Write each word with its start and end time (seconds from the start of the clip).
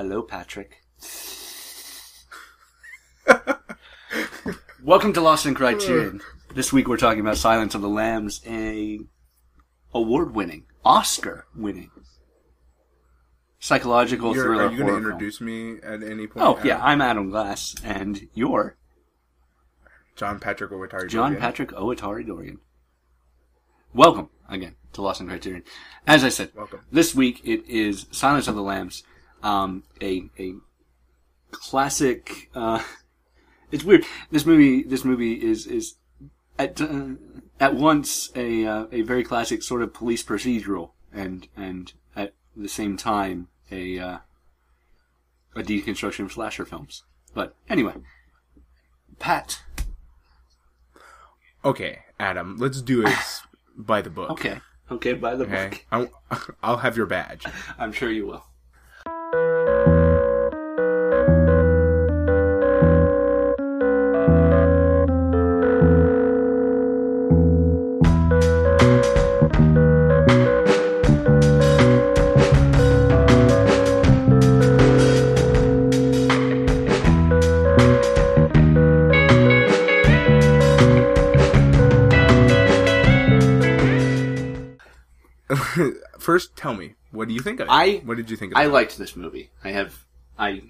Hello, 0.00 0.22
Patrick. 0.22 0.82
Welcome 4.82 5.12
to 5.12 5.20
Lost 5.20 5.44
in 5.44 5.52
Criterion. 5.52 6.22
This 6.54 6.72
week 6.72 6.88
we're 6.88 6.96
talking 6.96 7.20
about 7.20 7.36
Silence 7.36 7.74
of 7.74 7.82
the 7.82 7.88
Lambs, 7.90 8.40
a 8.46 9.00
award-winning, 9.92 10.64
Oscar-winning 10.86 11.90
psychological 13.58 14.34
You're, 14.34 14.44
thriller. 14.44 14.68
are 14.68 14.72
you 14.72 14.78
going 14.78 14.86
to 14.86 14.92
horror 14.94 15.02
film. 15.02 15.12
introduce 15.12 15.40
me 15.42 15.76
at 15.82 16.02
any 16.02 16.26
point? 16.26 16.46
Oh 16.46 16.58
yeah, 16.64 16.82
I'm 16.82 17.02
Adam 17.02 17.28
Glass, 17.28 17.74
and 17.84 18.26
you're 18.32 18.78
John 20.16 20.40
Patrick 20.40 20.70
Owatari. 20.70 21.10
John 21.10 21.32
Dorian. 21.32 21.42
Patrick 21.42 21.72
Owatari 21.72 22.26
Dorian. 22.26 22.60
Welcome 23.92 24.30
again 24.48 24.76
to 24.94 25.02
Lost 25.02 25.20
in 25.20 25.26
Criterion. 25.28 25.62
As 26.06 26.24
I 26.24 26.30
said, 26.30 26.52
Welcome. 26.54 26.80
this 26.90 27.14
week 27.14 27.42
it 27.44 27.66
is 27.68 28.06
Silence 28.10 28.48
of 28.48 28.54
the 28.54 28.62
Lambs, 28.62 29.02
um, 29.42 29.84
a 30.02 30.24
a 30.38 30.54
classic. 31.50 32.50
Uh, 32.54 32.82
it's 33.72 33.84
weird. 33.84 34.04
This 34.30 34.46
movie, 34.46 34.82
this 34.82 35.04
movie 35.04 35.34
is 35.34 35.66
is 35.66 35.96
at 36.58 36.80
uh, 36.80 37.10
at 37.58 37.74
once 37.74 38.30
a 38.34 38.66
uh, 38.66 38.86
a 38.92 39.02
very 39.02 39.24
classic 39.24 39.62
sort 39.62 39.82
of 39.82 39.94
police 39.94 40.22
procedural, 40.22 40.90
and 41.12 41.48
and 41.56 41.92
at 42.16 42.34
the 42.56 42.68
same 42.68 42.96
time 42.96 43.48
a 43.70 43.98
uh, 43.98 44.18
a 45.56 45.62
deconstruction 45.62 46.24
of 46.24 46.32
slasher 46.32 46.64
films. 46.64 47.04
But 47.34 47.54
anyway, 47.68 47.94
Pat. 49.18 49.62
Okay, 51.64 51.98
Adam, 52.18 52.56
let's 52.58 52.80
do 52.80 53.06
it 53.06 53.14
by 53.76 54.00
the 54.00 54.10
book. 54.10 54.30
Okay. 54.30 54.60
Okay, 54.90 55.12
by 55.12 55.34
the 55.36 55.44
Okay. 55.44 55.68
book. 55.90 56.10
I'll, 56.30 56.48
I'll 56.62 56.76
have 56.78 56.96
your 56.96 57.06
badge. 57.06 57.44
I'm 57.78 57.92
sure 57.92 58.10
you 58.10 58.26
will. 58.26 58.44
First, 86.30 86.54
tell 86.54 86.74
me, 86.74 86.94
what 87.10 87.26
do 87.26 87.34
you 87.34 87.40
think 87.40 87.58
of 87.58 87.66
it? 87.66 87.70
I- 87.72 88.02
what 88.04 88.16
did 88.16 88.30
you 88.30 88.36
think 88.36 88.52
of 88.52 88.58
it? 88.58 88.60
I 88.60 88.66
it? 88.66 88.68
liked 88.68 88.96
this 88.96 89.16
movie. 89.16 89.50
I 89.64 89.72
have, 89.72 90.04
I, 90.38 90.62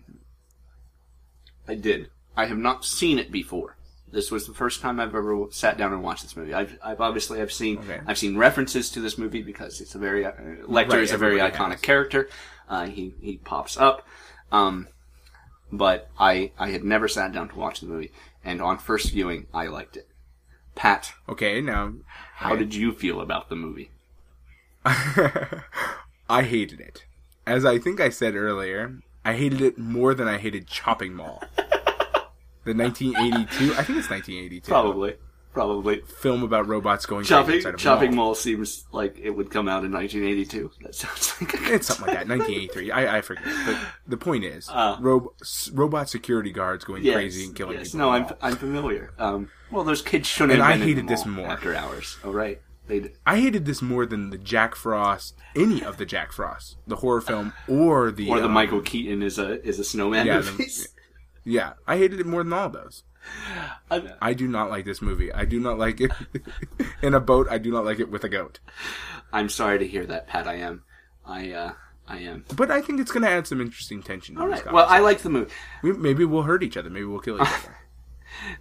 I 1.69 1.75
did. 1.75 2.09
I 2.35 2.47
have 2.47 2.57
not 2.57 2.83
seen 2.87 3.19
it 3.19 3.31
before. 3.31 3.77
This 4.11 4.31
was 4.31 4.47
the 4.47 4.55
first 4.55 4.81
time 4.81 4.99
I've 4.99 5.15
ever 5.15 5.47
sat 5.51 5.77
down 5.77 5.93
and 5.93 6.03
watched 6.03 6.23
this 6.23 6.35
movie. 6.35 6.55
I've, 6.55 6.79
I've 6.83 7.03
obviously 7.03 7.43
I've 7.43 7.53
seen 7.53 7.77
Okay. 7.81 8.01
I've 8.07 8.17
seen 8.17 8.39
references 8.39 8.91
to 8.93 9.01
this 9.03 9.19
movie 9.19 9.43
because 9.43 9.83
it's 9.83 9.95
a 9.95 9.99
very 9.99 10.25
uh, 10.25 10.33
Lecter 10.67 10.93
Right, 10.95 11.03
is 11.03 11.13
a 11.13 11.19
very 11.19 11.39
iconic 11.39 11.73
has. 11.73 11.81
character. 11.83 12.29
Uh, 12.67 12.87
he 12.87 13.15
he 13.21 13.37
pops 13.37 13.77
up, 13.77 14.07
um, 14.51 14.89
but 15.71 16.09
I 16.19 16.53
I 16.59 16.71
had 16.71 16.85
never 16.85 17.07
sat 17.07 17.33
down 17.33 17.51
to 17.51 17.57
watch 17.57 17.81
the 17.81 17.87
movie, 17.87 18.13
and 18.43 18.63
on 18.63 18.79
first 18.79 19.11
viewing 19.13 19.47
I 19.53 19.67
liked 19.67 19.97
it. 19.99 20.09
Pat, 20.75 21.13
Okay, 21.29 21.61
now, 21.61 21.93
how 22.37 22.57
did 22.57 22.75
you 22.75 22.93
feel 22.93 23.21
about 23.21 23.49
the 23.51 23.57
movie? 23.57 23.91
I 26.29 26.43
hated 26.43 26.81
it. 26.81 27.05
As 27.47 27.65
I 27.65 27.79
think 27.79 28.01
I 28.01 28.09
said 28.11 28.35
earlier, 28.35 28.99
I 29.25 29.35
hated 29.35 29.61
it 29.61 29.79
more 29.79 30.15
than 30.15 30.29
I 30.29 30.39
hated 30.39 30.67
Chopping 30.67 31.15
Mall. 31.15 31.43
the 32.65 32.75
1982, 32.75 33.73
I 33.75 33.83
think 33.83 33.99
it's 33.99 34.11
1982. 34.11 34.71
Probably, 34.71 35.15
probably. 35.53 36.01
Film 36.03 36.43
about 36.43 36.69
robots 36.69 37.07
going 37.07 37.25
Chopping 37.25 37.67
of 37.67 37.77
Chopping 37.77 38.15
mall. 38.15 38.27
Mall 38.27 38.35
seems 38.35 38.85
like 38.93 39.19
it 39.19 39.31
would 39.31 39.51
come 39.51 39.69
out 39.69 39.85
in 39.85 39.91
1982. 39.93 40.71
That 40.83 40.95
sounds 40.95 41.35
like 41.41 41.55
It's 41.71 41.89
something 41.89 42.07
like 42.07 42.27
that, 42.27 42.29
1983. 42.29 42.91
I, 42.93 43.19
I 43.19 43.21
forget. 43.23 43.45
But 43.67 43.77
the 44.07 44.17
point 44.17 44.45
is, 44.45 44.69
Uh. 44.69 44.97
s- 45.43 45.71
robot 45.75 46.09
security 46.09 46.53
guards 46.53 46.85
going 46.85 47.03
Yes, 47.03 47.15
crazy 47.15 47.45
and 47.45 47.57
killing 47.57 47.79
yes. 47.79 47.89
people. 47.89 47.99
No, 48.01 48.11
I'm. 48.11 48.27
I'm 48.41 48.57
familiar. 48.57 49.13
Um, 49.19 49.51
well, 49.73 49.85
those 49.85 50.03
kids 50.03 50.29
shouldn't. 50.29 50.53
And 50.61 50.63
have 50.63 50.81
I 50.81 50.85
hated 50.85 51.09
this 51.09 51.27
more. 51.27 51.47
after 51.49 51.75
hours. 51.75 52.17
Oh 52.23 52.33
right, 52.33 52.61
they. 52.91 53.13
I 53.25 53.41
hated 53.41 53.65
this 53.65 53.81
more 53.81 54.05
than 54.05 54.29
the 54.31 54.37
Jack 54.39 54.75
Frost, 54.75 55.37
any 55.57 55.83
of 55.83 55.97
the 55.97 56.05
Jack 56.05 56.33
Frost, 56.33 56.77
the 56.87 56.97
horror 56.97 57.21
film, 57.23 57.53
or 57.67 58.11
the 58.11 58.29
Or 58.29 58.39
the 58.41 58.47
um, 58.47 58.53
Michael 58.53 58.83
Keaton 58.83 59.23
is 59.23 59.39
a 59.39 59.67
is 59.67 59.79
a 59.79 59.85
snowman 59.85 60.27
yeah, 60.27 60.41
the- 60.41 60.87
yeah, 61.45 61.73
I 61.87 61.97
hated 61.97 62.21
it 62.21 62.27
more 62.27 62.43
than 62.45 62.53
all 62.53 62.67
of 62.67 62.73
those. 62.75 63.03
I'm- 63.91 64.11
I 64.21 64.35
do 64.35 64.47
not 64.49 64.71
like 64.71 64.85
this 64.85 65.01
movie. 65.01 65.33
I 65.33 65.45
do 65.45 65.59
not 65.61 65.79
like 65.79 66.01
it 66.01 66.11
in 67.03 67.15
a 67.15 67.21
boat. 67.21 67.47
I 67.51 67.59
do 67.59 67.71
not 67.71 67.85
like 67.85 67.99
it 68.01 68.11
with 68.11 68.25
a 68.25 68.29
goat. 68.29 68.61
I'm 69.33 69.49
sorry 69.49 69.79
to 69.79 69.87
hear 69.87 70.05
that, 70.07 70.27
Pat. 70.27 70.47
I 70.47 70.55
am. 70.57 70.83
I 71.25 71.53
uh, 71.53 71.73
I 72.09 72.19
am. 72.19 72.45
But 72.57 72.71
I 72.71 72.81
think 72.83 72.99
it's 73.01 73.13
going 73.13 73.23
to 73.23 73.31
add 73.31 73.47
some 73.47 73.61
interesting 73.61 74.03
tension. 74.03 74.35
To 74.35 74.43
All 74.43 74.49
this. 74.51 74.65
Well, 74.65 74.87
I 74.89 74.99
like 74.99 75.19
the 75.21 75.31
movie. 75.31 75.53
we, 75.83 75.93
maybe 75.93 76.25
we'll 76.25 76.43
hurt 76.43 76.63
each 76.63 76.77
other. 76.77 76.91
Maybe 76.91 77.05
we'll 77.05 77.21
kill 77.21 77.37
each 77.37 77.43
other. 77.65 77.77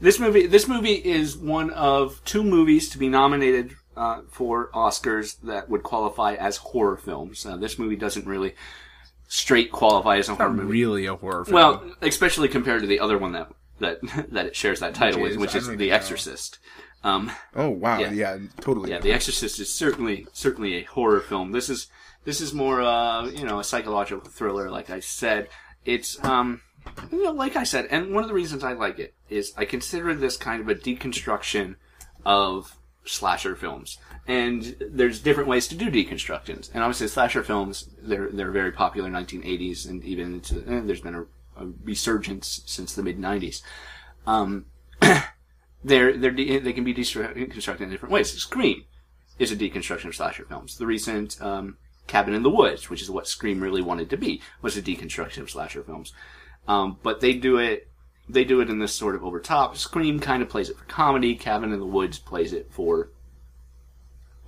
This 0.01 0.19
movie. 0.19 0.45
This 0.45 0.67
movie 0.67 0.93
is 0.93 1.37
one 1.37 1.69
of 1.71 2.21
two 2.25 2.43
movies 2.43 2.89
to 2.89 2.97
be 2.97 3.07
nominated 3.09 3.75
uh, 3.99 4.21
for 4.29 4.71
Oscars 4.71 5.41
that 5.41 5.69
would 5.69 5.83
qualify 5.83 6.33
as 6.33 6.55
horror 6.57 6.95
films. 6.95 7.45
Uh, 7.45 7.57
this 7.57 7.77
movie 7.77 7.97
doesn't 7.97 8.25
really 8.25 8.55
straight 9.27 9.71
qualify 9.71 10.17
as 10.17 10.29
a 10.29 10.35
horror 10.35 10.49
Not 10.49 10.55
movie. 10.55 10.71
really 10.71 11.05
a 11.05 11.15
horror 11.15 11.43
film. 11.43 11.55
Well, 11.55 11.95
especially 12.01 12.47
compared 12.47 12.81
to 12.81 12.87
the 12.87 13.01
other 13.01 13.17
one 13.17 13.33
that 13.33 13.51
that 13.79 13.99
that 14.31 14.45
it 14.47 14.55
shares 14.55 14.79
that 14.79 14.95
title 14.95 15.21
Which 15.21 15.31
with, 15.31 15.39
which 15.39 15.55
is 15.55 15.67
The. 15.67 15.91
Exorcist. 15.91 16.59
Um, 17.03 17.31
oh 17.55 17.69
wow, 17.69 17.99
yeah. 17.99 18.11
yeah, 18.11 18.37
totally. 18.61 18.91
yeah, 18.91 18.99
The 18.99 19.11
Exorcist 19.11 19.59
is 19.59 19.73
certainly 19.73 20.27
certainly 20.31 20.75
a 20.75 20.83
horror 20.83 21.19
film. 21.19 21.51
This 21.51 21.69
is 21.69 21.87
this 22.23 22.39
is 22.39 22.53
more 22.53 22.81
uh, 22.81 23.25
you 23.27 23.45
know 23.45 23.59
a 23.59 23.63
psychological 23.65 24.29
thriller. 24.29 24.69
Like 24.69 24.89
I 24.89 25.01
said, 25.01 25.49
it's 25.83 26.23
um, 26.23 26.61
you 27.11 27.23
know, 27.23 27.31
like 27.31 27.57
I 27.57 27.63
said, 27.65 27.87
and 27.91 28.13
one 28.13 28.23
of 28.23 28.29
the 28.29 28.33
reasons 28.33 28.63
I 28.63 28.73
like 28.73 28.97
it 28.97 29.13
is 29.29 29.53
I 29.57 29.65
consider 29.65 30.13
this 30.13 30.37
kind 30.37 30.61
of 30.61 30.69
a 30.69 30.75
deconstruction 30.75 31.75
of 32.25 32.78
slasher 33.09 33.55
films. 33.55 33.97
And 34.27 34.75
there's 34.79 35.19
different 35.19 35.49
ways 35.49 35.67
to 35.69 35.75
do 35.75 35.89
deconstructions. 35.89 36.69
And 36.73 36.83
obviously, 36.83 37.07
slasher 37.07 37.43
films 37.43 37.89
they're 38.01 38.29
they're 38.29 38.51
very 38.51 38.71
popular 38.71 39.07
in 39.07 39.13
1980s, 39.13 39.89
and 39.89 40.03
even 40.03 40.35
into, 40.35 40.57
eh, 40.67 40.81
there's 40.83 41.01
been 41.01 41.15
a, 41.15 41.21
a 41.57 41.67
resurgence 41.83 42.61
since 42.65 42.93
the 42.93 43.03
mid 43.03 43.17
90s. 43.17 43.61
Um, 44.27 44.65
they're 45.83 46.15
they're 46.17 46.31
de- 46.31 46.59
they 46.59 46.73
can 46.73 46.83
be 46.83 46.93
deconstructed 46.93 47.81
in 47.81 47.89
different 47.89 48.13
ways. 48.13 48.31
Scream 48.31 48.85
is 49.39 49.51
a 49.51 49.55
deconstruction 49.55 50.05
of 50.05 50.15
slasher 50.15 50.45
films. 50.45 50.77
The 50.77 50.85
recent 50.85 51.41
um, 51.41 51.77
Cabin 52.07 52.33
in 52.33 52.43
the 52.43 52.49
Woods, 52.49 52.89
which 52.89 53.01
is 53.01 53.09
what 53.09 53.27
Scream 53.27 53.61
really 53.61 53.81
wanted 53.81 54.09
to 54.09 54.17
be, 54.17 54.41
was 54.61 54.75
a 54.77 54.81
deconstruction 54.81 55.39
of 55.39 55.49
slasher 55.49 55.83
films. 55.83 56.13
Um, 56.67 56.97
but 57.01 57.21
they 57.21 57.33
do 57.33 57.57
it 57.57 57.89
they 58.29 58.43
do 58.43 58.61
it 58.61 58.69
in 58.69 58.79
this 58.79 58.93
sort 58.93 59.15
of 59.15 59.23
over 59.23 59.39
top. 59.39 59.75
Scream 59.75 60.19
kind 60.19 60.41
of 60.41 60.49
plays 60.49 60.69
it 60.69 60.77
for 60.77 60.85
comedy. 60.85 61.35
Cabin 61.35 61.73
in 61.73 61.79
the 61.79 61.85
Woods 61.85 62.19
plays 62.19 62.53
it 62.53 62.67
for 62.71 63.09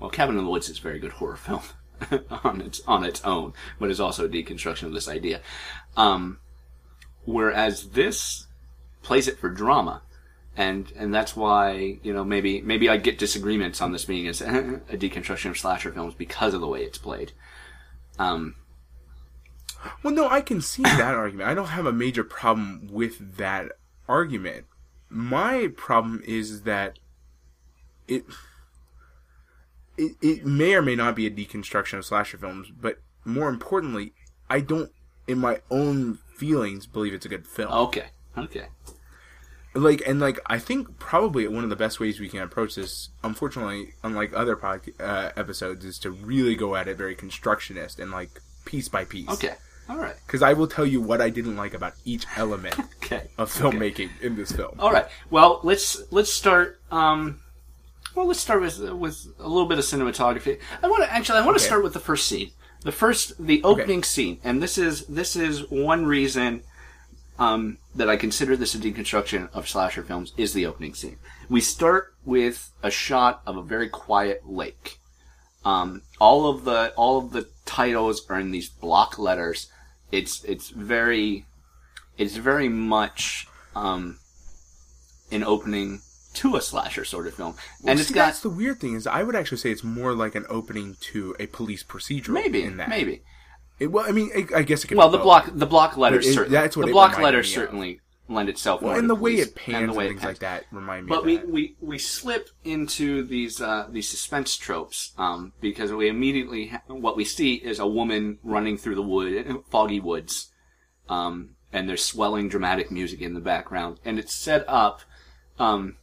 well, 0.02 0.10
Cabin 0.10 0.38
in 0.38 0.44
the 0.44 0.50
Woods 0.50 0.68
is 0.68 0.80
a 0.80 0.82
very 0.82 0.98
good 0.98 1.14
horror 1.14 1.38
film 1.38 1.62
on 2.44 2.60
its 2.60 2.82
on 2.88 3.06
its 3.06 3.24
own, 3.24 3.54
but 3.80 3.92
is 3.92 4.00
also 4.00 4.26
a 4.26 4.30
deconstruction 4.30 4.84
of 4.84 4.94
this 4.94 5.08
idea. 5.08 5.42
Um, 5.96 6.40
whereas 7.24 7.92
this 7.92 8.48
plays 9.04 9.28
it 9.28 9.38
for 9.38 9.50
drama, 9.50 10.02
and 10.58 10.92
and 10.96 11.14
that's 11.14 11.36
why 11.36 12.00
you 12.02 12.14
know 12.14 12.24
maybe 12.24 12.62
maybe 12.62 12.90
I 12.90 12.98
get 12.98 13.20
disagreements 13.20 13.80
on 13.80 13.92
this 13.92 14.06
being 14.06 14.28
as 14.28 14.42
a 14.42 14.82
deconstruction 14.98 15.52
of 15.52 15.58
slasher 15.60 15.92
films 15.92 16.16
because 16.16 16.56
of 16.56 16.62
the 16.62 16.68
way 16.68 16.82
it's 16.84 16.98
played. 16.98 17.32
Um, 18.18 18.56
Well, 20.04 20.14
no, 20.14 20.30
I 20.30 20.42
can 20.42 20.62
see 20.62 20.84
that 20.84 21.16
argument. 21.16 21.50
I 21.50 21.54
don't 21.54 21.68
have 21.68 21.86
a 21.86 21.94
major 21.94 22.24
problem 22.24 22.88
with 22.92 23.38
that 23.38 23.72
argument. 24.08 24.66
My 25.10 25.70
problem 25.76 26.22
is 26.26 26.64
that 26.64 27.00
it 28.08 28.26
it, 29.98 30.14
it 30.22 30.46
may 30.46 30.74
or 30.74 30.82
may 30.82 30.96
not 30.96 31.16
be 31.16 31.28
a 31.28 31.32
deconstruction 31.32 31.98
of 31.98 32.06
slasher 32.06 32.38
films, 32.38 32.72
but 32.72 33.00
more 33.26 33.50
importantly, 33.50 34.14
I 34.50 34.62
don't, 34.62 34.92
in 35.28 35.38
my 35.38 35.62
own 35.70 36.20
feelings, 36.36 36.88
believe 36.88 37.14
it's 37.14 37.26
a 37.26 37.30
good 37.30 37.48
film. 37.48 37.72
okay, 37.72 38.08
okay, 38.38 38.68
like 39.74 40.02
and 40.08 40.20
like 40.20 40.40
I 40.48 40.60
think 40.60 41.00
probably 41.00 41.48
one 41.48 41.64
of 41.64 41.70
the 41.70 41.76
best 41.76 42.00
ways 42.00 42.20
we 42.20 42.30
can 42.30 42.42
approach 42.42 42.76
this, 42.76 43.10
unfortunately, 43.24 43.94
unlike 44.04 44.34
other 44.36 44.56
pod, 44.56 44.82
uh, 45.00 45.32
episodes, 45.36 45.86
is 45.86 46.00
to 46.00 46.12
really 46.12 46.56
go 46.56 46.76
at 46.76 46.88
it 46.88 46.98
very 46.98 47.16
constructionist 47.16 48.00
and 48.00 48.12
like 48.12 48.42
piece 48.66 48.90
by 48.90 49.06
piece. 49.06 49.30
okay, 49.30 49.56
all 49.90 49.98
right, 49.98 50.16
Because 50.26 50.42
I 50.42 50.54
will 50.54 50.68
tell 50.68 50.86
you 50.86 51.02
what 51.02 51.20
I 51.22 51.30
didn't 51.30 51.58
like 51.58 51.74
about 51.74 51.94
each 52.06 52.26
element 52.38 52.80
okay. 53.04 53.28
of 53.38 53.52
filmmaking 53.52 54.10
in 54.22 54.36
this 54.36 54.52
film. 54.52 54.76
All 54.80 54.92
right. 54.92 55.08
Well, 55.30 55.60
let's 55.64 56.02
let's 56.12 56.32
start. 56.32 56.80
Um, 56.92 57.42
well, 58.16 58.26
let's 58.28 58.40
start 58.40 58.62
with 58.62 58.80
with 58.80 59.26
a 59.40 59.48
little 59.48 59.68
bit 59.68 59.80
of 59.80 59.84
cinematography. 59.86 60.60
I 60.82 60.88
want 60.88 61.04
to 61.04 61.12
actually. 61.12 61.40
I 61.40 61.46
want 61.46 61.58
to 61.58 61.62
Okay. 61.64 61.68
start 61.68 61.84
with 61.84 61.94
the 61.94 62.00
first 62.00 62.28
scene. 62.28 62.52
The 62.84 62.92
first, 62.92 63.46
the 63.46 63.62
opening 63.64 64.02
scene, 64.04 64.40
and 64.44 64.62
this 64.64 64.78
is 64.78 65.06
this 65.06 65.36
is 65.36 65.70
one 65.70 66.06
reason 66.06 66.64
um, 67.38 67.78
that 67.96 68.10
I 68.10 68.16
consider 68.18 68.56
this 68.58 68.74
a 68.74 68.80
deconstruction 68.80 69.50
of 69.54 69.68
slasher 69.70 70.02
films 70.04 70.34
is 70.36 70.54
the 70.54 70.66
opening 70.66 70.96
scene. 70.96 71.18
We 71.48 71.62
start 71.62 72.16
with 72.26 72.72
a 72.82 72.90
shot 72.90 73.42
of 73.46 73.56
a 73.58 73.62
very 73.62 73.88
quiet 73.90 74.48
lake. 74.50 74.98
Um, 75.64 76.02
all 76.20 76.50
of 76.50 76.64
the 76.66 76.92
all 76.96 77.20
of 77.20 77.32
the 77.34 77.48
titles 77.76 78.26
are 78.30 78.40
in 78.40 78.52
these 78.52 78.70
block 78.70 79.18
letters. 79.18 79.68
It's 80.12 80.44
it's 80.44 80.70
very 80.70 81.46
it's 82.18 82.36
very 82.36 82.68
much 82.70 83.48
um, 83.76 84.20
an 85.32 85.44
opening 85.44 86.02
to 86.34 86.56
a 86.56 86.62
slasher 86.62 87.04
sort 87.06 87.28
of 87.28 87.34
film, 87.34 87.56
and 87.86 87.98
See, 88.00 88.04
it's 88.04 88.12
got 88.12 88.26
that's 88.28 88.42
the 88.42 88.50
weird 88.50 88.80
thing 88.80 88.96
is 88.96 89.08
I 89.08 89.24
would 89.24 89.36
actually 89.36 89.58
say 89.60 89.72
it's 89.72 89.84
more 89.84 90.14
like 90.14 90.36
an 90.36 90.46
opening 90.50 90.98
to 91.12 91.36
a 91.40 91.48
police 91.48 91.84
procedural. 91.84 92.30
maybe 92.34 92.64
in 92.64 92.78
that. 92.78 92.90
maybe 92.90 93.22
It, 93.80 93.88
well, 93.92 94.06
I 94.08 94.12
mean, 94.12 94.30
I, 94.36 94.60
I 94.60 94.64
guess 94.64 94.84
it 94.84 94.88
could. 94.88 94.98
well 94.98 95.10
be 95.10 95.14
the 95.14 95.18
both. 95.20 95.24
block 95.26 95.50
the 95.54 95.66
block 95.66 95.98
letters 95.98 96.28
it- 96.28 96.34
certainly 96.34 96.58
that's 96.58 96.76
what 96.78 96.86
the 96.86 96.92
block 96.92 97.18
letters 97.20 97.54
certainly 97.54 98.00
lend 98.34 98.50
itself 98.50 98.82
Well, 98.82 98.98
and 98.98 99.10
the 99.10 99.16
way 99.16 99.36
it 99.36 99.56
pans 99.56 99.76
and 99.76 99.84
and, 99.84 99.92
the 99.92 99.98
way 99.98 100.06
it 100.06 100.10
things 100.10 100.24
like 100.24 100.40
that 100.40 100.66
remind 100.72 101.06
me. 101.06 101.10
But 101.10 101.20
of 101.20 101.26
we, 101.26 101.38
we, 101.38 101.76
we 101.80 101.98
slip 101.98 102.50
into 102.64 103.24
these 103.24 103.62
uh, 103.62 103.88
these 103.90 104.10
suspense 104.10 104.58
tropes 104.58 105.14
um, 105.18 105.54
because 105.62 105.92
we 105.92 106.08
immediately 106.08 106.68
ha- 106.68 106.82
what 106.88 107.16
we 107.16 107.26
see 107.26 107.56
is 107.56 107.80
a 107.80 107.88
woman 107.88 108.40
running 108.44 108.78
through 108.78 108.96
the 108.96 109.02
wood, 109.02 109.64
foggy 109.70 110.00
woods, 110.00 110.52
um, 111.10 111.56
and 111.72 111.88
there's 111.88 112.04
swelling 112.04 112.50
dramatic 112.50 112.92
music 112.92 113.22
in 113.22 113.34
the 113.34 113.40
background, 113.40 114.00
and 114.06 114.20
it's 114.20 114.36
set 114.36 114.64
up. 114.68 115.02
Um, 115.60 115.98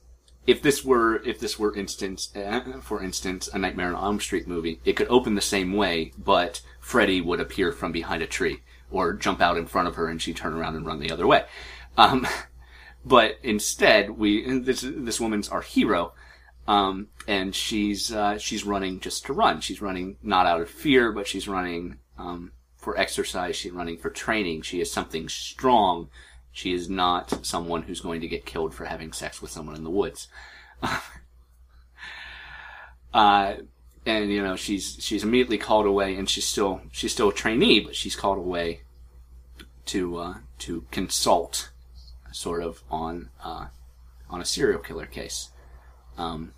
if 0.47 0.63
this 0.63 0.83
were 0.83 1.23
if 1.25 1.39
this 1.41 1.59
were 1.59 1.77
instance 1.77 2.35
uh, 2.35 2.81
for 2.81 3.03
instance 3.03 3.49
a 3.53 3.59
Nightmare 3.59 3.95
on 3.95 4.03
Elm 4.03 4.21
Street 4.21 4.49
movie, 4.49 4.81
it 4.85 4.95
could 4.95 5.09
open 5.09 5.35
the 5.35 5.41
same 5.41 5.75
way, 5.75 6.13
but 6.17 6.63
Freddy 6.81 7.21
would 7.21 7.41
appear 7.41 7.71
from 7.71 7.93
behind 7.93 8.23
a 8.23 8.27
tree 8.27 8.61
or 8.91 9.13
jump 9.13 9.41
out 9.41 9.59
in 9.59 9.67
front 9.67 9.89
of 9.89 9.97
her, 9.97 10.09
and 10.09 10.21
she'd 10.21 10.37
turn 10.37 10.55
around 10.55 10.77
and 10.77 10.87
run 10.87 11.01
the 11.01 11.11
other 11.11 11.27
way. 11.27 11.45
Um, 11.99 12.27
but 13.05 13.39
instead, 13.43 14.11
we 14.11 14.61
this 14.61 14.81
this 14.87 15.21
woman's 15.21 15.51
our 15.51 15.61
hero, 15.61 16.15
um, 16.67 17.09
and 17.27 17.55
she's 17.55 18.11
uh, 18.13 18.39
she's 18.39 18.65
running 18.65 19.01
just 19.01 19.27
to 19.27 19.35
run. 19.35 19.61
She's 19.61 19.83
running 19.83 20.17
not 20.23 20.47
out 20.47 20.63
of 20.63 20.71
fear, 20.71 21.13
but 21.13 21.27
she's 21.27 21.47
running 21.49 21.99
um, 22.17 22.53
for 22.77 22.99
exercise. 22.99 23.57
She's 23.57 23.73
running 23.73 23.99
for 23.99 24.09
training. 24.09 24.63
She 24.63 24.81
is 24.81 24.91
something 24.91 25.29
strong. 25.29 26.09
She 26.53 26.73
is 26.73 26.89
not 26.89 27.45
someone 27.45 27.83
who's 27.83 28.01
going 28.01 28.23
to 28.23 28.29
get 28.29 28.47
killed 28.47 28.75
for 28.75 28.87
having 28.87 29.13
sex 29.13 29.43
with 29.43 29.51
someone 29.51 29.77
in 29.77 29.85
the 29.85 29.91
woods. 29.91 30.29
uh, 33.15 33.55
and 34.07 34.33
you 34.33 34.43
know 34.43 34.57
she's 34.57 34.97
she's 35.01 35.25
immediately 35.25 35.59
called 35.59 35.87
away, 35.87 36.15
and 36.17 36.29
she's 36.29 36.47
still 36.47 36.81
she's 36.93 37.13
still 37.13 37.29
a 37.29 37.35
trainee, 37.35 37.81
but 37.81 37.97
she's 37.97 38.17
called 38.17 38.39
away 38.39 38.83
to 39.87 40.17
uh, 40.19 40.35
to 40.59 40.85
consult 40.91 41.71
sort 42.39 42.63
of 42.63 42.83
on 42.91 43.31
uh, 43.45 43.67
on 44.31 44.41
a 44.41 44.45
serial 44.45 44.79
killer 44.81 45.07
case, 45.07 45.51
um, 46.17 46.53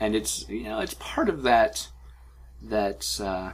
and 0.00 0.16
it's 0.16 0.48
you 0.48 0.64
know 0.64 0.80
it's 0.80 0.94
part 0.94 1.28
of 1.28 1.42
that 1.42 1.88
that 2.62 3.20
uh, 3.20 3.52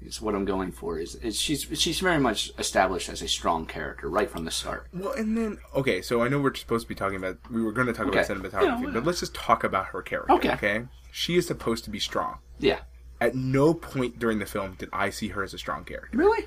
is 0.00 0.22
what 0.22 0.34
I'm 0.34 0.44
going 0.44 0.70
for 0.70 0.98
is, 0.98 1.16
is 1.16 1.36
she's 1.38 1.66
she's 1.74 1.98
very 1.98 2.20
much 2.20 2.52
established 2.56 3.08
as 3.08 3.20
a 3.20 3.28
strong 3.28 3.66
character 3.66 4.08
right 4.08 4.30
from 4.30 4.44
the 4.44 4.50
start. 4.52 4.86
Well, 4.94 5.12
and 5.12 5.36
then 5.36 5.58
okay, 5.74 6.02
so 6.02 6.22
I 6.22 6.28
know 6.28 6.38
we're 6.40 6.54
supposed 6.54 6.84
to 6.84 6.88
be 6.88 6.94
talking 6.94 7.16
about 7.16 7.38
we 7.50 7.62
were 7.62 7.72
going 7.72 7.88
to 7.88 7.92
talk 7.92 8.06
Okay. 8.06 8.20
about 8.20 8.30
cinematography, 8.30 8.84
Yeah, 8.84 8.90
but 8.94 9.04
let's 9.04 9.20
just 9.20 9.34
talk 9.34 9.64
about 9.64 9.86
her 9.86 10.02
character. 10.02 10.32
Okay. 10.34 10.52
Okay, 10.52 10.84
she 11.10 11.36
is 11.36 11.46
supposed 11.46 11.82
to 11.84 11.90
be 11.90 11.98
strong. 11.98 12.38
Yeah, 12.60 12.78
At 13.20 13.34
no 13.34 13.74
point 13.74 14.18
during 14.20 14.38
the 14.38 14.46
film 14.46 14.76
did 14.78 14.88
I 14.92 15.10
see 15.10 15.28
her 15.28 15.42
as 15.42 15.52
a 15.52 15.58
strong 15.58 15.84
character 15.84 16.16
really 16.16 16.46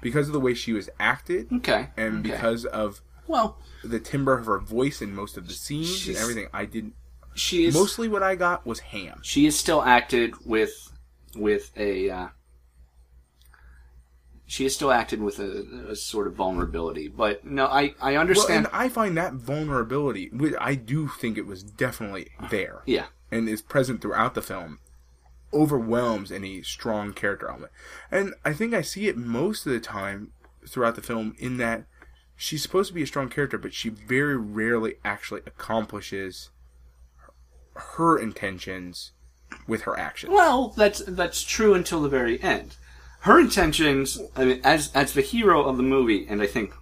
because 0.00 0.28
of 0.28 0.32
the 0.32 0.38
way 0.40 0.54
she 0.54 0.72
was 0.72 0.88
acted, 1.00 1.48
okay, 1.52 1.88
and 1.96 2.20
okay. 2.20 2.30
because 2.30 2.64
of 2.64 3.02
well 3.28 3.58
the 3.84 4.00
timbre 4.00 4.36
of 4.36 4.46
her 4.46 4.58
voice 4.58 5.00
in 5.00 5.14
most 5.14 5.36
of 5.36 5.46
the 5.46 5.54
scenes 5.54 6.08
and 6.08 6.16
everything. 6.16 6.48
I 6.52 6.64
didn't. 6.64 6.94
she 7.34 7.64
is 7.66 7.74
Mostly, 7.74 8.08
what 8.08 8.22
I 8.24 8.34
got 8.34 8.66
was 8.66 8.80
ham. 8.80 9.20
she 9.22 9.46
is 9.46 9.56
still 9.58 9.82
acted 9.82 10.34
with 10.44 10.92
with 11.36 11.70
a 11.76 12.10
uh, 12.10 12.28
she 14.46 14.64
is 14.64 14.74
still 14.74 14.90
acted 14.90 15.20
with 15.20 15.38
a, 15.38 15.86
a 15.90 15.94
sort 15.96 16.26
of 16.26 16.34
vulnerability 16.34 17.06
but 17.08 17.44
no 17.44 17.66
i 17.66 17.94
i 18.00 18.12
Well, 18.12 18.20
understand 18.22 18.66
and 18.66 18.74
I 18.74 18.88
find 18.88 19.16
that 19.16 19.34
vulnerability. 19.34 20.30
I 20.58 20.74
do 20.74 21.06
think 21.08 21.36
it 21.38 21.46
was 21.46 21.62
definitely 21.62 22.28
there. 22.50 22.82
yeah 22.86 23.06
and 23.30 23.48
is 23.48 23.60
present 23.62 24.00
throughout 24.00 24.34
the 24.34 24.42
film 24.42 24.78
overwhelms 25.52 26.30
any 26.32 26.62
strong 26.62 27.12
character 27.14 27.48
element. 27.48 27.72
And 28.10 28.34
I 28.44 28.52
think 28.52 28.74
I 28.74 28.82
see 28.82 29.08
it 29.08 29.16
most 29.16 29.64
of 29.66 29.72
the 29.72 29.80
time 29.80 30.32
throughout 30.66 30.94
the 30.94 31.00
film 31.02 31.34
in 31.38 31.56
that 31.58 31.84
she's 32.38 32.62
supposed 32.62 32.88
to 32.88 32.94
be 32.94 33.02
a 33.02 33.06
strong 33.06 33.28
character, 33.28 33.58
but 33.58 33.74
she 33.74 33.90
very 33.90 34.36
rarely 34.36 34.94
actually 35.04 35.42
accomplishes 35.44 36.50
her 37.74 38.18
intentions 38.18 39.12
with 39.66 39.82
her 39.82 39.98
actions. 39.98 40.32
well 40.32 40.68
that's 40.76 41.00
that's 41.06 41.42
true 41.42 41.74
until 41.74 42.02
the 42.02 42.08
very 42.08 42.42
end 42.42 42.76
her 43.20 43.40
intentions 43.40 44.20
i 44.36 44.44
mean 44.44 44.60
as 44.62 44.92
as 44.94 45.14
the 45.14 45.22
hero 45.22 45.62
of 45.64 45.76
the 45.78 45.82
movie 45.82 46.26
and 46.28 46.42
i 46.42 46.46
think 46.46 46.74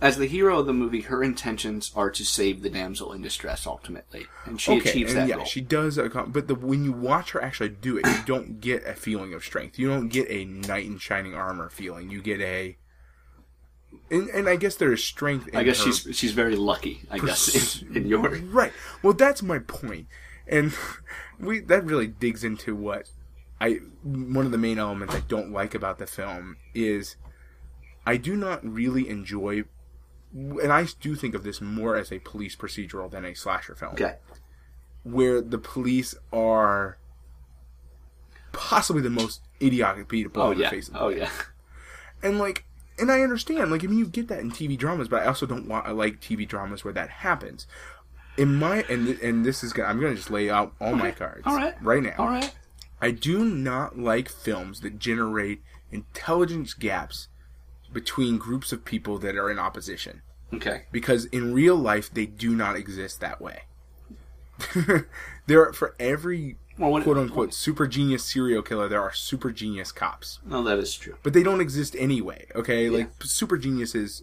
as 0.00 0.18
the 0.18 0.26
hero 0.26 0.58
of 0.58 0.66
the 0.66 0.72
movie 0.72 1.02
her 1.02 1.22
intentions 1.22 1.90
are 1.96 2.10
to 2.10 2.24
save 2.24 2.62
the 2.62 2.68
damsel 2.68 3.12
in 3.12 3.22
distress 3.22 3.66
ultimately 3.66 4.26
and 4.44 4.60
she 4.60 4.72
okay, 4.72 4.90
achieves 4.90 5.12
and 5.12 5.22
that 5.22 5.28
yeah, 5.28 5.36
goal 5.36 5.44
she 5.44 5.60
does. 5.60 5.98
But 5.98 6.48
the, 6.48 6.54
when 6.54 6.84
you 6.84 6.92
watch 6.92 7.30
her 7.32 7.42
actually 7.42 7.70
do 7.70 7.96
it, 7.96 8.06
you 8.06 8.18
don't 8.26 8.60
get 8.60 8.86
a 8.86 8.94
feeling 8.94 9.32
of 9.32 9.44
strength. 9.44 9.78
You 9.78 9.88
don't 9.88 10.08
get 10.08 10.30
a 10.30 10.44
knight 10.44 10.86
in 10.86 10.98
shining 10.98 11.34
armor 11.34 11.70
feeling. 11.70 12.10
You 12.10 12.20
get 12.20 12.40
a, 12.40 12.76
and, 14.10 14.28
and 14.28 14.48
I 14.48 14.56
guess 14.56 14.76
there 14.76 14.92
is 14.92 15.02
strength. 15.02 15.48
In 15.48 15.56
i 15.56 15.62
guess 15.62 15.82
she's 15.82 16.06
she's 16.16 16.32
very 16.32 16.56
lucky 16.56 17.02
i 17.10 17.18
guess 17.18 17.82
in, 17.82 17.96
in 17.96 18.06
your 18.06 18.28
right. 18.28 18.72
Well, 19.02 19.14
that's 19.14 19.42
my 19.42 19.60
point, 19.60 20.08
and 20.46 20.74
we 21.40 21.60
that 21.60 21.84
really 21.84 22.06
digs 22.06 22.44
into 22.44 22.76
what 22.76 23.08
I 23.60 23.80
one 24.02 24.44
of 24.44 24.52
the 24.52 24.58
main 24.58 24.78
elements 24.78 25.14
I 25.14 25.20
don't 25.20 25.52
like 25.52 25.74
about 25.74 25.98
the 25.98 26.06
film 26.06 26.56
is 26.74 27.16
I 28.04 28.16
do 28.16 28.36
not 28.36 28.64
really 28.64 29.08
enjoy, 29.08 29.64
and 30.36 30.72
I 30.72 30.86
do 31.00 31.14
think 31.14 31.34
of 31.34 31.42
this 31.42 31.60
more 31.60 31.96
as 31.96 32.12
a 32.12 32.18
police 32.18 32.54
procedural 32.54 33.10
than 33.10 33.24
a 33.24 33.34
slasher 33.34 33.74
film. 33.74 33.94
Okay. 33.94 34.16
Where 35.02 35.40
the 35.40 35.58
police 35.58 36.14
are 36.32 36.98
possibly 38.52 39.02
the 39.02 39.10
most 39.10 39.42
idiotic 39.62 40.08
people 40.08 40.42
oh 40.42 40.50
on 40.50 40.58
the 40.58 40.68
face 40.68 40.88
of 40.88 40.94
the 40.94 41.00
oh 41.00 41.08
yeah. 41.08 41.30
And 42.22 42.38
like, 42.38 42.64
and 42.98 43.12
I 43.12 43.20
understand, 43.20 43.70
like, 43.70 43.84
I 43.84 43.86
mean, 43.86 43.98
you 43.98 44.06
get 44.06 44.28
that 44.28 44.40
in 44.40 44.50
TV 44.50 44.76
dramas, 44.76 45.08
but 45.08 45.22
I 45.22 45.26
also 45.26 45.46
don't 45.46 45.68
want 45.68 45.86
I 45.86 45.90
like 45.90 46.20
TV 46.20 46.46
dramas 46.46 46.84
where 46.84 46.94
that 46.94 47.10
happens. 47.10 47.66
In 48.36 48.56
my 48.56 48.84
and 48.90 49.08
and 49.20 49.44
this 49.44 49.64
is 49.64 49.72
gonna 49.72 49.88
I'm 49.88 50.00
gonna 50.00 50.14
just 50.14 50.30
lay 50.30 50.50
out 50.50 50.74
all 50.80 50.94
my 50.94 51.10
cards 51.10 51.42
all 51.46 51.56
right. 51.56 51.74
right 51.82 52.02
now. 52.02 52.14
all 52.18 52.26
right. 52.26 52.54
I 53.00 53.10
do 53.10 53.44
not 53.44 53.98
like 53.98 54.28
films 54.28 54.80
that 54.80 54.98
generate 54.98 55.62
intelligence 55.90 56.74
gaps 56.74 57.28
between 57.92 58.36
groups 58.38 58.72
of 58.72 58.84
people 58.84 59.18
that 59.18 59.36
are 59.36 59.50
in 59.50 59.58
opposition 59.58 60.22
okay 60.54 60.82
because 60.92 61.24
in 61.26 61.52
real 61.52 61.76
life 61.76 62.12
they 62.12 62.26
do 62.26 62.54
not 62.54 62.76
exist 62.76 63.20
that 63.20 63.40
way. 63.40 63.62
there 65.46 65.68
are 65.68 65.72
for 65.72 65.94
every 66.00 66.56
Well, 66.78 66.90
what- 66.90 67.02
quote 67.02 67.18
unquote 67.18 67.52
super 67.52 67.86
genius 67.86 68.24
serial 68.24 68.62
killer 68.62 68.88
there 68.88 69.02
are 69.02 69.12
super 69.12 69.50
genius 69.50 69.92
cops 69.92 70.40
no 70.46 70.62
that 70.62 70.78
is 70.78 70.94
true 70.94 71.16
but 71.22 71.32
they 71.32 71.42
don't 71.42 71.60
exist 71.60 71.94
anyway. 71.98 72.46
Okay, 72.54 72.88
like 72.88 73.10
super 73.22 73.58
geniuses, 73.58 74.22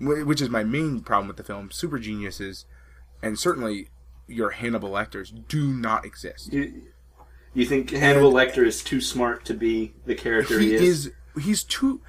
which 0.00 0.40
is 0.40 0.48
my 0.48 0.64
main 0.64 1.00
problem 1.00 1.28
with 1.28 1.36
the 1.36 1.44
film. 1.44 1.70
Super 1.70 1.98
geniuses, 1.98 2.64
and 3.22 3.38
certainly 3.38 3.88
your 4.26 4.50
Hannibal 4.50 4.90
Lecters 4.90 5.32
do 5.48 5.68
not 5.72 6.04
exist. 6.04 6.52
You, 6.52 6.82
you 7.54 7.64
think 7.64 7.90
Hannibal 7.90 8.32
Lecter 8.32 8.64
is 8.66 8.82
too 8.82 9.00
smart 9.00 9.44
to 9.46 9.54
be 9.54 9.94
the 10.06 10.14
character 10.14 10.58
he, 10.60 10.68
He 10.68 10.74
is? 10.74 10.82
is. 11.06 11.12
He's 11.42 11.62
too. 11.64 12.00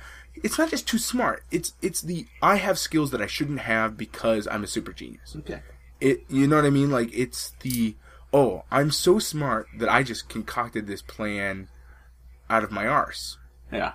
It's 0.43 0.57
not 0.57 0.69
just 0.69 0.87
too 0.87 0.97
smart. 0.97 1.43
It's 1.51 1.73
it's 1.81 2.01
the 2.01 2.27
I 2.41 2.55
have 2.57 2.77
skills 2.79 3.11
that 3.11 3.21
I 3.21 3.27
shouldn't 3.27 3.59
have 3.59 3.97
because 3.97 4.47
I'm 4.47 4.63
a 4.63 4.67
super 4.67 4.93
genius. 4.93 5.35
Okay. 5.39 5.61
It 5.99 6.23
you 6.29 6.47
know 6.47 6.57
what 6.57 6.65
I 6.65 6.69
mean? 6.69 6.91
Like 6.91 7.09
it's 7.13 7.51
the 7.61 7.95
oh 8.33 8.63
I'm 8.71 8.91
so 8.91 9.19
smart 9.19 9.67
that 9.77 9.89
I 9.89 10.03
just 10.03 10.29
concocted 10.29 10.87
this 10.87 11.01
plan 11.01 11.67
out 12.49 12.63
of 12.63 12.71
my 12.71 12.87
arse. 12.87 13.37
Yeah. 13.71 13.93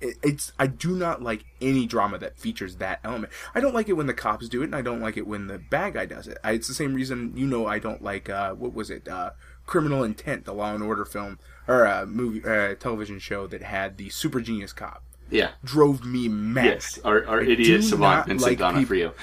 it, 0.00 0.16
it's 0.22 0.52
I 0.58 0.66
do 0.66 0.90
not 0.96 1.22
like 1.22 1.44
any 1.60 1.86
drama 1.86 2.18
that 2.18 2.38
features 2.38 2.76
that 2.76 3.00
element. 3.04 3.32
I 3.54 3.60
don't 3.60 3.74
like 3.74 3.88
it 3.88 3.94
when 3.94 4.06
the 4.06 4.14
cops 4.14 4.48
do 4.48 4.62
it, 4.62 4.66
and 4.66 4.74
I 4.74 4.82
don't 4.82 5.00
like 5.00 5.16
it 5.16 5.26
when 5.26 5.46
the 5.46 5.58
bad 5.58 5.94
guy 5.94 6.06
does 6.06 6.26
it. 6.26 6.38
I, 6.42 6.52
it's 6.52 6.68
the 6.68 6.74
same 6.74 6.94
reason 6.94 7.32
you 7.36 7.46
know 7.46 7.66
I 7.66 7.78
don't 7.78 8.02
like 8.02 8.28
uh, 8.28 8.54
what 8.54 8.74
was 8.74 8.90
it, 8.90 9.08
uh, 9.08 9.30
Criminal 9.66 10.02
Intent, 10.04 10.44
the 10.44 10.54
Law 10.54 10.74
and 10.74 10.82
Order 10.82 11.04
film 11.04 11.38
or 11.68 11.86
uh, 11.86 12.06
movie 12.06 12.42
uh, 12.44 12.74
television 12.74 13.18
show 13.18 13.46
that 13.46 13.62
had 13.62 13.96
the 13.96 14.08
super 14.08 14.40
genius 14.40 14.72
cop. 14.72 15.02
Yeah. 15.30 15.50
Drove 15.64 16.04
me 16.04 16.28
mad. 16.28 16.64
Yes. 16.64 16.98
Our, 17.04 17.26
our 17.26 17.40
I 17.40 17.46
idiot 17.46 17.84
savant 17.84 18.26
Vincent 18.26 18.50
like 18.50 18.58
D'Onofrio. 18.58 19.14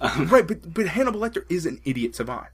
right, 0.26 0.46
but 0.46 0.72
but 0.74 0.86
Hannibal 0.86 1.20
Lecter 1.20 1.44
is 1.50 1.66
an 1.66 1.80
idiot 1.84 2.14
savant 2.14 2.46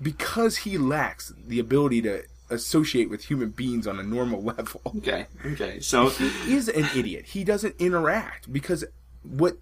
because 0.00 0.58
he 0.58 0.78
lacks 0.78 1.32
the 1.46 1.58
ability 1.58 2.02
to 2.02 2.22
associate 2.50 3.10
with 3.10 3.24
human 3.24 3.50
beings 3.50 3.86
on 3.86 3.98
a 3.98 4.02
normal 4.02 4.42
level. 4.56 4.80
Okay. 4.98 5.26
Okay. 5.44 5.80
So 5.80 6.10
He 6.10 6.54
is 6.54 6.68
an 6.68 6.86
idiot. 6.96 7.26
He 7.26 7.44
doesn't 7.44 7.74
interact 7.78 8.52
because 8.52 8.84
what 9.22 9.58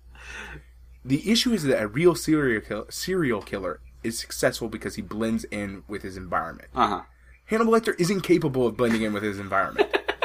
the 1.05 1.31
issue 1.31 1.53
is 1.53 1.63
that 1.65 1.81
a 1.83 1.87
real 1.89 2.15
serial 2.15 2.61
kill, 2.61 2.87
serial 2.91 3.41
killer 3.43 3.81
is 4.03 4.19
successful 4.19 4.69
because 4.69 4.97
he 4.97 5.03
blends 5.03 5.45
in 5.45 5.83
with 5.89 6.03
his 6.03 6.17
environment. 6.17 6.69
uh 6.75 6.87
huh. 6.89 7.01
Hannibal 7.47 7.73
Lecter 7.73 7.99
is 8.01 8.11
incapable 8.11 8.67
of 8.67 8.77
blending 8.77 9.03
in 9.03 9.13
with 9.13 9.23
his 9.23 9.39
environment. 9.39 9.89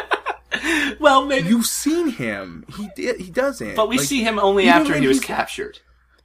Well, 1.00 1.26
maybe. 1.26 1.48
You've 1.50 1.66
seen 1.66 2.10
him. 2.10 2.66
He. 2.78 2.90
He 3.14 3.32
doesn't. 3.32 3.76
but 3.76 3.88
we 3.90 3.98
Like, 3.98 4.06
see 4.08 4.24
him 4.24 4.38
only 4.40 4.68
after 4.68 4.94
he 4.96 5.08
was 5.08 5.20
captured. 5.20 5.80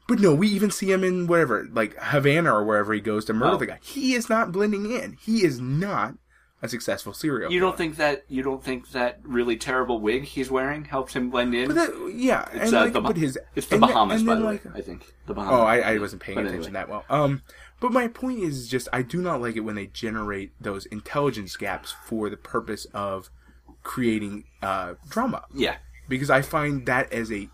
But 0.08 0.20
no, 0.20 0.34
we 0.34 0.46
even 0.48 0.70
see 0.70 0.92
him 0.92 1.02
in 1.02 1.26
wherever, 1.26 1.66
like 1.72 1.96
Havana 2.00 2.52
or 2.54 2.64
wherever 2.64 2.92
he 2.92 3.00
goes 3.00 3.24
to 3.24 3.32
murder 3.32 3.54
Oh. 3.54 3.58
the 3.58 3.66
guy. 3.66 3.78
He 3.82 4.14
is 4.14 4.28
not 4.28 4.52
blending 4.52 4.90
in. 4.92 5.16
He 5.20 5.44
is 5.44 5.58
not 5.60 6.14
a 6.62 6.68
successful 6.68 7.12
serial. 7.12 7.50
You 7.50 7.58
killer. 7.58 7.70
don't 7.70 7.76
think 7.78 7.96
that 7.96 8.24
you 8.28 8.42
don't 8.42 8.62
think 8.62 8.90
that 8.92 9.18
really 9.24 9.56
terrible 9.56 10.00
wig 10.00 10.22
he's 10.24 10.48
wearing 10.50 10.84
helps 10.84 11.14
him 11.14 11.28
blend 11.30 11.54
in? 11.56 11.66
But 11.68 11.74
that, 11.74 12.12
yeah, 12.14 12.48
it's, 12.52 12.66
and 12.66 12.74
uh, 12.74 12.80
like, 12.84 12.92
the, 12.92 13.00
but 13.00 13.16
his 13.16 13.36
it's 13.56 13.66
the 13.66 13.78
Bahamas, 13.78 14.20
and 14.20 14.26
by 14.28 14.34
the 14.36 14.40
like, 14.44 14.64
way. 14.64 14.70
I 14.76 14.80
think 14.80 15.12
the 15.26 15.34
Bahamas. 15.34 15.58
Oh, 15.60 15.62
I, 15.64 15.78
I 15.94 15.98
wasn't 15.98 16.22
paying 16.22 16.36
But 16.36 16.46
attention 16.46 16.76
anyway. 16.76 16.86
that 16.86 16.88
well. 16.88 17.04
Um, 17.10 17.42
but 17.80 17.90
my 17.92 18.06
point 18.08 18.40
is 18.40 18.68
just 18.68 18.88
I 18.92 19.02
do 19.02 19.20
not 19.20 19.40
like 19.42 19.56
it 19.56 19.60
when 19.60 19.74
they 19.74 19.86
generate 19.88 20.52
those 20.60 20.86
intelligence 20.86 21.56
gaps 21.56 21.94
for 22.04 22.30
the 22.30 22.36
purpose 22.36 22.86
of 22.94 23.28
creating 23.86 24.44
uh, 24.62 24.94
drama 25.08 25.44
Yeah. 25.54 25.76
because 26.08 26.28
I 26.28 26.42
find 26.42 26.84
that 26.86 27.12
as 27.12 27.30
a 27.32 27.48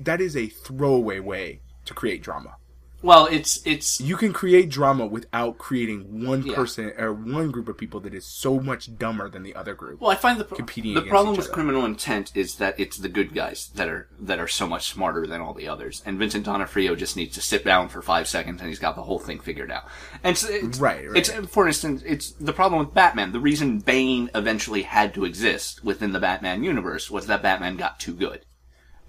that 0.00 0.20
is 0.20 0.36
a 0.36 0.46
throwaway 0.48 1.20
way 1.20 1.60
to 1.86 1.94
create 1.94 2.20
drama. 2.22 2.56
Well, 3.00 3.26
it's 3.30 3.64
it's 3.64 4.00
You 4.00 4.16
can 4.16 4.32
create 4.32 4.70
drama 4.70 5.06
without 5.06 5.56
creating 5.56 6.26
one 6.26 6.42
Yeah. 6.44 6.56
person 6.56 6.92
or 6.98 7.12
one 7.12 7.52
group 7.52 7.68
of 7.68 7.78
people 7.78 8.00
that 8.00 8.12
is 8.12 8.26
so 8.26 8.58
much 8.58 8.98
dumber 8.98 9.28
than 9.28 9.44
the 9.44 9.54
other 9.54 9.74
group. 9.74 10.00
well. 10.00 10.10
I 10.10 10.16
find 10.16 10.40
the 10.40 10.44
pro- 10.44 10.56
Competing 10.56 10.94
the 10.94 11.02
problem 11.02 11.36
with 11.36 11.46
other. 11.46 11.54
criminal 11.54 11.84
intent 11.84 12.32
is 12.34 12.56
that 12.56 12.74
it's 12.78 12.96
the 12.96 13.08
good 13.08 13.34
guys 13.34 13.70
that 13.76 13.88
are 13.88 14.08
that 14.18 14.40
are 14.40 14.48
so 14.48 14.66
much 14.66 14.88
smarter 14.90 15.28
than 15.28 15.40
all 15.40 15.54
the 15.54 15.68
others, 15.68 16.02
and 16.04 16.18
Vincent 16.18 16.44
D'Onofrio 16.46 16.96
just 16.96 17.16
needs 17.16 17.36
to 17.36 17.40
sit 17.40 17.64
down 17.64 17.88
for 17.88 18.02
five 18.02 18.26
seconds 18.26 18.60
and 18.60 18.68
he's 18.68 18.80
got 18.80 18.96
the 18.96 19.04
whole 19.04 19.20
thing 19.20 19.38
figured 19.38 19.70
out. 19.70 19.84
And 20.24 20.36
so 20.36 20.48
it's, 20.50 20.80
Right, 20.80 21.06
right. 21.08 21.16
It's 21.16 21.30
for 21.48 21.68
instance, 21.68 22.02
it's 22.04 22.32
the 22.32 22.52
problem 22.52 22.80
with 22.80 22.94
Batman. 22.94 23.30
The 23.30 23.38
reason 23.40 23.78
Bane 23.78 24.28
eventually 24.34 24.82
had 24.82 25.14
to 25.14 25.24
exist 25.24 25.84
within 25.84 26.10
the 26.10 26.18
Batman 26.20 26.64
universe 26.64 27.12
was 27.12 27.28
that 27.28 27.42
Batman 27.44 27.76
got 27.76 28.00
too 28.00 28.12
good. 28.14 28.44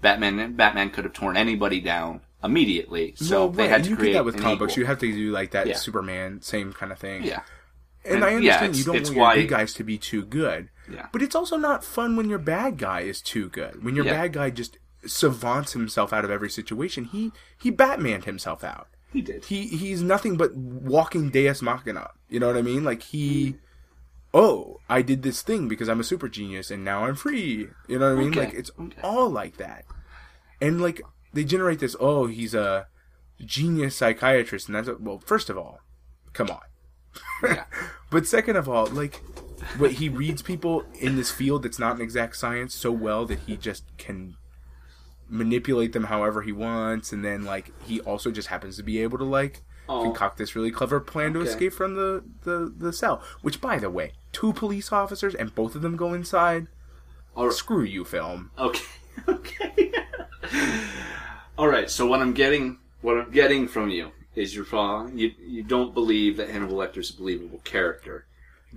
Batman 0.00 0.54
Batman 0.54 0.90
could 0.90 1.02
have 1.04 1.12
torn 1.12 1.36
anybody 1.36 1.80
down 1.80 2.20
immediately, 2.42 3.14
so 3.16 3.46
well, 3.46 3.48
they 3.50 3.68
had 3.68 3.84
to 3.84 3.90
you 3.90 3.96
create 3.96 4.12
that 4.14 4.24
with 4.24 4.40
comic 4.40 4.58
books. 4.58 4.76
You 4.76 4.86
have 4.86 4.98
to 5.00 5.12
do 5.12 5.30
like 5.30 5.50
that 5.52 5.66
Yeah. 5.66 5.76
Superman, 5.76 6.40
same 6.42 6.72
kind 6.72 6.92
of 6.92 6.98
thing. 6.98 7.22
yeah. 7.24 7.42
And, 8.04 8.14
And, 8.16 8.24
I 8.24 8.28
yeah, 8.30 8.34
understand 8.36 8.64
it's- 8.70 8.78
you 8.78 8.84
don't 8.84 8.94
want 9.08 9.16
why- 9.16 9.34
your 9.34 9.42
good 9.44 9.50
guys 9.50 9.74
to 9.74 9.84
be 9.84 9.98
too 9.98 10.24
good. 10.24 10.70
Yeah. 10.90 11.06
But 11.12 11.20
it's 11.22 11.34
also 11.34 11.56
not 11.58 11.84
fun 11.84 12.16
when 12.16 12.30
your 12.30 12.38
bad 12.38 12.78
guy 12.78 13.00
is 13.02 13.20
too 13.20 13.50
good. 13.50 13.84
When 13.84 13.94
your 13.94 14.06
Yeah. 14.06 14.12
bad 14.22 14.32
guy 14.32 14.48
just 14.50 14.78
savants 15.06 15.72
himself 15.74 16.12
out 16.12 16.24
of 16.24 16.30
every 16.30 16.50
situation. 16.50 17.04
He 17.04 17.32
he 17.58 17.70
Batmaned 17.70 18.24
himself 18.24 18.64
out. 18.64 18.88
He 19.12 19.20
did. 19.22 19.44
He 19.46 19.66
he's 19.66 20.02
nothing 20.02 20.36
but 20.36 20.54
walking 20.56 21.30
Deus 21.30 21.60
Machina. 21.62 22.10
You 22.28 22.40
know 22.40 22.46
what 22.46 22.56
I 22.56 22.62
mean? 22.62 22.84
Like 22.84 23.02
he 23.02 23.52
mm. 23.52 23.58
Oh, 24.32 24.78
I 24.88 25.02
did 25.02 25.22
this 25.22 25.42
thing 25.42 25.66
because 25.68 25.88
I'm 25.88 25.98
a 26.00 26.04
super 26.04 26.28
genius 26.28 26.70
and 26.70 26.84
now 26.84 27.04
I'm 27.04 27.16
free. 27.16 27.68
You 27.88 27.98
know 27.98 28.14
what 28.14 28.18
I 28.18 28.22
mean? 28.22 28.30
Okay, 28.30 28.40
Like 28.46 28.54
it's 28.54 28.70
okay. 28.78 29.00
all 29.02 29.28
like 29.28 29.56
that. 29.56 29.84
And 30.60 30.80
like 30.80 31.02
they 31.32 31.44
generate 31.44 31.78
this, 31.80 31.94
oh, 32.00 32.26
he's 32.26 32.54
a 32.54 32.86
genius 33.44 33.96
psychiatrist 33.96 34.68
and 34.68 34.74
that's 34.76 34.88
a, 34.88 34.96
well, 34.96 35.18
first 35.24 35.48
of 35.50 35.56
all, 35.58 35.80
come 36.32 36.50
on. 36.50 36.60
Yeah. 37.42 37.64
But 38.10 38.26
second 38.26 38.56
of 38.56 38.68
all, 38.68 38.86
like, 38.86 39.22
what 39.78 39.92
he 39.92 40.08
reads 40.08 40.42
people 40.42 40.84
in 40.98 41.14
this 41.14 41.30
field 41.30 41.62
that's 41.62 41.78
not 41.78 41.94
an 41.94 42.02
exact 42.02 42.36
science 42.36 42.74
so 42.74 42.90
well 42.90 43.24
that 43.26 43.38
he 43.46 43.56
just 43.56 43.84
can 43.98 44.34
manipulate 45.28 45.92
them 45.92 46.04
however 46.04 46.42
he 46.42 46.50
wants, 46.50 47.12
and 47.12 47.24
then 47.24 47.44
like 47.44 47.70
he 47.84 48.00
also 48.00 48.32
just 48.32 48.48
happens 48.48 48.76
to 48.78 48.82
be 48.82 49.00
able 49.00 49.16
to 49.18 49.24
like 49.24 49.62
Oh. 49.88 50.02
concoct 50.04 50.38
this 50.38 50.54
really 50.56 50.70
clever 50.72 50.98
plan 51.00 51.32
to 51.34 51.40
Okay. 51.40 51.48
escape 51.50 51.72
from 51.72 51.94
the, 51.94 52.24
the 52.42 52.72
the 52.76 52.92
cell. 52.92 53.22
Which, 53.42 53.60
by 53.60 53.78
the 53.78 53.90
way, 53.90 54.12
two 54.32 54.52
police 54.52 54.90
officers 54.92 55.34
and 55.36 55.54
both 55.54 55.76
of 55.76 55.82
them 55.82 55.96
go 55.96 56.12
inside. 56.14 56.66
Or- 57.36 57.52
Screw 57.52 57.84
you, 57.84 58.04
film. 58.04 58.50
Okay. 58.58 58.84
Okay. 59.28 59.92
All 61.60 61.68
right. 61.68 61.90
So 61.90 62.06
what 62.06 62.20
I'm 62.20 62.32
getting, 62.32 62.78
what 63.02 63.18
I'm 63.18 63.30
getting 63.30 63.68
from 63.68 63.90
you 63.90 64.12
is 64.34 64.54
you're 64.54 64.64
pro- 64.64 65.08
you 65.08 65.32
you 65.38 65.62
don't 65.62 65.92
believe 65.92 66.38
that 66.38 66.48
Hannibal 66.48 66.76
Lecter 66.78 66.98
is 66.98 67.10
a 67.10 67.16
believable 67.16 67.60
character. 67.64 68.24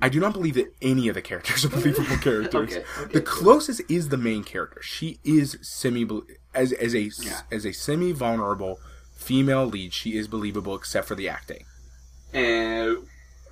I 0.01 0.09
do 0.09 0.19
not 0.19 0.33
believe 0.33 0.55
that 0.55 0.73
any 0.81 1.07
of 1.07 1.15
the 1.15 1.21
characters 1.21 1.63
are 1.63 1.69
believable 1.69 2.17
characters. 2.21 2.73
Okay, 2.73 2.83
okay. 3.03 3.13
the 3.13 3.21
closest 3.21 3.79
is 3.89 4.09
the 4.09 4.17
main 4.17 4.43
character. 4.43 4.81
She 4.81 5.19
is 5.23 5.57
semi 5.61 6.05
as 6.53 6.73
as 6.73 6.93
a 6.93 7.03
Yeah. 7.21 7.41
as 7.51 7.65
a 7.65 7.71
semi 7.71 8.11
vulnerable 8.11 8.79
female 9.15 9.65
lead. 9.65 9.93
She 9.93 10.17
is 10.17 10.27
believable 10.27 10.75
except 10.75 11.07
for 11.07 11.15
the 11.15 11.29
acting, 11.29 11.63
And 12.33 12.97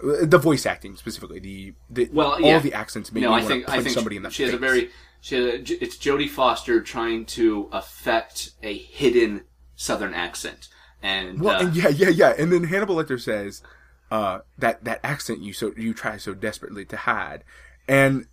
Uh, 0.04 0.26
the 0.26 0.40
voice 0.40 0.66
acting 0.66 0.98
specifically. 0.98 1.40
The, 1.40 1.74
the 1.90 2.10
well, 2.12 2.32
all 2.34 2.42
yeah. 2.42 2.60
the 2.60 2.74
accents 2.74 3.14
no, 3.14 3.32
I 3.32 3.44
think 3.44 3.70
I 3.70 3.78
think 3.82 3.94
somebody 3.94 4.18
in 4.18 4.24
the 4.24 4.30
she 4.32 4.44
face. 4.44 4.52
has 4.52 4.56
a 4.56 4.66
very 4.70 4.90
she 5.22 5.36
has 5.36 5.46
a, 5.46 5.84
it's 5.84 5.98
Jodie 5.98 6.30
Foster 6.30 6.82
trying 6.82 7.26
to 7.28 7.70
affect 7.72 8.52
a 8.62 8.78
hidden 8.78 9.44
Southern 9.76 10.14
accent, 10.14 10.68
and 11.02 11.40
well, 11.42 11.58
uh, 11.58 11.66
and 11.66 11.76
yeah, 11.76 11.88
yeah, 11.90 12.10
yeah. 12.10 12.34
And 12.38 12.52
then 12.52 12.66
Hannibal 12.66 12.96
Lecter 12.96 13.20
says 13.20 13.64
uh, 14.12 14.40
that 14.58 14.84
that 14.84 15.00
accent 15.04 15.42
you 15.42 15.54
so 15.54 15.72
you 15.78 15.94
try 15.94 16.18
so 16.18 16.34
desperately 16.34 16.86
to 16.86 16.98
hide, 16.98 17.44
and 17.88 18.28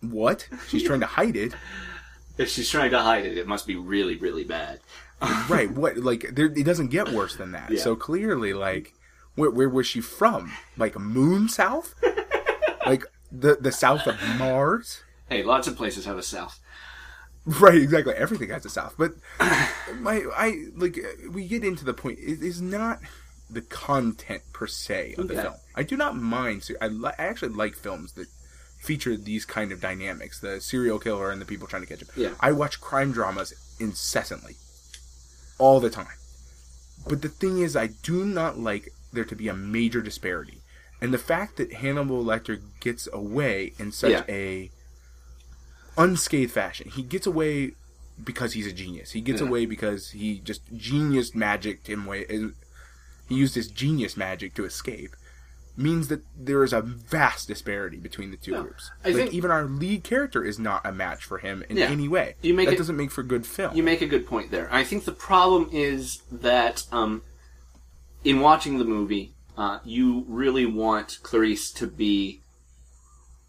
what 0.00 0.48
she's 0.68 0.82
trying 0.84 1.00
to 1.00 1.06
hide 1.06 1.36
it. 1.36 1.54
if 2.38 2.48
she's 2.48 2.70
trying 2.70 2.90
to 2.90 3.00
hide 3.00 3.24
it, 3.26 3.36
it 3.38 3.46
must 3.46 3.66
be 3.66 3.76
really 3.76 4.16
really 4.16 4.44
bad. 4.44 4.80
right 5.48 5.70
what 5.70 5.96
like 5.98 6.34
there, 6.34 6.46
it 6.46 6.64
doesn't 6.64 6.88
get 6.88 7.08
worse 7.10 7.36
than 7.36 7.52
that 7.52 7.70
Yeah. 7.70 7.80
so 7.80 7.94
clearly 7.96 8.52
like 8.52 8.92
where, 9.36 9.48
where 9.50 9.68
was 9.70 9.86
she 9.86 10.00
from 10.00 10.52
like 10.76 10.98
moon 10.98 11.48
south 11.48 11.94
like 12.86 13.04
the 13.32 13.56
the 13.58 13.70
south 13.72 14.06
of 14.08 14.16
mars 14.38 15.03
Hey, 15.28 15.42
lots 15.42 15.66
of 15.68 15.76
places 15.76 16.04
have 16.04 16.18
a 16.18 16.22
South. 16.22 16.58
right 17.46 17.74
exactly. 17.80 18.14
Everything 18.14 18.50
has 18.50 18.64
a 18.64 18.70
south. 18.70 18.94
But 18.98 19.12
my 20.00 20.24
i 20.36 20.64
like 20.76 20.98
we 21.30 21.46
get 21.46 21.64
into 21.64 21.84
the 21.84 21.94
point. 21.94 22.18
It 22.18 22.42
is 22.42 22.60
not 22.62 23.00
the 23.50 23.60
content 23.62 24.42
per 24.52 24.66
se 24.66 25.14
of 25.18 25.28
the 25.28 25.34
film. 25.34 25.54
I 25.74 25.82
do 25.82 25.96
not 25.96 26.16
mind 26.16 26.66
I, 26.80 26.88
li- 26.88 27.12
I 27.18 27.24
actually 27.24 27.52
like 27.54 27.74
films 27.74 28.12
that 28.12 28.28
feature 28.78 29.16
these 29.16 29.44
kind 29.46 29.72
of 29.72 29.80
dynamics 29.80 30.40
the 30.40 30.60
serial 30.60 30.98
killer 30.98 31.30
and 31.30 31.40
the 31.40 31.46
people 31.46 31.66
trying 31.66 31.82
to 31.82 31.88
catch 31.88 32.00
him. 32.02 32.08
Yeah. 32.16 32.30
i 32.40 32.50
watch 32.52 32.80
crime 32.80 33.12
dramas 33.12 33.52
incessantly. 33.80 34.54
All 35.58 35.80
the 35.80 35.90
time. 35.90 36.16
But 37.08 37.20
the 37.22 37.28
thing 37.28 37.60
is 37.60 37.76
i 37.76 37.88
do 38.02 38.24
not 38.24 38.58
like 38.58 38.88
there 39.12 39.24
to 39.24 39.36
be 39.36 39.48
a 39.48 39.54
major 39.54 40.00
disparity. 40.00 40.60
And 41.02 41.12
the 41.12 41.18
fact 41.18 41.58
that 41.58 41.74
hannibal 41.74 42.24
lecter 42.24 42.60
gets 42.80 43.06
away 43.12 43.72
in 43.78 43.92
such 43.92 44.12
Yeah. 44.12 44.24
a 44.28 44.70
unscathed 45.96 46.50
fashion 46.52 46.90
he 46.90 47.02
gets 47.02 47.26
away 47.26 47.72
because 48.22 48.52
he's 48.52 48.66
a 48.66 48.72
genius 48.72 49.12
he 49.12 49.20
gets 49.20 49.40
Yeah. 49.40 49.48
away 49.48 49.66
because 49.66 50.10
he 50.10 50.38
just 50.40 50.62
genius 50.76 51.34
magicked 51.34 51.88
him 51.88 52.06
way 52.06 52.24
he 53.28 53.34
used 53.34 53.54
his 53.54 53.68
genius 53.68 54.16
magic 54.16 54.54
to 54.54 54.64
escape 54.64 55.14
means 55.76 56.06
that 56.06 56.22
there 56.38 56.62
is 56.62 56.72
a 56.72 56.80
vast 56.80 57.48
disparity 57.48 57.96
between 57.96 58.30
the 58.30 58.36
two 58.36 58.52
groups. 58.62 58.92
I 59.04 59.08
like 59.08 59.16
think- 59.16 59.34
even 59.34 59.50
our 59.50 59.64
lead 59.64 60.04
character 60.04 60.44
is 60.44 60.56
not 60.56 60.86
a 60.86 60.92
match 60.92 61.24
for 61.24 61.38
him 61.38 61.64
in 61.68 61.76
Yeah. 61.76 61.86
any 61.90 62.06
way. 62.06 62.36
You 62.42 62.54
make 62.54 62.68
that 62.68 62.74
it- 62.74 62.78
doesn't 62.78 62.96
make 62.96 63.10
for 63.10 63.24
good 63.24 63.44
film. 63.44 63.74
You 63.76 63.82
make 63.82 64.00
a 64.00 64.06
good 64.06 64.24
point 64.24 64.52
there. 64.52 64.68
I 64.72 64.84
think 64.84 65.04
the 65.04 65.10
problem 65.10 65.68
is 65.72 66.22
that 66.30 66.84
um, 66.92 67.22
in 68.22 68.38
watching 68.38 68.78
the 68.78 68.84
movie, 68.84 69.34
uh, 69.58 69.80
you 69.84 70.24
really 70.28 70.64
want 70.64 71.18
Clarice 71.24 71.72
to 71.72 71.88
be 71.88 72.40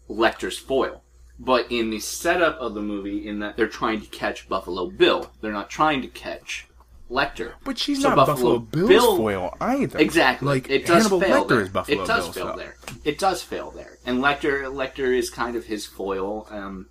Lecter's 0.08 0.58
foil. 0.58 1.04
But 1.38 1.70
in 1.70 1.90
the 1.90 1.98
setup 1.98 2.58
of 2.60 2.74
the 2.74 2.80
movie, 2.82 3.26
in 3.28 3.40
that 3.40 3.56
they're 3.56 3.68
trying 3.68 4.00
to 4.00 4.06
catch 4.06 4.48
Buffalo 4.48 4.88
Bill, 4.90 5.30
they're 5.40 5.52
not 5.52 5.68
trying 5.68 6.00
to 6.02 6.08
catch 6.08 6.66
Lecter. 7.10 7.52
but 7.62 7.78
she's 7.78 8.02
So 8.02 8.08
not 8.08 8.16
Buffalo 8.26 8.58
Buffalo, 8.58 8.86
Bill's 8.88 8.88
Bill- 8.88 9.16
foil 9.18 9.56
either. 9.60 9.98
Exactly. 9.98 10.48
Like 10.48 10.70
it 10.70 10.86
does 10.86 11.04
Hannibal 11.04 11.20
fail 11.20 11.44
Lecter 11.44 11.48
there. 11.48 11.60
is 11.60 11.68
Buffalo 11.68 12.02
It 12.02 12.06
does 12.06 12.28
Bill. 12.30 12.46
fail 12.46 12.56
there. 12.56 12.76
It 13.04 13.18
does 13.18 13.42
fail 13.42 13.70
there. 13.70 13.98
And 14.06 14.18
Lecter, 14.22 14.62
Lecter 14.72 15.16
is 15.16 15.30
kind 15.30 15.56
of 15.56 15.66
his 15.66 15.86
foil, 15.86 16.48
um, 16.50 16.86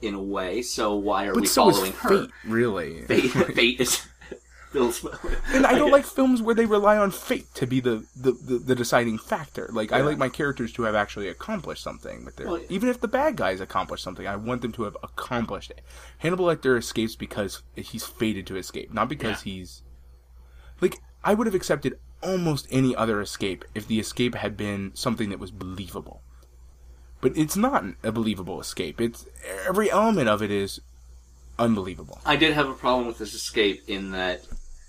in 0.00 0.14
a 0.14 0.22
way. 0.22 0.62
So 0.62 0.94
why 0.96 1.26
are 1.26 1.34
But 1.34 1.42
we 1.42 1.46
so 1.48 1.70
following 1.70 1.92
fate, 1.92 2.10
her? 2.10 2.26
really. 2.46 3.02
Fate, 3.02 3.30
fate 3.54 3.80
is 3.80 4.00
Bill's. 4.72 5.04
And 5.52 5.66
I 5.66 5.72
don't 5.78 5.90
like 5.90 6.04
films 6.04 6.42
where 6.42 6.54
they 6.54 6.66
rely 6.66 6.98
on 6.98 7.10
fate 7.10 7.46
to 7.54 7.66
be 7.66 7.80
the, 7.80 8.04
the, 8.14 8.32
the, 8.32 8.58
the 8.58 8.74
deciding 8.74 9.18
factor. 9.18 9.68
Like 9.72 9.92
I 9.92 10.02
like 10.02 10.18
my 10.18 10.28
characters 10.28 10.72
to 10.74 10.82
have 10.82 10.94
actually 10.94 11.28
accomplished 11.28 11.82
something 11.82 12.24
with 12.24 12.36
their 12.36 12.48
Well, 12.48 12.60
even 12.68 12.88
if 12.88 13.00
the 13.00 13.08
bad 13.08 13.36
guys 13.36 13.60
accomplish 13.60 14.02
something, 14.02 14.26
I 14.26 14.36
want 14.36 14.62
them 14.62 14.72
to 14.72 14.82
have 14.84 14.96
accomplished 15.02 15.70
it. 15.70 15.80
Hannibal 16.18 16.46
Lecter 16.46 16.76
escapes 16.78 17.16
because 17.16 17.62
he's 17.76 18.04
fated 18.04 18.46
to 18.48 18.56
escape, 18.56 18.92
not 18.92 19.08
because 19.08 19.44
Yeah. 19.46 19.52
he's 19.52 19.82
like 20.80 20.98
I 21.24 21.34
would 21.34 21.46
have 21.46 21.54
accepted 21.54 21.98
almost 22.22 22.66
any 22.70 22.94
other 22.94 23.20
escape 23.20 23.64
if 23.74 23.86
the 23.88 23.98
escape 24.00 24.34
had 24.34 24.56
been 24.56 24.90
something 24.94 25.30
that 25.30 25.38
was 25.38 25.50
believable. 25.50 26.22
but 27.20 27.36
it's 27.36 27.56
not 27.56 27.84
a 28.04 28.12
believable 28.12 28.60
escape. 28.60 29.00
It's 29.00 29.26
every 29.66 29.90
element 29.90 30.28
of 30.28 30.40
it 30.42 30.50
is 30.52 30.80
unbelievable. 31.58 32.20
I 32.24 32.36
did 32.36 32.54
have 32.54 32.68
a 32.68 32.74
problem 32.74 33.06
with 33.06 33.18
this 33.18 33.34
escape 33.34 33.82
in 33.88 34.12
that 34.12 34.42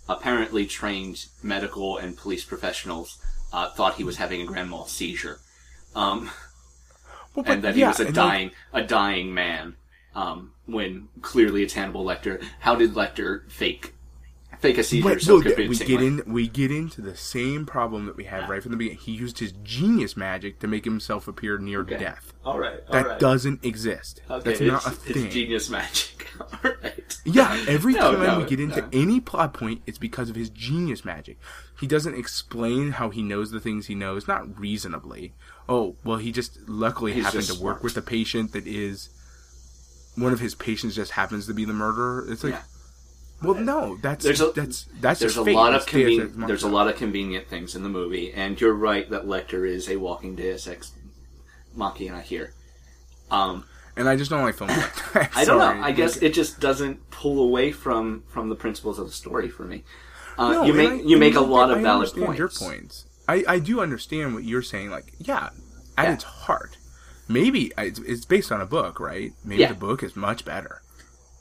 apparently 0.08 0.66
trained 0.66 1.26
medical 1.44 1.98
and 1.98 2.18
police 2.18 2.44
professionals 2.44 3.20
uh, 3.54 3.70
thought 3.72 3.96
he 3.96 4.04
was 4.04 4.18
having 4.18 4.42
a 4.42 4.46
grand 4.46 4.70
mal 4.70 4.86
seizure, 4.86 5.40
um, 5.96 6.30
Well, 7.36 7.46
and 7.48 7.64
that 7.64 7.76
he 7.76 7.84
was 7.84 8.00
a 8.00 8.12
dying 8.12 8.52
a 8.74 8.84
dying 8.84 9.34
man. 9.34 9.76
Um, 10.16 10.54
when 10.66 11.08
clearly 11.22 11.64
it's 11.64 11.74
Hannibal 11.74 12.04
Lecter. 12.04 12.44
How 12.60 12.76
did 12.76 12.94
Lecter 12.94 13.50
fake 13.50 13.94
fake 14.60 14.78
a 14.78 14.84
seizure 14.84 15.08
But 15.10 15.22
so 15.22 15.36
look, 15.38 15.58
we 15.58 15.76
get 15.78 16.02
in 16.02 16.22
we 16.28 16.48
get 16.48 16.72
into 16.72 17.02
the 17.02 17.16
same 17.16 17.66
problem 17.66 18.06
that 18.06 18.16
we 18.16 18.26
had 18.26 18.48
right 18.50 18.62
from 18.62 18.72
the 18.72 18.78
beginning. 18.78 19.00
He 19.00 19.14
used 19.14 19.40
his 19.40 19.52
genius 19.64 20.16
magic 20.18 20.60
to 20.60 20.68
make 20.68 20.86
himself 20.86 21.28
appear 21.28 21.58
near 21.58 21.82
Okay. 21.82 21.98
death. 21.98 22.34
All 22.46 22.60
right, 22.60 22.80
all 22.88 22.94
That 22.94 23.08
right. 23.08 23.20
doesn't 23.20 23.64
exist. 23.66 24.22
Okay, 24.30 24.44
That's 24.50 24.62
it's, 24.62 24.72
not 24.72 24.86
a 24.86 24.90
it's 24.90 24.98
thing. 25.22 25.30
genius 25.30 25.70
magic. 25.70 26.28
all 26.42 26.72
right. 26.84 27.18
Yeah, 27.26 27.64
every 27.68 27.94
No, 27.94 28.12
time 28.16 28.24
no, 28.24 28.40
we 28.40 28.46
get 28.46 28.60
into 28.60 28.82
no. 28.82 28.90
any 28.94 29.20
plot 29.20 29.54
point, 29.54 29.82
it's 29.86 29.98
because 29.98 30.30
of 30.30 30.36
his 30.36 30.50
genius 30.50 31.04
magic. 31.06 31.38
He 31.80 31.86
doesn't 31.88 32.16
explain 32.16 32.92
how 32.92 33.10
he 33.10 33.22
knows 33.22 33.52
the 33.52 33.60
things 33.60 33.88
he 33.88 33.96
knows, 33.96 34.28
not 34.28 34.60
reasonably. 34.60 35.34
Oh, 35.68 35.96
well, 36.04 36.18
he 36.18 36.32
just 36.32 36.58
luckily 36.68 37.14
He's 37.14 37.26
happened 37.26 37.44
just 37.46 37.58
to 37.58 37.64
work 37.64 37.78
smart. 37.80 37.84
with 37.84 37.98
a 37.98 38.02
patient 38.02 38.54
that 38.54 38.66
is 38.68 39.10
one 40.16 40.34
of 40.34 40.40
his 40.40 40.56
patients 40.56 40.96
just 40.96 41.12
happens 41.12 41.46
to 41.48 41.54
be 41.54 41.66
the 41.66 41.74
murderer. 41.74 42.26
It's 42.30 42.44
like, 42.44 42.54
Yeah. 42.54 42.62
Well, 43.42 43.56
no, 43.56 43.98
that's 44.02 44.24
There's 44.24 44.42
a- 44.42 44.52
that's 44.52 44.86
that's 45.00 45.20
There's 45.20 45.38
a 45.38 45.46
fate. 45.46 45.56
lot 45.56 45.74
of 45.74 45.84
It's 45.84 45.92
Deus 45.92 46.20
Ex 46.24 46.32
conven- 46.34 46.48
there's 46.48 46.64
a 46.64 46.68
lot 46.70 46.88
of 46.88 46.96
convenient 46.98 47.48
things 47.48 47.76
in 47.76 47.84
the 47.84 47.90
movie, 47.90 48.34
and 48.34 48.60
you're 48.60 48.74
right 48.74 49.10
that 49.10 49.26
Lecter 49.26 49.68
is 49.68 49.90
a 49.90 49.96
walking 49.98 50.36
Deus 50.36 50.68
Ex 50.68 50.92
Machina 51.76 52.22
here. 52.22 52.54
Um, 53.32 53.66
and 53.96 54.08
I 54.10 54.16
just 54.16 54.30
don't 54.32 54.42
like 54.44 54.56
films 54.56 54.76
like 54.76 55.14
that. 55.14 55.32
I 55.36 55.46
don't 55.46 55.58
know. 55.60 55.84
I 55.84 55.92
guess 55.92 56.18
it 56.18 56.34
just 56.34 56.60
doesn't 56.60 57.10
pull 57.12 57.42
away 57.42 57.72
from 57.72 58.24
from 58.30 58.50
the 58.50 58.56
principles 58.56 59.00
of 59.00 59.08
the 59.08 59.14
story 59.14 59.50
for 59.50 59.64
me. 59.64 59.84
Uh, 60.38 60.52
no, 60.54 60.64
you 60.66 60.74
make 60.74 60.90
I- 60.90 60.96
you 61.02 61.18
make 61.18 61.36
a 61.36 61.42
lot 61.42 61.70
I 61.72 61.76
of 61.78 61.82
valid 61.82 62.10
points. 62.14 62.38
Your 62.40 62.50
points. 62.50 63.06
I, 63.28 63.44
I 63.48 63.60
do 63.60 63.80
understand 63.82 64.34
what 64.34 64.44
you're 64.44 64.64
saying. 64.64 64.90
Like, 64.90 65.14
yeah, 65.20 65.50
at 65.98 66.06
Yeah. 66.08 66.14
its 66.14 66.24
heart, 66.24 66.78
maybe 67.28 67.72
it's, 67.78 68.00
it's 68.00 68.26
based 68.26 68.52
on 68.52 68.60
a 68.60 68.66
book, 68.66 69.00
right? 69.00 69.34
Maybe 69.46 69.62
Yeah. 69.62 69.68
the 69.70 69.76
book 69.76 70.02
is 70.02 70.16
much 70.16 70.44
better. 70.46 70.82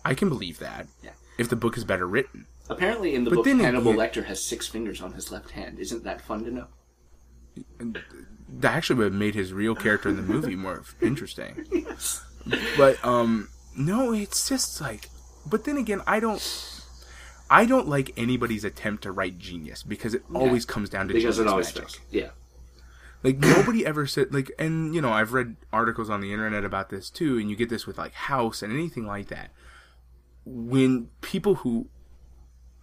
I 0.04 0.12
can 0.14 0.28
believe 0.28 0.58
that. 0.58 0.86
Yeah. 1.02 1.10
If 1.38 1.48
the 1.48 1.56
book 1.56 1.76
is 1.78 1.84
better 1.84 2.06
written. 2.06 2.46
Apparently, 2.68 3.14
in 3.14 3.24
the 3.24 3.30
But 3.30 3.36
book, 3.36 3.44
then 3.46 3.60
Hannibal 3.60 3.92
again- 3.92 4.10
Lecter 4.10 4.24
has 4.26 4.42
six 4.44 4.66
fingers 4.66 5.00
on 5.00 5.12
his 5.12 5.30
left 5.32 5.52
hand. 5.52 5.78
Isn't 5.78 6.04
that 6.04 6.20
fun 6.20 6.44
to 6.44 6.50
know? 6.50 6.66
That 7.80 8.74
actually 8.74 8.96
would 8.96 9.04
have 9.12 9.12
made 9.14 9.34
his 9.34 9.52
real 9.52 9.74
character 9.74 10.08
in 10.08 10.16
the 10.16 10.22
movie 10.22 10.56
more 10.56 10.82
interesting. 11.00 11.86
But 12.76 13.02
um 13.04 13.48
no, 13.76 14.12
it's 14.12 14.48
just 14.48 14.80
like 14.80 15.08
but 15.48 15.64
then 15.64 15.76
again, 15.76 16.02
I 16.06 16.20
don't 16.20 16.42
I 17.50 17.64
don't 17.64 17.88
like 17.88 18.12
anybody's 18.16 18.64
attempt 18.64 19.02
to 19.04 19.12
write 19.12 19.38
genius 19.38 19.82
because 19.82 20.14
it 20.14 20.22
always 20.34 20.64
comes 20.64 20.88
down 20.90 21.08
to 21.08 21.14
Because 21.14 21.36
genius 21.36 21.38
it 21.38 21.50
always 21.50 21.66
magic. 21.74 21.82
does. 21.90 22.00
Yeah. 22.10 22.30
Like 23.22 23.38
nobody 23.38 23.84
ever 23.84 24.06
said 24.06 24.32
like 24.32 24.50
and 24.58 24.94
you 24.94 25.00
know, 25.00 25.10
I've 25.12 25.32
read 25.32 25.56
articles 25.72 26.08
on 26.10 26.20
the 26.20 26.32
internet 26.32 26.64
about 26.64 26.90
this 26.90 27.10
too 27.10 27.38
and 27.38 27.50
you 27.50 27.56
get 27.56 27.68
this 27.70 27.86
with 27.86 27.98
like 27.98 28.14
House 28.14 28.62
and 28.62 28.72
anything 28.72 29.06
like 29.06 29.28
that. 29.28 29.50
When 30.50 31.08
people 31.20 31.56
who 31.56 31.88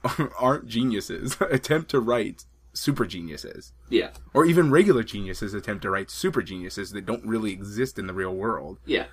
aren't 0.39 0.67
geniuses 0.67 1.37
attempt 1.51 1.89
to 1.91 1.99
write 1.99 2.45
super 2.73 3.05
geniuses 3.05 3.71
Yeah. 3.89 4.11
or 4.33 4.45
even 4.45 4.69
regular 4.69 5.01
geniuses 5.01 5.53
attempt 5.53 5.81
to 5.83 5.89
write 5.89 6.11
super 6.11 6.41
geniuses 6.41 6.91
that 6.91 7.05
don't 7.05 7.25
really 7.25 7.51
exist 7.53 7.97
in 7.97 8.05
the 8.05 8.13
real 8.13 8.35
world, 8.35 8.79
Yeah. 8.85 9.05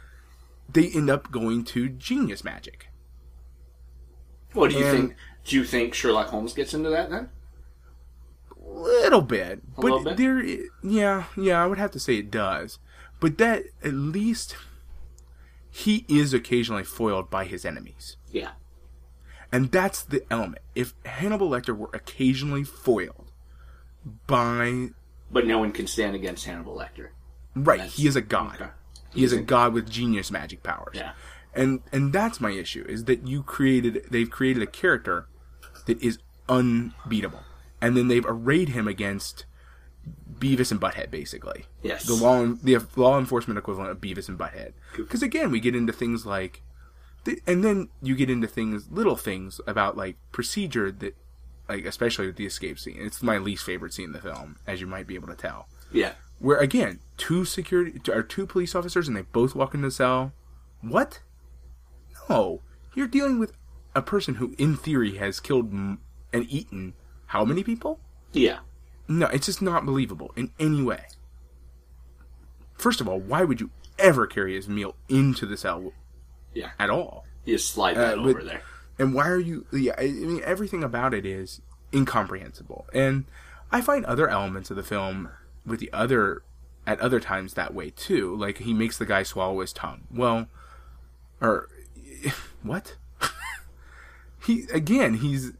they 0.70 0.88
end 0.90 1.08
up 1.08 1.30
going 1.30 1.64
to 1.66 1.88
genius 1.88 2.42
magic. 2.44 2.88
What 4.52 4.70
do 4.70 4.78
you 4.78 4.84
And- 4.84 4.96
think? 4.96 5.16
Do 5.44 5.56
you 5.56 5.64
think 5.64 5.94
Sherlock 5.94 6.28
Holmes 6.28 6.52
gets 6.52 6.74
into 6.74 6.90
that 6.90 7.08
then? 7.10 7.30
A 8.50 8.68
little 8.70 9.22
bit, 9.22 9.62
but 9.76 9.84
little 9.84 10.04
bit? 10.04 10.16
there, 10.18 10.42
yeah, 10.82 11.24
yeah, 11.36 11.62
I 11.62 11.66
would 11.66 11.78
have 11.78 11.90
to 11.92 11.98
say 12.00 12.16
it 12.16 12.30
does. 12.30 12.78
But 13.18 13.38
that 13.38 13.64
at 13.82 13.94
least 13.94 14.56
he 15.74 16.04
is 16.08 16.32
occasionally 16.34 16.84
foiled 16.84 17.30
by 17.30 17.44
his 17.46 17.64
enemies, 17.64 18.16
Yeah. 18.30 18.50
and 19.50 19.72
that's 19.72 20.02
the 20.02 20.22
element. 20.30 20.62
If 20.74 20.94
Hannibal 21.06 21.48
Lecter 21.50 21.74
were 21.76 21.90
occasionally 21.94 22.62
foiled 22.62 23.32
by 24.26 24.90
But 25.30 25.46
no 25.46 25.58
one 25.58 25.72
can 25.72 25.86
stand 25.86 26.14
against 26.14 26.44
Hannibal 26.44 26.76
Lecter. 26.76 27.08
right, 27.56 27.78
That's- 27.78 27.96
he 27.96 28.06
is 28.06 28.16
a 28.16 28.20
god. 28.20 28.56
okay. 28.60 28.70
He 29.14 29.24
is 29.24 29.32
a 29.32 29.38
a- 29.38 29.42
god 29.42 29.72
with 29.72 29.90
genius 29.90 30.30
magic 30.30 30.62
powers. 30.62 30.94
Yeah. 30.94 31.12
and 31.54 31.80
and 31.92 32.12
that's 32.14 32.40
my 32.40 32.50
issue 32.50 32.84
is 32.88 33.04
that 33.04 33.26
you 33.26 33.42
created 33.42 34.06
they've 34.10 34.30
created 34.30 34.62
a 34.62 34.66
character 34.66 35.26
that 35.86 36.00
is 36.02 36.18
unbeatable 36.48 37.42
and 37.80 37.94
then 37.96 38.08
they've 38.08 38.24
arrayed 38.26 38.70
him 38.70 38.88
against 38.88 39.44
Beavis 40.42 40.72
and 40.72 40.80
Butthead 40.80 41.10
basically. 41.10 41.66
Yes. 41.82 42.04
the 42.04 42.14
law 42.14 42.44
the 42.44 42.84
law 42.96 43.18
enforcement 43.18 43.58
equivalent 43.58 43.90
of 43.92 44.00
Beavis 44.00 44.28
and 44.28 44.38
Butthead. 44.38 44.72
Because 44.96 45.22
again 45.22 45.50
we 45.50 45.60
get 45.60 45.76
into 45.76 45.92
things 45.92 46.26
like 46.26 46.62
and 47.46 47.62
then 47.64 47.88
you 48.02 48.16
get 48.16 48.28
into 48.28 48.48
things 48.48 48.90
little 48.90 49.14
things 49.16 49.60
about 49.66 49.96
like 49.96 50.16
procedure 50.32 50.90
that 50.90 51.16
like 51.68 51.84
especially 51.84 52.26
with 52.26 52.36
the 52.36 52.46
escape 52.46 52.78
scene. 52.78 52.96
It's 52.98 53.22
my 53.22 53.38
least 53.38 53.64
favorite 53.64 53.94
scene 53.94 54.06
in 54.06 54.12
the 54.12 54.20
film 54.20 54.56
as 54.66 54.80
you 54.80 54.86
might 54.86 55.06
be 55.06 55.14
able 55.14 55.28
to 55.28 55.36
tell. 55.36 55.68
Yeah. 55.92 56.14
where 56.40 56.58
again 56.58 56.98
two 57.16 57.44
security 57.44 58.00
or 58.10 58.22
two 58.22 58.46
police 58.46 58.74
officers 58.74 59.06
and 59.06 59.16
they 59.16 59.22
both 59.22 59.54
walk 59.54 59.74
into 59.74 59.86
the 59.88 59.92
cell. 59.92 60.32
What? 60.80 61.20
No. 62.28 62.62
You're 62.94 63.06
dealing 63.06 63.38
with 63.38 63.52
a 63.94 64.02
person 64.02 64.36
who 64.36 64.54
in 64.58 64.76
theory 64.76 65.16
has 65.18 65.38
killed 65.38 65.70
and 65.70 65.98
eaten 66.32 66.94
how 67.26 67.44
many 67.44 67.62
people? 67.62 68.00
Yeah. 68.32 68.58
No 69.08 69.26
it's 69.28 69.46
just 69.46 69.62
not 69.62 69.84
believable 69.86 70.32
in 70.36 70.50
any 70.58 70.82
way. 70.82 71.04
First 72.74 73.00
of 73.00 73.08
all 73.08 73.18
why 73.20 73.44
would 73.44 73.60
you 73.60 73.70
ever 73.98 74.26
carry 74.26 74.54
his 74.54 74.68
meal 74.68 74.96
into 75.08 75.46
the 75.46 75.56
cell 75.56 75.92
Yeah. 76.54 76.70
at 76.78 76.90
all? 76.90 77.24
You 77.44 77.56
just 77.56 77.70
slide 77.72 77.96
that 77.96 78.18
Uh, 78.18 78.22
but- 78.22 78.30
over 78.30 78.44
there. 78.44 78.62
and 78.98 79.14
why 79.14 79.28
are 79.28 79.38
you 79.38 79.66
yeah 79.72 79.94
i 79.98 80.02
I 80.04 80.10
mean 80.10 80.42
everything 80.44 80.82
about 80.84 81.14
it 81.14 81.24
is 81.26 81.60
incomprehensible. 81.92 82.86
And 82.92 83.24
i 83.70 83.80
find 83.80 84.04
other 84.04 84.28
elements 84.28 84.70
of 84.70 84.76
the 84.76 84.82
film 84.82 85.28
with 85.66 85.80
the 85.80 85.92
other 85.92 86.42
at 86.86 86.98
other 87.00 87.20
times 87.20 87.54
that 87.54 87.72
way 87.74 87.90
too. 87.90 88.34
Like 88.34 88.58
he 88.58 88.74
makes 88.74 88.98
the 88.98 89.06
guy 89.06 89.22
swallow 89.22 89.60
his 89.60 89.72
tongue. 89.72 90.02
Well 90.10 90.48
or 91.40 91.68
what? 92.62 92.96
He 94.44 94.64
again 94.72 95.14
he's 95.14 95.52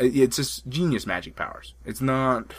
it's 0.00 0.34
just 0.36 0.68
genius 0.68 1.06
magic 1.06 1.36
powers. 1.36 1.74
It's 1.84 2.00
not 2.00 2.52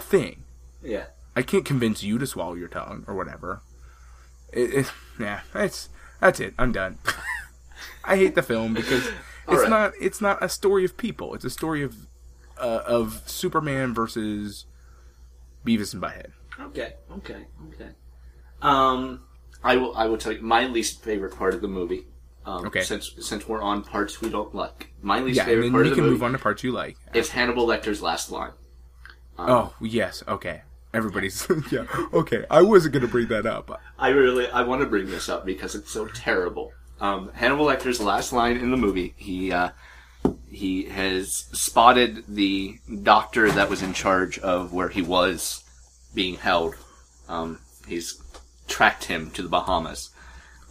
a 0.00 0.02
thing 0.02 0.44
Yeah. 0.82 1.04
I 1.36 1.42
can't 1.42 1.64
convince 1.64 2.02
you 2.02 2.18
to 2.18 2.26
swallow 2.26 2.54
your 2.54 2.68
tongue 2.68 3.04
or 3.06 3.14
whatever. 3.14 3.62
It, 4.52 4.74
it, 4.74 4.92
yeah, 5.18 5.40
that's 5.52 5.88
that's 6.20 6.40
it. 6.40 6.54
I'm 6.58 6.72
done. 6.72 6.98
I 8.04 8.16
hate 8.16 8.34
the 8.34 8.42
film 8.42 8.74
because 8.74 9.06
it's 9.06 9.14
Alright. 9.48 9.70
not 9.70 9.92
it's 10.00 10.20
not 10.20 10.42
a 10.42 10.48
story 10.48 10.84
of 10.84 10.96
people. 10.96 11.34
It's 11.34 11.44
a 11.44 11.50
story 11.50 11.82
of 11.84 11.94
uh, 12.58 12.82
of 12.86 13.22
Superman 13.26 13.94
versus 13.94 14.66
Beavis 15.64 15.94
and 15.94 16.02
Butthead. 16.02 16.32
Okay. 16.60 16.94
Okay. 17.18 17.46
Okay. 17.74 17.90
Um, 18.60 19.22
I 19.62 19.76
will. 19.76 19.94
I 19.96 20.06
will 20.06 20.18
tell 20.18 20.32
you 20.32 20.42
my 20.42 20.66
least 20.66 21.02
favorite 21.02 21.36
part 21.36 21.54
of 21.54 21.60
the 21.62 21.68
movie. 21.68 22.06
Um, 22.44 22.66
Okay. 22.66 22.82
Since 22.82 23.14
since 23.20 23.46
we're 23.48 23.62
on 23.62 23.82
parts 23.84 24.20
we 24.20 24.28
don't 24.30 24.54
like, 24.54 24.92
my 25.00 25.20
least 25.20 25.36
Yeah, 25.36 25.44
favorite 25.44 25.70
part 25.70 25.84
we 25.84 25.90
of 25.90 25.90
the 25.90 25.94
can 25.96 26.04
movie 26.04 26.14
move 26.14 26.22
on 26.24 26.32
to 26.32 26.38
parts 26.38 26.64
you 26.64 26.72
like. 26.72 26.96
is 27.14 27.30
Hannibal 27.30 27.66
Lecter's 27.66 28.02
last 28.02 28.30
line. 28.32 28.52
Oh 29.48 29.74
yes, 29.80 30.22
okay. 30.28 30.62
Everybody's 30.92 31.46
yeah. 31.70 31.84
Okay, 32.12 32.44
I 32.50 32.62
wasn't 32.62 32.94
gonna 32.94 33.06
bring 33.06 33.28
that 33.28 33.46
up. 33.46 33.80
I 33.98 34.08
really 34.08 34.48
I 34.48 34.62
want 34.62 34.80
to 34.82 34.86
bring 34.88 35.06
this 35.08 35.28
up 35.28 35.46
because 35.46 35.74
it's 35.74 35.90
so 35.90 36.06
terrible. 36.06 36.72
Um, 37.00 37.30
Hannibal 37.32 37.66
Lecter's 37.66 38.00
last 38.00 38.32
line 38.32 38.56
in 38.56 38.70
the 38.70 38.76
movie, 38.76 39.14
he 39.16 39.52
uh, 39.52 39.70
he 40.50 40.84
has 40.84 41.46
spotted 41.52 42.24
the 42.28 42.78
doctor 43.02 43.50
that 43.52 43.70
was 43.70 43.82
in 43.82 43.92
charge 43.92 44.38
of 44.40 44.72
where 44.72 44.88
he 44.88 45.00
was 45.00 45.62
being 46.12 46.34
held. 46.34 46.74
Um, 47.28 47.60
he's 47.86 48.20
tracked 48.66 49.04
him 49.04 49.30
to 49.32 49.42
the 49.42 49.48
Bahamas. 49.48 50.10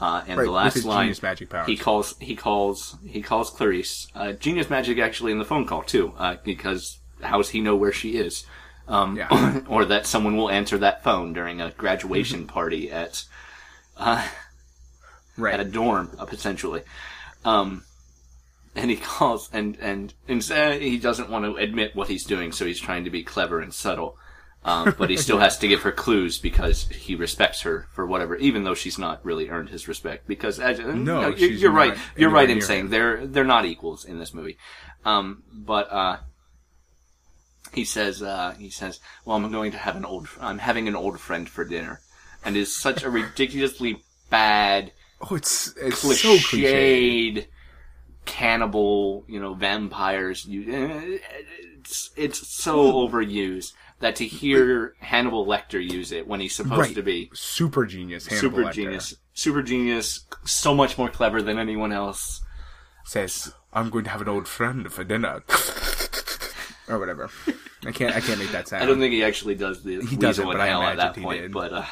Uh, 0.02 0.24
and 0.28 0.38
Right, 0.38 0.46
the 0.46 0.52
last 0.52 0.86
line, 0.86 1.06
genius 1.06 1.22
magic 1.22 1.50
powers. 1.50 1.68
he 1.68 1.76
calls 1.76 2.16
he 2.20 2.36
calls 2.36 2.98
he 3.06 3.22
calls 3.22 3.50
Clarice. 3.50 4.08
Uh, 4.16 4.34
genius 4.34 4.70
magic 4.70 4.98
actually 5.00 5.32
in 5.32 5.40
the 5.40 5.46
phone 5.46 5.66
call 5.66 5.84
too, 5.84 6.14
uh, 6.18 6.36
because 6.44 7.00
how 7.22 7.38
does 7.38 7.50
he 7.50 7.60
know 7.62 7.76
where 7.76 7.92
she 7.92 8.18
is? 8.18 8.46
Um, 8.90 9.16
Yeah. 9.16 9.62
or 9.70 9.86
that 9.86 10.06
someone 10.06 10.36
will 10.36 10.50
answer 10.50 10.78
that 10.80 11.04
phone 11.04 11.32
during 11.32 11.62
a 11.62 11.72
graduation 11.72 12.48
party 12.48 12.92
at 12.92 13.24
uh, 13.98 14.28
Right. 15.38 15.54
at 15.54 15.60
a 15.62 15.66
dorm, 15.66 16.12
uh, 16.20 16.26
potentially. 16.26 16.82
Um, 17.46 17.84
and 18.76 18.90
he 18.92 18.98
calls, 18.98 19.50
and 19.54 19.78
and 19.80 20.14
instead 20.28 20.82
he 20.82 20.98
doesn't 20.98 21.30
want 21.30 21.46
to 21.46 21.56
admit 21.56 21.96
what 21.96 22.08
he's 22.10 22.26
doing, 22.26 22.52
so 22.52 22.66
he's 22.66 22.80
trying 22.80 23.04
to 23.06 23.10
be 23.10 23.24
clever 23.24 23.60
and 23.62 23.74
subtle. 23.74 24.18
Um, 24.66 24.94
but 24.98 25.10
he 25.10 25.16
still 25.18 25.38
has 25.46 25.58
to 25.60 25.68
give 25.70 25.84
her 25.84 25.92
clues 25.92 26.38
because 26.38 26.88
he 26.90 27.16
respects 27.16 27.62
her 27.62 27.88
for 27.94 28.06
whatever, 28.06 28.36
even 28.36 28.64
though 28.66 28.76
she's 28.76 29.00
not 29.00 29.24
really 29.24 29.50
earned 29.50 29.70
his 29.70 29.88
respect. 29.88 30.28
Because 30.28 30.60
as, 30.60 30.80
no, 30.80 30.86
you 30.88 31.04
know, 31.04 31.30
you're, 31.30 31.52
you're 31.52 31.72
right. 31.72 31.98
You're 32.18 32.30
right 32.30 32.50
in 32.50 32.62
saying 32.62 32.86
him. 32.86 32.90
they're 32.90 33.26
they're 33.28 33.44
not 33.46 33.66
equals 33.66 34.04
in 34.04 34.20
this 34.20 34.34
movie. 34.34 34.58
Um, 35.06 35.44
but 35.54 35.90
uh, 35.92 36.18
he 37.74 37.86
says 37.86 38.22
uh, 38.24 38.56
he 38.58 38.70
says, 38.70 39.00
"Well, 39.26 39.36
I'm 39.38 39.52
going 39.52 39.72
to 39.72 39.78
have 39.78 39.96
an 39.96 40.06
old 40.06 40.28
I'm 40.40 40.60
having 40.60 40.88
an 40.88 40.96
old 40.96 41.20
friend 41.20 41.48
for 41.50 41.64
dinner," 41.66 42.02
and 42.44 42.56
is 42.58 42.76
such 42.76 43.04
a 43.04 43.10
ridiculously 43.10 44.02
bad 44.30 44.92
Oh, 45.22 45.36
it's 45.36 45.74
it's 45.78 46.00
so 46.00 46.38
cliche. 46.38 47.32
cliched 47.34 47.46
cannibal, 48.26 49.26
you 49.28 49.40
know, 49.40 49.54
vampires. 49.54 50.46
You, 50.46 51.20
it's 51.80 52.12
it's 52.16 52.48
so 52.48 53.08
overused 53.08 53.74
that 54.00 54.16
to 54.18 54.26
hear 54.26 54.94
Hannibal 55.00 55.46
Lecter 55.46 55.84
use 55.84 56.12
it 56.14 56.26
when 56.28 56.40
he's 56.40 56.56
supposed 56.56 56.80
Right. 56.80 56.96
to 56.96 57.02
be 57.04 57.30
Super 57.34 57.86
genius. 57.86 58.28
Hannibal 58.28 58.50
super 58.50 58.64
Lecter 58.70 58.74
genius, 58.74 59.16
super 59.34 59.62
genius, 59.62 60.26
so 60.46 60.74
much 60.74 60.98
more 60.98 61.10
clever 61.10 61.42
than 61.42 61.58
anyone 61.60 61.92
else. 61.92 62.42
says, 63.04 63.54
"I'm 63.74 63.90
going 63.90 64.04
to 64.06 64.10
have 64.12 64.22
an 64.22 64.30
old 64.30 64.48
friend 64.48 64.92
for 64.92 65.04
dinner," 65.04 65.44
or 66.90 67.00
whatever. 67.00 67.30
I 67.86 67.92
can't. 67.92 68.16
I 68.16 68.20
can't 68.20 68.40
make 68.40 68.52
that 68.52 68.68
sound. 68.68 68.84
I 68.84 68.86
don't 68.86 69.00
think 69.00 69.14
he 69.14 69.24
actually 69.24 69.56
does 69.56 69.84
the 69.84 70.02
He 70.02 70.16
doesn't, 70.18 70.46
in 70.46 70.52
but 70.52 70.60
I 70.60 70.68
hell 70.68 70.82
at 70.84 70.98
that 70.98 71.16
he 71.16 71.22
point. 71.22 71.42
did. 71.42 71.52
But 71.54 71.72
uh, 71.74 71.86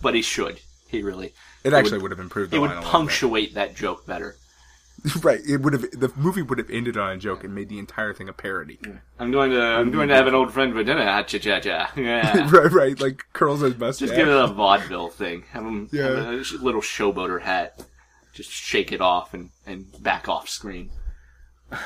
but 0.00 0.14
he 0.14 0.22
should. 0.22 0.60
He 0.88 1.02
really. 1.02 1.32
it 1.64 1.72
actually 1.72 1.98
would 1.98 2.10
have 2.10 2.20
improved. 2.20 2.50
The 2.50 2.56
It 2.56 2.60
would 2.60 2.70
a 2.70 2.74
little 2.74 2.82
bit. 2.82 2.90
punctuate 2.90 3.54
that 3.54 3.74
joke 3.76 4.06
better. 4.06 4.36
right. 5.22 5.40
It 5.48 5.58
would 5.62 5.72
have. 5.72 5.82
The 5.92 6.12
movie 6.16 6.42
would 6.42 6.58
have 6.58 6.70
ended 6.70 6.96
on 6.96 7.12
a 7.12 7.16
joke 7.16 7.44
and 7.44 7.54
made 7.54 7.68
the 7.68 7.78
entire 7.78 8.12
thing 8.14 8.28
a 8.28 8.32
parody. 8.32 8.78
I'm 9.18 9.32
going 9.32 9.50
to 9.52 9.60
I'm 9.60 9.90
going 9.90 10.08
to 10.08 10.14
have 10.14 10.26
an 10.26 10.34
old 10.34 10.52
friend 10.52 10.72
for 10.72 10.84
dinner. 10.84 11.04
Ah, 11.08 11.22
cha 11.22 11.38
cha 11.38 11.60
cha. 11.66 11.92
Yeah. 11.96 12.48
right. 12.50 12.70
Right. 12.72 13.00
Like 13.00 13.24
curls 13.32 13.60
his 13.62 13.76
mustache. 13.78 14.08
Just 14.08 14.16
give 14.16 14.28
it 14.28 14.36
a 14.36 14.46
vaudeville 14.48 15.08
thing. 15.08 15.44
Have 15.52 15.64
him 15.64 15.88
Yeah. 15.92 16.02
have 16.08 16.26
a 16.26 16.42
little 16.62 16.82
showboater 16.82 17.40
hat. 17.40 17.82
Just 18.32 18.50
shake 18.50 18.92
it 18.92 19.00
off 19.00 19.34
and, 19.34 19.50
and 19.66 19.86
back 20.02 20.28
off 20.28 20.48
screen. 20.48 20.90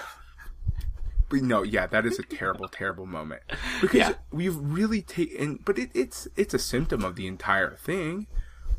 But 1.29 1.43
no, 1.43 1.62
yeah, 1.62 1.87
that 1.89 2.07
is 2.07 2.19
a 2.19 2.23
terrible, 2.23 2.69
terrible 2.69 3.07
moment 3.07 3.43
because 3.81 3.97
Yeah. 3.99 4.12
we've 4.31 4.55
really 4.57 5.03
taken. 5.03 5.59
But 5.65 5.79
it, 5.79 5.91
it's 5.95 6.29
it's 6.37 6.55
a 6.55 6.59
symptom 6.59 7.05
of 7.05 7.17
the 7.17 7.27
entire 7.27 7.75
thing, 7.77 8.27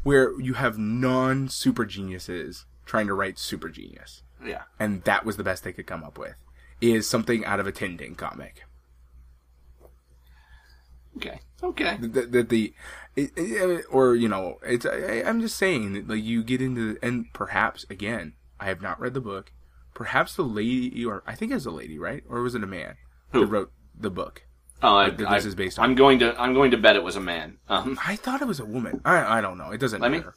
where 0.04 0.40
you 0.40 0.54
have 0.54 0.78
non 0.78 1.50
super 1.50 1.86
geniuses 1.86 2.66
trying 2.86 3.08
to 3.08 3.14
write 3.14 3.38
super 3.38 3.68
genius, 3.70 4.24
Yeah. 4.44 4.64
and 4.80 5.04
that 5.04 5.26
was 5.26 5.36
the 5.36 5.44
best 5.44 5.64
they 5.66 5.74
could 5.74 5.88
come 5.88 6.04
up 6.06 6.18
with. 6.18 6.36
Is 6.80 7.08
something 7.08 7.44
out 7.44 7.60
of 7.60 7.68
a 7.68 7.72
Tintin 7.72 8.16
comic 8.16 8.64
Okay. 11.18 11.40
Okay. 11.64 11.98
that 12.00 12.32
the, 12.32 12.44
the 12.44 12.74
it, 13.16 13.32
it- 13.36 13.86
or 13.90 14.16
you 14.16 14.28
know 14.30 14.60
it's 14.64 14.86
I, 14.86 15.24
I'm 15.26 15.42
just 15.42 15.58
saying 15.58 15.94
that, 15.94 16.08
like 16.08 16.24
you 16.24 16.44
get 16.44 16.62
into 16.62 16.98
and 17.02 17.32
perhaps 17.34 17.86
again 17.90 18.34
I 18.60 18.66
have 18.66 18.82
not 18.82 19.00
read 19.00 19.14
the 19.16 19.22
book. 19.22 19.52
Perhaps 19.98 20.36
the 20.36 20.44
lady, 20.44 21.04
or 21.04 21.24
I 21.26 21.34
think 21.34 21.52
it 21.52 21.56
was 21.56 21.66
a 21.66 21.72
lady, 21.72 21.98
right? 21.98 22.24
Or 22.30 22.44
was 22.44 22.54
it 22.54 22.62
a 22.64 22.68
man 22.68 22.98
Who? 23.34 23.46
wrote 23.46 23.72
the 24.00 24.12
book? 24.12 24.44
Oh, 24.84 24.96
I, 24.96 25.10
that 25.10 25.28
I, 25.28 25.38
this 25.38 25.46
is 25.46 25.56
based 25.56 25.80
on. 25.80 25.86
I'm 25.86 25.96
going 25.96 26.20
to 26.20 26.40
I'm 26.40 26.54
going 26.54 26.70
to 26.70 26.78
bet 26.78 26.96
it 26.96 27.02
was 27.04 27.16
a 27.16 27.20
man. 27.20 27.58
Um, 27.68 27.98
I 28.06 28.16
thought 28.16 28.44
it 28.44 28.48
was 28.48 28.60
a 28.60 28.66
woman. 28.66 29.02
I 29.04 29.40
I 29.40 29.42
don't 29.42 29.58
know. 29.58 29.72
It 29.72 29.80
doesn't 29.80 30.00
Let 30.00 30.12
me- 30.12 30.20
matter. 30.20 30.36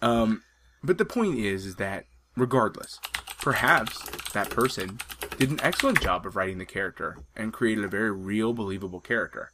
Um, 0.00 0.42
but 0.82 0.96
the 0.96 1.04
point 1.04 1.38
is, 1.38 1.66
is 1.66 1.76
that 1.76 2.06
regardless, 2.38 2.98
perhaps 3.42 3.98
that 4.32 4.48
person 4.48 4.98
did 5.36 5.50
an 5.50 5.60
excellent 5.62 6.00
job 6.00 6.24
of 6.24 6.34
writing 6.34 6.56
the 6.56 6.64
character 6.64 7.18
and 7.36 7.52
created 7.52 7.84
a 7.84 7.88
very 7.88 8.10
real, 8.10 8.54
believable 8.54 9.00
character. 9.00 9.50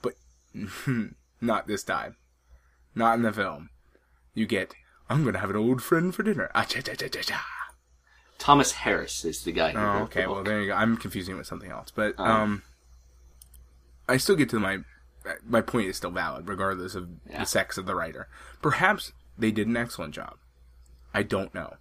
But 0.00 0.14
not 1.42 1.66
this 1.66 1.84
time. 1.84 2.16
Not 2.94 3.16
in 3.16 3.22
the 3.22 3.34
film. 3.34 3.68
You 4.32 4.46
get, 4.46 4.72
I'm 5.10 5.26
gonna 5.26 5.40
have 5.40 5.50
an 5.50 5.56
old 5.56 5.82
friend 5.82 6.14
for 6.14 6.22
dinner. 6.22 6.50
Ah, 6.54 6.64
cha, 6.64 6.80
cha, 6.80 6.94
cha, 6.94 7.08
cha, 7.08 7.20
cha. 7.20 7.44
Thomas 8.38 8.72
Harris 8.72 9.24
is 9.24 9.42
the 9.44 9.52
guy 9.52 9.72
who 9.72 9.78
Oh, 9.78 10.02
okay. 10.04 10.22
the 10.22 10.30
Well, 10.30 10.44
there 10.44 10.60
you 10.60 10.68
go. 10.68 10.74
I'm 10.74 10.96
confusing 10.96 11.34
it 11.34 11.38
with 11.38 11.46
something 11.46 11.70
else, 11.70 11.90
but 11.94 12.14
Oh. 12.18 12.24
um, 12.24 12.62
I 14.08 14.16
still 14.18 14.36
get 14.36 14.50
to 14.50 14.60
my 14.60 14.78
my 15.44 15.60
point 15.60 15.88
is 15.88 15.96
still 15.96 16.12
valid, 16.12 16.48
regardless 16.48 16.94
of 16.94 17.08
Yeah. 17.28 17.40
the 17.40 17.46
sex 17.46 17.76
of 17.76 17.86
the 17.86 17.96
writer. 17.96 18.28
Perhaps 18.62 19.12
they 19.36 19.50
did 19.50 19.66
an 19.66 19.76
excellent 19.76 20.14
job. 20.14 20.36
I 21.12 21.24
don't 21.24 21.52
know, 21.52 21.78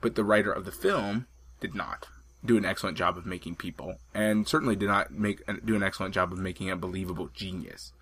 but 0.00 0.14
the 0.14 0.22
writer 0.22 0.52
of 0.52 0.64
the 0.64 0.70
film 0.70 1.26
did 1.58 1.74
not 1.74 2.06
do 2.44 2.56
an 2.56 2.64
excellent 2.64 2.96
job 2.96 3.18
of 3.18 3.26
making 3.26 3.56
people, 3.56 3.98
and 4.14 4.46
certainly 4.46 4.76
did 4.76 4.86
not 4.88 5.10
make 5.10 5.42
do 5.64 5.74
an 5.74 5.82
excellent 5.82 6.14
job 6.14 6.32
of 6.32 6.38
making 6.38 6.70
a 6.70 6.76
believable 6.76 7.28
genius. 7.34 7.92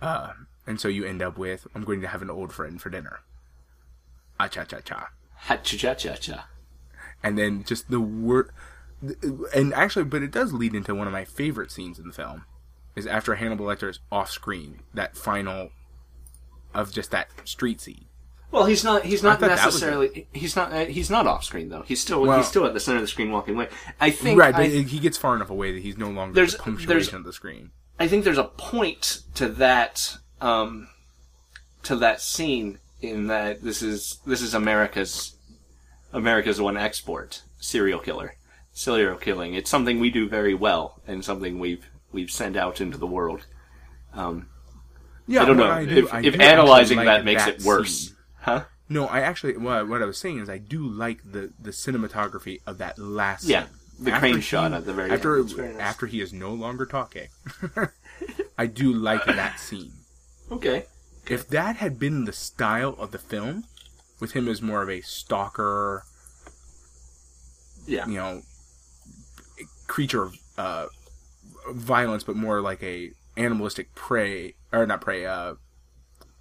Uh, 0.00 0.34
and 0.68 0.80
so 0.80 0.86
you 0.86 1.04
end 1.04 1.20
up 1.22 1.36
with, 1.36 1.66
I'm 1.74 1.82
going 1.82 2.00
to 2.02 2.08
have 2.08 2.22
an 2.22 2.30
old 2.30 2.52
friend 2.52 2.80
for 2.80 2.90
dinner. 2.90 3.20
Ah 4.38 4.46
cha 4.46 4.62
cha 4.64 4.78
cha 4.80 5.08
Ha 5.46 5.56
cha 5.56 5.76
cha 5.76 5.94
cha 5.94 6.14
cha. 6.14 6.48
And 7.22 7.36
then 7.38 7.64
just 7.64 7.90
the 7.90 8.00
word 8.00 8.50
and 9.54 9.74
actually 9.74 10.04
but 10.04 10.22
it 10.22 10.30
does 10.30 10.52
lead 10.52 10.74
into 10.74 10.94
one 10.94 11.06
of 11.06 11.12
my 11.12 11.24
favorite 11.24 11.70
scenes 11.70 11.98
in 11.98 12.06
the 12.06 12.12
film 12.14 12.44
is 12.94 13.06
after 13.06 13.34
hannibal 13.34 13.66
lecter 13.66 13.88
is 13.90 13.98
off 14.10 14.30
screen 14.30 14.80
that 14.94 15.16
final 15.16 15.70
of 16.74 16.92
just 16.92 17.10
that 17.10 17.28
street 17.44 17.80
scene 17.80 18.06
Well, 18.50 18.64
he's 18.66 18.84
not. 18.84 19.04
He's 19.04 19.22
not 19.22 19.40
thought 19.40 19.48
that 19.48 19.66
was 19.66 19.74
necessarily. 19.74 20.28
He's 20.32 20.54
not. 20.56 20.72
Uh, 20.72 20.84
he's 20.86 21.10
not 21.10 21.26
off 21.26 21.42
screen 21.44 21.68
though. 21.68 21.82
He's 21.82 22.00
still. 22.00 22.22
Well- 22.22 22.38
he's 22.38 22.46
still 22.46 22.64
at 22.64 22.74
the 22.74 22.80
center 22.80 22.96
of 22.98 23.02
the 23.02 23.08
screen 23.08 23.30
walking 23.30 23.54
away. 23.54 23.68
I 24.00 24.10
think. 24.10 24.38
right 24.38 24.52
but 24.54 24.62
I, 24.62 24.68
he 24.68 24.98
gets 24.98 25.18
far 25.18 25.34
enough 25.34 25.50
away 25.50 25.72
that 25.72 25.82
he's 25.82 25.98
no 25.98 26.08
longer 26.08 26.34
There's- 26.34 26.52
the 26.52 26.58
punctuation 26.58 26.88
there's- 26.88 27.12
of 27.12 27.24
the 27.24 27.32
screen 27.32 27.70
I 27.98 28.08
think 28.08 28.24
there's 28.24 28.38
a 28.38 28.44
point 28.44 29.22
to 29.34 29.48
that. 29.48 30.16
Um, 30.40 30.88
to 31.82 31.96
that 31.96 32.20
scene 32.20 32.78
in 33.00 33.26
that 33.28 33.62
this 33.62 33.82
is 33.82 34.18
this 34.26 34.40
is 34.42 34.54
America's 34.54 35.35
America's 36.12 36.60
one 36.60 36.76
export 36.76 37.42
serial 37.60 37.98
killer 38.00 38.34
serial 38.72 39.16
killing. 39.16 39.54
It's 39.54 39.70
something 39.70 39.98
we 40.00 40.10
do 40.10 40.28
very 40.28 40.52
well 40.54 41.00
and 41.06 41.24
something 41.24 41.58
we've 41.58 41.86
we've 42.12 42.30
sent 42.30 42.56
out 42.56 42.80
into 42.80 42.98
the 42.98 43.06
world. 43.06 43.46
Um, 44.12 44.48
yeah 45.26 45.42
I 45.42 45.44
don't 45.46 45.56
know 45.56 45.70
I 45.70 45.84
do- 45.86 46.06
if, 46.06 46.14
if 46.24 46.34
do 46.34 46.40
analyzing 46.40 46.98
like 46.98 47.06
that 47.06 47.24
makes 47.24 47.46
it 47.46 47.62
worse, 47.62 48.08
scene. 48.08 48.16
huh? 48.40 48.64
no 48.88 49.06
i 49.06 49.20
actually 49.20 49.56
what, 49.56 49.88
what 49.88 50.00
i 50.00 50.04
was 50.04 50.16
saying 50.16 50.38
is 50.38 50.48
i 50.48 50.58
do 50.58 50.86
like 50.86 51.18
the 51.24 51.52
the 51.60 51.70
cinematography 51.72 52.60
of 52.66 52.78
that 52.78 52.96
last 52.98 53.44
Yeah, 53.44 53.64
scene. 53.64 53.70
the 54.04 54.10
After 54.12 54.20
crane 54.20 54.36
he- 54.36 54.40
shot 54.40 54.72
at 54.72 54.86
the 54.86 54.92
very 54.92 55.10
after 55.10 55.36
end. 55.36 55.44
It's 55.46 55.52
very 55.54 55.72
nice. 55.72 55.80
after 55.82 56.06
he 56.06 56.20
is 56.20 56.32
no 56.32 56.54
longer 56.54 56.86
talking 56.86 57.26
i 58.58 58.66
do 58.66 58.92
like 58.92 59.24
that 59.26 59.58
scene 59.58 59.92
Okay. 60.52 60.84
if 61.26 61.48
that 61.48 61.76
had 61.76 61.98
been 61.98 62.24
the 62.24 62.32
style 62.32 62.94
of 63.00 63.10
the 63.10 63.18
film, 63.18 63.64
with 64.20 64.32
him 64.32 64.48
as 64.48 64.62
more 64.62 64.82
of 64.82 64.88
a 64.88 65.00
stalker, 65.02 66.04
Yeah. 67.86 68.06
you 68.06 68.14
know, 68.14 68.42
creature 69.86 70.22
of 70.22 70.34
uh, 70.58 70.86
violence, 71.72 72.24
but 72.24 72.36
more 72.36 72.60
like 72.60 72.82
a 72.82 73.12
animalistic 73.36 73.94
prey, 73.94 74.54
or 74.72 74.86
not 74.86 75.00
prey. 75.00 75.26
Uh, 75.26 75.54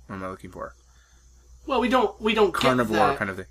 what 0.07 0.15
am 0.15 0.23
I 0.23 0.29
looking 0.29 0.51
for? 0.51 0.73
Well, 1.67 1.81
we 1.81 1.89
don't 1.89 2.19
we 2.21 2.33
don't 2.33 2.53
Carnivore 2.53 2.95
that. 2.97 3.17
kind 3.17 3.29
of 3.29 3.37
thing. 3.37 3.45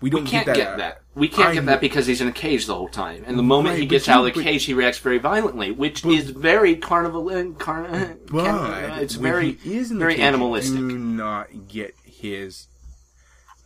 We 0.00 0.08
don't 0.08 0.24
We 0.24 0.30
can't 0.30 0.46
get 0.46 0.56
get 0.56 0.64
that. 0.70 0.78
that. 0.78 1.02
We 1.14 1.28
can't 1.28 1.48
I 1.50 1.54
get 1.54 1.66
that 1.66 1.80
because 1.82 2.06
he's 2.06 2.20
in 2.22 2.28
a 2.28 2.32
cage 2.32 2.64
the 2.66 2.74
whole 2.74 2.88
time, 2.88 3.22
and 3.26 3.38
the 3.38 3.42
moment 3.42 3.74
Right, 3.74 3.80
he 3.80 3.86
gets 3.86 4.06
you- 4.06 4.12
out 4.14 4.20
of 4.26 4.32
the 4.34 4.40
but- 4.40 4.44
cage, 4.44 4.64
he 4.64 4.72
reacts 4.74 4.98
very 4.98 5.18
violently, 5.18 5.70
which 5.70 6.04
is 6.06 6.30
very 6.30 6.74
carnival. 6.76 7.28
uh, 7.28 7.42
uh, 7.42 8.14
But 8.30 8.44
can- 8.44 8.98
it's 8.98 9.14
very 9.14 9.58
is 9.64 9.90
very 9.90 10.14
cage, 10.14 10.22
animalistic. 10.22 10.76
Do 10.78 10.98
not 10.98 11.68
get 11.68 11.94
his. 12.04 12.66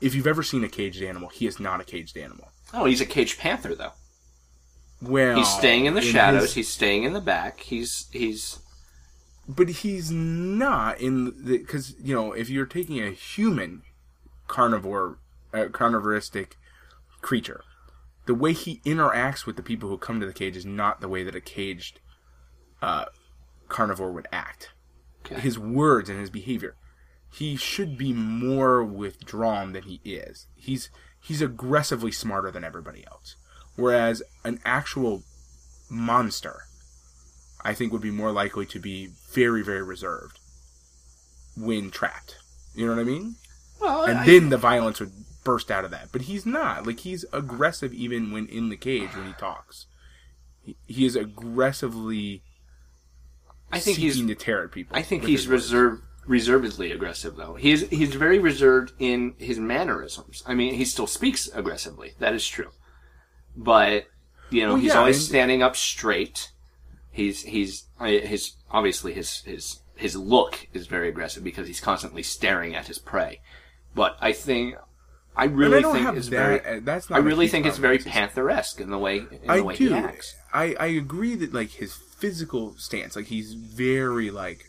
If 0.04 0.14
you've 0.14 0.26
ever 0.26 0.42
seen 0.42 0.62
a 0.64 0.68
caged 0.68 1.02
animal, 1.02 1.30
he 1.30 1.46
is 1.46 1.58
not 1.58 1.80
a 1.80 1.84
caged 1.84 2.16
animal. 2.18 2.48
Oh, 2.72 2.84
he's 2.84 3.00
a 3.00 3.06
caged 3.06 3.38
panther 3.38 3.74
though. 3.74 3.92
Well, 5.00 5.36
He's 5.36 5.48
staying 5.48 5.86
in 5.86 5.94
the 5.94 6.02
shadows. 6.02 6.42
his- 6.42 6.54
He's 6.54 6.68
staying 6.68 7.04
in 7.04 7.12
the 7.12 7.20
back. 7.20 7.60
He's 7.60 8.06
he's 8.12 8.58
but 9.48 9.68
he's 9.68 10.10
not 10.10 11.00
in 11.00 11.24
the 11.44 11.58
because 11.58 11.94
you 12.00 12.14
know 12.14 12.32
if 12.32 12.48
you're 12.48 12.66
taking 12.66 13.02
a 13.02 13.10
human 13.10 13.82
carnivore 14.48 15.18
uh, 15.52 15.66
carnivoristic 15.66 16.52
creature 17.20 17.62
the 18.26 18.34
way 18.34 18.52
he 18.52 18.80
interacts 18.86 19.44
with 19.46 19.56
the 19.56 19.62
people 19.62 19.88
who 19.88 19.98
come 19.98 20.20
to 20.20 20.26
the 20.26 20.32
cage 20.32 20.56
is 20.56 20.64
not 20.64 21.00
the 21.00 21.08
way 21.08 21.22
that 21.22 21.34
a 21.34 21.40
caged 21.40 22.00
uh, 22.80 23.04
carnivore 23.68 24.12
would 24.12 24.26
act 24.32 24.70
okay. 25.24 25.40
his 25.40 25.58
words 25.58 26.08
and 26.08 26.18
his 26.20 26.30
behavior 26.30 26.74
he 27.35 27.57
should 27.57 27.99
be 27.99 28.12
more 28.12 28.83
withdrawn 28.85 29.73
than 29.73 29.83
he 29.85 30.01
is 30.05 30.47
he's 30.57 30.90
he's 31.20 31.42
aggressively 31.42 32.12
smarter 32.12 32.51
than 32.51 32.64
everybody 32.64 33.05
else 33.11 33.37
whereas 33.77 34.23
an 34.44 34.61
actual 34.64 35.23
monster 35.90 36.62
I 37.66 37.73
think 37.73 37.92
would 37.92 38.03
be 38.03 38.11
more 38.11 38.31
likely 38.31 38.66
to 38.66 38.79
be 38.79 39.09
very, 39.33 39.62
very 39.62 39.83
reserved 39.83 40.38
when 41.57 41.90
trapped. 41.90 42.37
You 42.75 42.85
know 42.87 42.92
what 42.92 43.01
I 43.01 43.05
mean? 43.05 43.37
well, 43.81 44.05
And 44.05 44.18
I- 44.18 44.27
then 44.27 44.51
the 44.51 44.59
violence 44.59 45.01
would 45.01 45.12
burst 45.44 45.70
out 45.70 45.83
of 45.85 45.90
that. 45.90 46.11
But 46.12 46.23
he's 46.23 46.44
not. 46.44 46.87
Like 46.87 47.01
he's 47.01 47.25
aggressive 47.33 47.94
even 47.94 48.31
when 48.33 48.49
in 48.49 48.68
the 48.68 48.77
cage 48.77 49.14
when 49.16 49.27
he 49.27 49.33
talks. 49.33 49.87
He, 50.62 50.77
he 50.87 51.07
is 51.07 51.16
aggressively 51.16 52.42
I 53.73 53.81
think 53.81 53.97
he's 53.97 54.12
seeking 54.14 54.29
to 54.29 54.35
tear 54.35 54.64
at 54.64 54.70
people. 54.73 54.94
I 54.97 55.03
think 55.03 55.25
he's 55.25 55.49
reserved, 55.49 56.03
reservedly 56.26 56.90
aggressive, 56.92 57.37
though. 57.37 57.54
He's 57.54 57.88
he's 57.90 58.14
very 58.14 58.38
reserved 58.38 58.92
in 58.98 59.34
his 59.38 59.58
mannerisms. 59.58 60.42
I 60.46 60.54
mean, 60.54 60.74
he 60.74 60.84
still 60.84 61.06
speaks 61.06 61.48
aggressively. 61.54 62.14
That 62.18 62.34
is 62.34 62.46
true, 62.46 62.70
but 63.56 64.06
you 64.50 64.62
know, 64.62 64.74
Well, 64.74 64.76
he's 64.82 64.92
yeah, 64.92 64.98
always 64.98 65.16
and- 65.18 65.24
standing 65.26 65.62
up 65.62 65.76
straight. 65.76 66.50
He's 67.10 67.42
he's 67.42 67.84
his 68.00 68.54
obviously 68.70 69.12
his 69.14 69.40
his 69.42 69.80
his 69.96 70.16
look 70.16 70.66
is 70.72 70.87
very 70.88 71.08
aggressive 71.08 71.44
because 71.44 71.66
he's 71.68 71.80
constantly 71.80 72.22
staring 72.22 72.74
at 72.74 72.88
his 72.88 72.98
prey. 72.98 73.40
But 73.94 74.16
I 74.20 74.32
think 74.32 74.74
I 75.37 75.44
really 75.44 75.78
I 75.84 75.92
think 75.92 76.16
it's 76.16 76.28
that. 76.30 76.62
very. 76.64 76.78
uh, 76.78 76.80
that's 76.82 77.08
not. 77.10 77.20
a 77.20 77.22
really 77.22 77.46
think 77.48 77.66
it's 77.66 77.78
very 77.78 77.98
Panther-esque 77.98 78.80
in 78.80 78.90
the 78.90 78.98
way 78.98 79.18
in 79.18 79.38
I 79.48 79.58
the 79.58 79.64
way 79.64 79.76
do. 79.76 79.88
he 79.90 79.94
acts. 79.94 80.34
I 80.52 80.74
I 80.80 80.87
agree 80.87 81.37
that 81.37 81.52
like 81.54 81.70
his 81.70 81.94
physical 81.94 82.74
stance, 82.76 83.14
like 83.14 83.26
he's 83.26 83.52
very 83.54 84.30
like, 84.32 84.64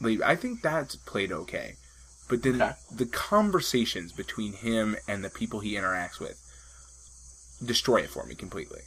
like 0.00 0.20
I 0.22 0.36
think 0.36 0.62
that's 0.62 0.96
played 0.96 1.32
okay, 1.32 1.74
but 2.28 2.42
then 2.42 2.60
Okay. 2.62 2.74
the 2.94 3.06
conversations 3.06 4.12
between 4.12 4.52
him 4.52 4.96
and 5.08 5.24
the 5.24 5.30
people 5.30 5.60
he 5.60 5.74
interacts 5.74 6.20
with 6.20 6.40
destroy 7.64 7.98
it 8.02 8.10
for 8.10 8.24
me 8.24 8.34
completely. 8.34 8.80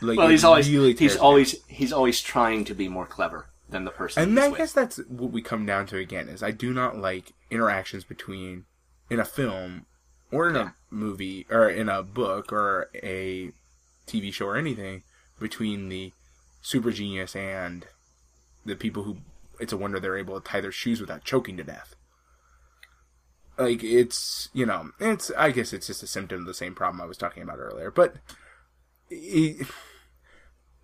Like, 0.00 0.18
Well, 0.18 0.28
he's 0.28 0.44
always 0.44 0.70
really 0.70 0.94
he's 0.94 1.16
always 1.16 1.62
he's 1.68 1.92
always 1.92 2.20
trying 2.20 2.64
to 2.64 2.74
be 2.74 2.88
more 2.88 3.06
clever 3.06 3.46
than 3.68 3.84
the 3.84 3.90
person. 3.90 4.22
and 4.22 4.38
I 4.40 4.48
with. 4.48 4.58
guess 4.58 4.72
that's 4.72 4.98
what 5.08 5.30
we 5.30 5.42
come 5.42 5.64
down 5.66 5.86
to 5.88 5.96
again 5.98 6.28
is 6.28 6.42
I 6.42 6.50
do 6.50 6.72
not 6.72 6.96
like 6.96 7.32
interactions 7.50 8.04
between 8.04 8.64
in 9.10 9.20
a 9.20 9.24
film 9.24 9.86
or 10.32 10.48
in 10.48 10.54
Yeah. 10.56 10.70
a 10.70 10.94
movie 10.94 11.46
or 11.50 11.68
in 11.68 11.88
a 11.88 12.02
book 12.02 12.52
or 12.52 12.88
a 12.94 13.52
TV 14.06 14.32
show 14.32 14.46
or 14.46 14.56
anything 14.56 15.04
between 15.38 15.88
the 15.88 16.12
super 16.62 16.90
genius 16.90 17.36
and 17.36 17.86
the 18.64 18.74
people 18.76 19.04
who 19.04 19.18
it's 19.60 19.72
a 19.72 19.76
wonder 19.76 20.00
they're 20.00 20.18
able 20.18 20.40
to 20.40 20.48
tie 20.48 20.60
their 20.60 20.72
shoes 20.72 21.00
without 21.00 21.24
choking 21.24 21.56
to 21.56 21.64
death. 21.64 21.96
Like 23.58 23.84
it's 23.84 24.48
you 24.52 24.66
know 24.66 24.90
it's 24.98 25.30
I 25.36 25.50
guess 25.50 25.72
it's 25.72 25.86
just 25.86 26.02
a 26.02 26.06
symptom 26.06 26.40
of 26.40 26.46
the 26.46 26.54
same 26.54 26.74
problem 26.74 27.00
I 27.00 27.06
was 27.06 27.18
talking 27.18 27.42
about 27.42 27.58
earlier, 27.58 27.90
but. 27.90 28.16
It, 29.14 29.66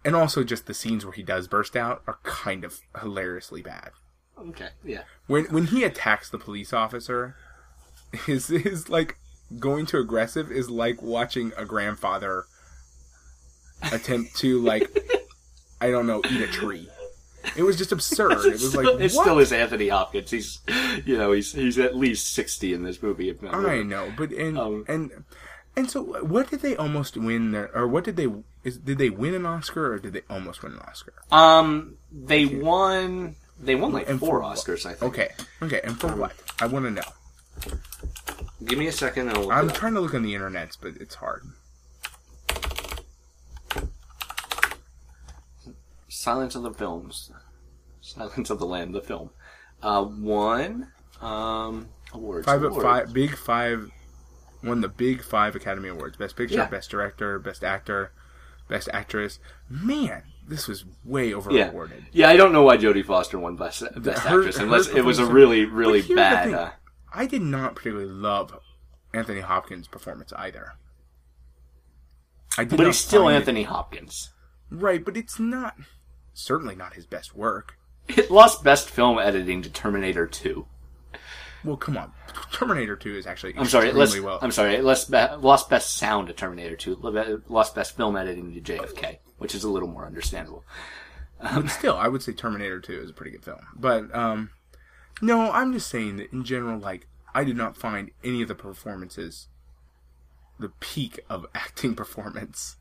and 0.05 0.15
also 0.15 0.45
just 0.45 0.67
the 0.67 0.75
scenes 0.75 1.05
where 1.05 1.13
he 1.13 1.23
does 1.23 1.49
burst 1.49 1.77
out 1.77 2.03
are 2.07 2.19
kind 2.23 2.65
of 2.65 2.81
hilariously 3.01 3.63
bad. 3.63 3.91
Okay, 4.39 4.69
yeah. 4.85 5.03
When 5.27 5.47
when 5.47 5.67
he 5.67 5.85
attacks 5.85 6.31
the 6.31 6.39
police 6.39 6.73
officer, 6.73 7.37
his 8.13 8.49
his 8.49 8.89
like 8.89 9.17
going 9.59 9.87
to 9.87 9.99
aggressive 9.99 10.51
is 10.51 10.71
like 10.71 11.03
watching 11.03 11.53
a 11.57 11.65
grandfather 11.65 12.45
attempt 13.93 14.37
to 14.37 14.61
like 14.61 14.89
I 15.81 15.91
don't 15.91 16.07
know 16.07 16.23
eat 16.31 16.43
a 16.43 16.47
tree. 16.47 16.89
It 17.57 17.63
was 17.63 17.77
just 17.77 17.93
absurd. 17.93 18.33
It 18.45 18.53
was 18.53 18.75
like 18.77 18.87
it 19.01 19.01
what? 19.01 19.11
still 19.11 19.39
is 19.39 19.53
Anthony 19.53 19.89
Hopkins. 19.89 20.31
He's, 20.31 20.61
you 21.05 21.17
know, 21.17 21.33
he's 21.33 21.53
he's 21.53 21.79
at 21.79 21.97
least 21.97 22.33
sixty 22.33 22.73
in 22.73 22.83
this 22.83 23.03
movie. 23.03 23.29
If 23.31 23.43
not 23.43 23.55
I 23.55 23.83
know, 23.83 24.13
but 24.17 24.31
and 24.33 24.59
Um, 24.59 24.85
and 24.89 25.25
and 25.77 25.91
so 25.91 26.03
what 26.03 26.51
did 26.51 26.61
they 26.61 26.77
almost 26.77 27.17
win 27.17 27.53
there, 27.53 27.71
or 27.75 27.87
what 27.87 28.05
did 28.05 28.17
they 28.17 28.29
is 28.65 28.79
did 28.79 28.99
they 28.99 29.11
win 29.11 29.35
an 29.35 29.47
Oscar 29.47 29.95
or 29.95 29.99
did 29.99 30.13
they 30.13 30.23
almost 30.29 30.63
win 30.63 30.73
an 30.73 30.81
Oscar? 30.81 31.15
Um, 31.31 31.97
they 32.13 32.45
won. 32.47 33.37
They 33.61 33.75
won 33.75 33.93
like 33.93 34.09
And 34.09 34.21
four 34.21 34.39
for 34.39 34.41
what? 34.43 34.57
Oscars, 34.57 34.87
I 34.87 34.95
think. 34.95 35.03
Okay, 35.13 35.29
okay, 35.63 35.81
and 35.83 35.99
for 35.99 36.15
what? 36.15 36.33
I 36.61 36.67
want 36.67 36.85
to 36.85 36.91
know. 36.93 37.03
Give 38.65 38.79
me 38.79 38.87
a 38.89 38.93
second. 38.93 39.29
And 39.29 39.37
I'll 39.37 39.45
look 39.45 39.53
I'm 39.53 39.69
it 39.69 39.71
up. 39.73 39.77
trying 39.77 39.95
to 39.95 40.01
look 40.01 40.15
on 40.15 40.23
the 40.23 40.35
internet, 40.35 40.77
but 40.81 40.95
it's 41.01 41.17
hard. 41.17 41.43
Silence 46.19 46.57
of 46.57 46.65
the 46.65 46.73
Films. 46.75 47.31
Silence 48.01 48.51
of 48.51 48.59
the 48.59 48.67
Lamb, 48.67 48.91
the 48.91 49.01
film. 49.01 49.31
Uh, 49.81 50.05
won 50.09 50.91
um, 51.21 51.89
awards. 52.13 52.45
Five 52.45 52.65
awards. 52.65 52.83
five 52.83 53.13
big 53.13 53.37
five 53.37 53.89
won 54.65 54.81
the 54.81 54.89
big 54.89 55.23
five 55.23 55.55
Academy 55.55 55.89
Awards: 55.89 56.17
Best 56.17 56.35
Picture, 56.35 56.57
Yeah. 56.57 56.67
Best 56.67 56.91
Director, 56.91 57.39
Best 57.39 57.63
Actor, 57.63 58.11
Best 58.69 58.89
Actress. 58.93 59.39
Man, 59.71 60.25
this 60.49 60.67
was 60.67 60.85
way 61.05 61.33
over 61.33 61.53
Yeah, 61.53 61.71
awarded. 61.71 62.07
yeah. 62.11 62.29
I 62.29 62.37
don't 62.37 62.53
know 62.53 62.63
why 62.65 62.77
Jodie 62.79 63.05
Foster 63.07 63.39
won 63.39 63.55
Best 63.55 63.85
Best 64.03 64.23
her- 64.25 64.41
Actress 64.41 64.59
unless 64.59 64.89
it 64.89 65.05
was 65.05 65.21
a 65.21 65.27
really 65.27 65.67
really 65.67 66.01
But 66.01 66.07
here's 66.09 66.09
the 66.09 66.15
bad. 66.17 66.53
Uh, 66.55 66.71
I 67.15 67.27
did 67.27 67.43
not 67.43 67.77
particularly 67.77 68.11
love 68.11 68.59
Anthony 69.15 69.41
Hopkins' 69.41 69.87
performance 69.87 70.33
either. 70.37 70.73
I 72.59 72.65
did 72.65 72.77
but 72.77 72.87
he's 72.87 72.99
still 72.99 73.23
find 73.25 73.35
it- 73.37 73.39
Anthony 73.39 73.63
Hopkins. 73.63 74.33
right? 74.69 75.05
But 75.05 75.17
it's 75.17 75.39
not 75.39 75.77
certainly 76.39 76.75
not 76.75 76.95
his 76.95 77.07
best 77.07 77.35
work. 77.35 77.79
It 78.09 78.31
lost 78.31 78.65
Best 78.65 78.89
Film 78.89 79.19
Editing 79.19 79.63
to 79.63 79.71
Terminator 79.71 80.27
Two. 80.27 80.67
Well, 81.65 81.77
come 81.77 81.97
on, 81.97 82.13
Terminator 82.53 82.97
Two 82.97 83.17
is 83.17 83.27
actually 83.27 83.55
I'm 83.57 83.67
sorry. 83.67 83.89
It 83.89 83.95
lost, 83.95 84.19
well. 84.21 84.39
I'm 84.41 84.53
sorry. 84.53 84.75
It 84.77 84.85
lost, 84.85 85.11
be, 85.11 85.19
lost 85.39 85.69
Best 85.69 85.97
Sound 85.97 86.29
to 86.29 86.33
Terminator 86.33 86.77
Two. 86.77 86.97
Lost 87.49 87.75
Best 87.75 87.97
Film 87.97 88.17
Editing 88.17 88.55
to 88.55 88.61
JFK, 88.61 89.19
which 89.37 89.55
is 89.55 89.65
a 89.65 89.71
little 89.71 89.89
more 89.89 90.07
understandable. 90.07 90.65
but 91.41 91.69
still, 91.69 91.97
I 91.97 92.09
would 92.09 92.23
say 92.23 92.33
Terminator 92.33 92.81
2 92.81 93.01
is 93.01 93.11
a 93.11 93.13
pretty 93.13 93.31
good 93.31 93.45
film. 93.45 93.61
But 93.77 94.13
um, 94.15 94.51
no, 95.23 95.53
I'm 95.53 95.73
just 95.73 95.89
saying 95.89 96.17
that 96.17 96.33
in 96.33 96.45
general, 96.45 96.79
like 96.79 97.07
I 97.35 97.45
did 97.45 97.57
not 97.57 97.77
find 97.77 98.11
any 98.25 98.43
of 98.43 98.49
the 98.49 98.55
performances 98.55 99.49
the 100.59 100.71
peak 100.81 101.21
of 101.29 101.47
acting 101.55 101.95
performance. 101.95 102.77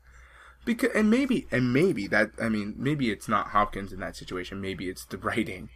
Because 0.68 0.90
and 0.94 1.08
maybe 1.08 1.46
and 1.50 1.72
maybe 1.72 2.06
that 2.08 2.32
I 2.38 2.50
mean 2.50 2.74
maybe 2.76 3.10
it's 3.10 3.26
not 3.26 3.48
Hopkins 3.48 3.90
in 3.90 4.00
that 4.00 4.16
situation. 4.16 4.60
Maybe 4.60 4.90
it's 4.90 5.06
the 5.06 5.16
writing, 5.16 5.70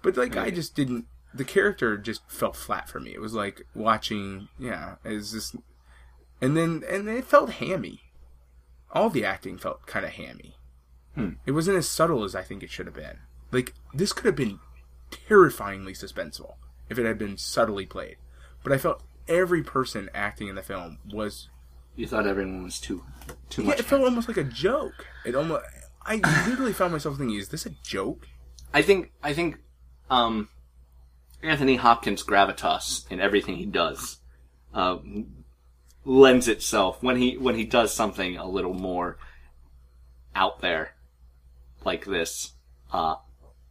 but 0.00 0.16
like 0.16 0.34
I 0.34 0.50
just 0.50 0.74
didn't. 0.74 1.04
The 1.34 1.44
character 1.44 1.98
just 1.98 2.22
fell 2.26 2.54
flat 2.54 2.88
for 2.88 3.00
me. 3.00 3.12
It 3.12 3.20
was 3.20 3.34
like 3.34 3.66
watching, 3.74 4.48
yeah, 4.58 4.94
it's 5.04 5.32
just, 5.32 5.56
and 6.40 6.56
then 6.56 6.82
and 6.90 7.06
it 7.06 7.26
felt 7.26 7.50
hammy. 7.50 8.00
All 8.92 9.10
the 9.10 9.26
acting 9.26 9.58
felt 9.58 9.84
kind 9.84 10.06
of 10.06 10.12
hammy. 10.12 10.54
Hmm. 11.14 11.32
It 11.44 11.52
wasn't 11.52 11.76
as 11.76 11.86
subtle 11.86 12.24
as 12.24 12.34
I 12.34 12.42
think 12.42 12.62
it 12.62 12.70
should 12.70 12.86
have 12.86 12.94
been. 12.94 13.18
Like 13.52 13.74
this 13.92 14.14
could 14.14 14.24
have 14.24 14.36
been 14.36 14.58
terrifyingly 15.10 15.92
suspenseful 15.92 16.54
if 16.88 16.98
it 16.98 17.04
had 17.04 17.18
been 17.18 17.36
subtly 17.36 17.84
played. 17.84 18.16
But 18.64 18.72
I 18.72 18.78
felt 18.78 19.02
every 19.28 19.62
person 19.62 20.08
acting 20.14 20.48
in 20.48 20.54
the 20.54 20.62
film 20.62 20.96
was 21.12 21.50
You 22.00 22.06
thought 22.06 22.26
everyone 22.26 22.62
was 22.64 22.80
too 22.80 23.04
too 23.50 23.60
yeah, 23.60 23.68
much. 23.68 23.80
it 23.80 23.84
felt 23.84 24.02
almost 24.02 24.26
like 24.26 24.38
a 24.38 24.44
joke. 24.44 25.06
It 25.26 25.34
almost 25.34 25.66
I 26.06 26.16
literally 26.48 26.72
found 26.72 26.92
myself 26.92 27.18
thinking, 27.18 27.36
is 27.36 27.50
this 27.50 27.66
a 27.66 27.70
joke? 27.82 28.26
I 28.72 28.80
think 28.80 29.12
I 29.22 29.34
think 29.34 29.58
um, 30.08 30.48
Anthony 31.42 31.76
Hopkins' 31.76 32.24
gravitas 32.24 33.04
in 33.12 33.20
everything 33.20 33.56
he 33.56 33.66
does 33.66 34.18
uh, 34.72 34.96
lends 36.06 36.48
itself 36.48 37.02
when 37.02 37.16
he 37.16 37.36
when 37.36 37.54
he 37.54 37.64
does 37.64 37.92
something 37.92 38.38
a 38.38 38.48
little 38.48 38.72
more 38.72 39.18
out 40.34 40.62
there 40.62 40.94
like 41.84 42.06
this. 42.06 42.52
Uh, 42.90 43.16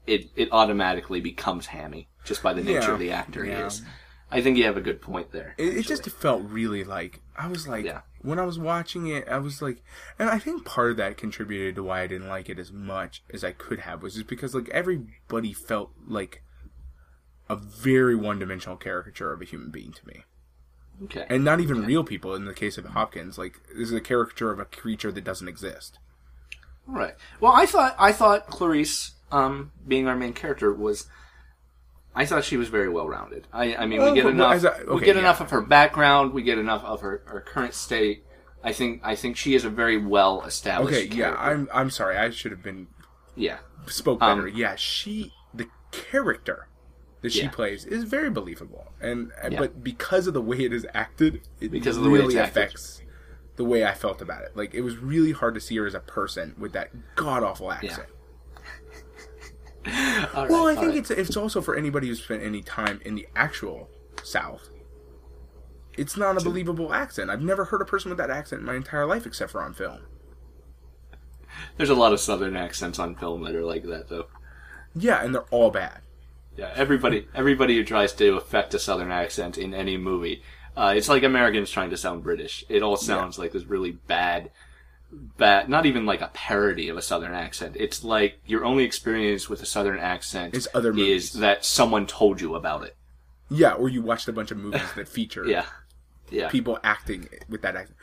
it 0.06 0.30
it 0.36 0.50
automatically 0.52 1.20
becomes 1.20 1.66
hammy 1.66 2.08
just 2.26 2.44
by 2.44 2.54
the 2.54 2.62
nature 2.62 2.90
Yeah, 2.90 2.94
of 2.94 3.00
the 3.00 3.12
actor 3.12 3.44
he 3.44 3.50
is. 3.54 3.82
I 4.30 4.42
think 4.42 4.56
you 4.56 4.66
have 4.66 4.78
a 4.78 4.82
good 4.82 5.02
point 5.02 5.32
there. 5.32 5.56
It, 5.58 5.78
it 5.78 5.88
just 5.88 6.08
felt 6.12 6.44
really 6.44 6.84
like 6.84 7.22
I 7.36 7.48
was 7.48 7.68
like 7.68 7.86
Yeah. 7.86 8.02
When 8.22 8.40
I 8.40 8.46
was 8.46 8.60
watching 8.60 9.08
it, 9.08 9.28
I 9.28 9.38
was 9.38 9.62
like, 9.62 9.82
and 10.18 10.30
I 10.30 10.40
think 10.40 10.66
part 10.66 10.92
of 10.92 10.98
that 10.98 11.18
contributed 11.18 11.76
to 11.76 11.84
why 11.84 12.02
I 12.02 12.08
didn't 12.08 12.28
like 12.28 12.50
it 12.50 12.60
as 12.60 12.72
much 12.72 13.24
as 13.34 13.44
I 13.44 13.52
could 13.52 13.80
have 13.80 14.04
was 14.04 14.16
just 14.16 14.28
because 14.28 14.54
like 14.54 14.70
everybody 14.70 15.54
felt 15.54 15.92
like 16.08 16.44
a 17.50 17.56
very 17.56 18.16
one-dimensional 18.16 18.78
caricature 18.78 19.32
of 19.32 19.42
a 19.42 19.46
human 19.46 19.72
being 19.72 19.92
to 19.94 20.08
me, 20.08 20.24
okay. 21.06 21.26
and 21.30 21.44
not 21.44 21.60
even 21.60 21.86
real 21.86 22.04
people. 22.04 22.36
In 22.36 22.46
the 22.46 22.54
case 22.54 22.78
of 22.78 22.86
Hopkins, 22.86 23.38
like 23.38 23.60
this 23.70 23.90
is 23.90 23.94
a 23.94 24.02
caricature 24.02 24.52
of 24.52 24.60
a 24.60 24.66
creature 24.66 25.12
that 25.12 25.24
doesn't 25.24 25.48
exist. 25.48 25.98
All 26.88 26.96
right. 26.96 27.16
Well, 27.40 27.54
I 27.54 27.66
thought 27.66 27.96
I 27.98 28.12
thought 28.12 28.48
Clarice, 28.48 29.12
um, 29.32 29.72
being 29.88 30.08
our 30.08 30.16
main 30.16 30.34
character, 30.34 30.74
was. 30.74 31.08
I 32.16 32.26
thought 32.26 32.44
she 32.44 32.58
was 32.58 32.70
very 32.70 32.90
well 32.90 33.08
rounded. 33.08 33.48
I, 33.54 33.76
I 33.76 33.86
mean, 33.86 34.02
we 34.04 34.14
get 34.14 34.26
enough. 34.26 34.64
a- 34.64 34.94
we 34.94 35.02
get 35.02 35.16
yeah. 35.16 35.22
enough 35.22 35.42
of 35.42 35.52
her 35.52 35.62
background. 35.62 36.34
We 36.34 36.42
get 36.42 36.58
enough 36.58 36.84
of 36.84 37.02
her, 37.02 37.22
her 37.26 37.40
current 37.42 37.74
state. 37.74 38.26
I 38.64 38.74
think. 38.74 39.02
I 39.04 39.16
think 39.16 39.38
she 39.38 39.56
is 39.56 39.64
a 39.64 39.70
very 39.70 39.98
well 39.98 40.42
established. 40.44 40.98
Okay, 41.08 41.16
yeah. 41.16 41.34
I'm 41.38 41.70
I'm 41.74 41.90
sorry, 41.90 42.18
I 42.18 42.30
should 42.32 42.52
have 42.52 42.64
been 42.64 42.88
Yeah. 43.36 43.60
spoke 43.88 44.22
Um, 44.22 44.38
better. 44.40 44.48
yeah, 44.50 44.76
she 44.76 45.32
the 45.54 45.68
character 45.92 46.68
that 47.22 47.32
she 47.32 47.44
Yeah. 47.44 47.50
plays 47.52 47.86
is 47.86 48.04
very 48.06 48.30
believable, 48.30 48.92
and 49.00 49.32
Yeah. 49.50 49.60
but 49.60 49.82
because 49.84 50.28
of 50.28 50.34
the 50.34 50.42
way 50.42 50.60
it 50.66 50.74
is 50.74 50.86
acted, 50.94 51.42
it 51.62 51.72
Because 51.72 51.96
of 51.98 52.04
the 52.04 52.10
way 52.10 52.20
really 52.20 52.36
it's 52.36 52.48
acted. 52.48 52.64
affects 52.64 53.02
the 53.56 53.64
way 53.66 53.86
I 53.86 53.94
felt 53.94 54.22
about 54.22 54.42
it. 54.44 54.58
Like 54.58 54.74
it 54.74 54.82
was 54.82 54.98
really 54.98 55.32
hard 55.32 55.54
to 55.54 55.62
see 55.62 55.78
her 55.78 55.86
as 55.86 55.94
a 55.94 56.00
person 56.02 56.56
with 56.58 56.74
that 56.74 56.90
god 57.16 57.44
awful 57.44 57.72
accent. 57.72 58.08
Right, 60.36 60.50
Well, 60.50 60.68
I 60.68 60.76
think 60.76 60.90
right. 60.90 60.98
it's 60.98 61.12
it's 61.12 61.38
also 61.38 61.62
for 61.62 61.76
anybody 61.76 62.08
who's 62.08 62.24
spent 62.24 62.44
any 62.44 62.62
time 62.62 63.02
in 63.04 63.16
the 63.16 63.28
actual 63.36 63.90
South. 64.24 64.70
It's 65.98 66.16
not 66.16 66.40
a 66.40 66.44
believable 66.44 66.94
accent. 66.94 67.30
I've 67.30 67.42
never 67.42 67.66
heard 67.66 67.82
a 67.82 67.86
person 67.86 68.10
with 68.10 68.18
that 68.20 68.30
accent 68.30 68.62
in 68.62 68.66
my 68.66 68.76
entire 68.76 69.06
life 69.06 69.26
except 69.26 69.52
for 69.52 69.62
on 69.62 69.74
film. 69.74 70.00
There's 71.78 71.90
a 71.90 71.96
lot 71.96 72.14
of 72.14 72.20
Southern 72.20 72.56
accents 72.56 73.00
on 73.00 73.16
film 73.16 73.44
that 73.44 73.56
are 73.56 73.66
like 73.66 73.84
that, 73.86 74.08
though. 74.08 74.28
Yeah, 74.96 75.24
and 75.24 75.34
they're 75.34 75.42
all 75.52 75.72
bad. 75.72 76.02
Yeah, 76.58 76.72
everybody 76.76 77.28
everybody 77.34 77.78
who 77.78 77.86
tries 77.86 78.12
to 78.14 78.36
affect 78.36 78.74
a 78.74 78.80
southern 78.80 79.12
accent 79.12 79.58
in 79.58 79.74
any 79.74 79.98
movie, 79.98 80.44
uh, 80.76 80.94
it's 80.96 81.08
like 81.08 81.24
Americans 81.24 81.72
trying 81.72 81.90
to 81.92 81.98
sound 81.98 82.24
British. 82.24 82.66
It 82.68 82.84
all 82.84 82.98
sounds 82.98 83.40
like 83.40 83.54
this 83.54 83.64
really 83.66 83.92
bad, 83.92 84.52
bad. 85.12 85.70
Not 85.70 85.86
even 85.86 86.06
like 86.06 86.22
a 86.22 86.32
parody 86.34 86.90
of 86.90 86.98
a 86.98 87.02
southern 87.02 87.34
accent. 87.34 87.76
It's 87.80 88.04
like 88.04 88.40
your 88.46 88.64
only 88.66 88.84
experience 88.84 89.50
with 89.50 89.62
a 89.62 89.66
southern 89.66 90.00
accent 90.00 90.56
Is 90.56 90.68
other 90.74 90.94
movies. 90.94 91.34
is 91.34 91.40
that 91.40 91.66
someone 91.66 92.06
told 92.08 92.42
you 92.42 92.56
about 92.56 92.84
it. 92.84 92.96
Yeah, 93.50 93.74
or 93.74 93.90
you 93.90 94.02
watched 94.02 94.28
a 94.28 94.34
bunch 94.34 94.52
of 94.52 94.58
movies 94.58 94.94
that 94.96 95.08
feature 95.08 95.46
Yeah, 95.48 95.66
yeah, 96.30 96.50
people 96.50 96.80
acting 96.84 97.28
with 97.48 97.62
that 97.64 97.76
accent, 97.76 97.98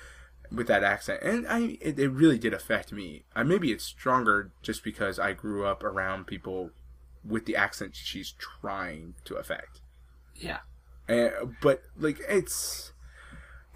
with 0.51 0.67
that 0.67 0.83
accent, 0.83 1.23
and 1.23 1.47
I 1.47 1.79
it, 1.81 1.99
it 1.99 2.09
really 2.09 2.39
did 2.39 2.53
affect 2.53 2.93
me. 2.93 3.25
I 3.35 3.45
maybe 3.45 3.71
it's 3.71 3.85
stronger 3.85 4.51
just 4.63 4.83
because 4.83 5.19
I 5.21 5.33
grew 5.33 5.65
up 5.65 5.85
around 5.85 6.27
people 6.27 6.71
with 7.25 7.47
the 7.47 7.57
accent 7.57 7.95
she's 7.95 8.33
trying 8.33 9.15
to 9.25 9.37
affect. 9.37 9.81
yeah, 10.35 10.59
And, 11.09 11.57
but 11.61 11.83
like 11.97 12.19
it's 12.29 12.93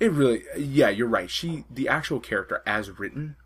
it 0.01 0.11
really 0.11 0.43
yeah 0.59 0.89
you're 0.89 1.07
right 1.07 1.31
she 1.31 1.65
the 1.71 1.89
actual 1.89 2.19
character 2.19 2.63
as 2.67 2.91
written 2.99 3.37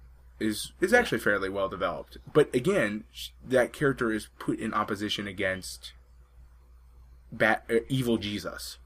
is 0.40 0.72
is 0.80 0.92
actually 0.92 1.18
fairly 1.18 1.48
well 1.48 1.68
developed 1.68 2.16
but 2.32 2.52
again 2.54 3.04
sh- 3.12 3.28
that 3.46 3.72
character 3.72 4.10
is 4.12 4.28
put 4.38 4.58
in 4.58 4.72
opposition 4.72 5.26
against 5.26 5.92
bat 7.30 7.64
uh, 7.70 7.74
evil 7.88 8.16
jesus 8.16 8.78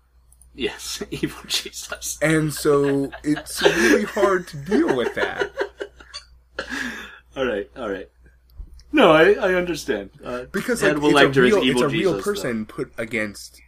yes. 0.54 1.02
Evil 1.10 1.44
Jesus. 1.46 2.18
and 2.20 2.52
so 2.52 3.10
it's 3.22 3.62
really 3.62 4.04
hard 4.04 4.48
to 4.48 4.56
deal 4.56 4.96
with 4.96 5.14
that 5.14 5.52
All 7.36 7.46
right, 7.46 7.70
all 7.76 7.88
right. 7.88 8.08
No, 8.90 9.12
I, 9.12 9.34
I 9.34 9.54
understand. 9.54 10.10
Uh, 10.24 10.44
because 10.50 10.82
like, 10.82 10.88
Hannibal 10.88 11.16
it's, 11.16 11.36
a 11.36 11.40
real, 11.40 11.58
it's 11.62 11.80
a 11.80 11.88
real 11.88 12.12
Jesus, 12.14 12.24
person 12.24 12.66
put 12.66 12.92
against 12.98 13.60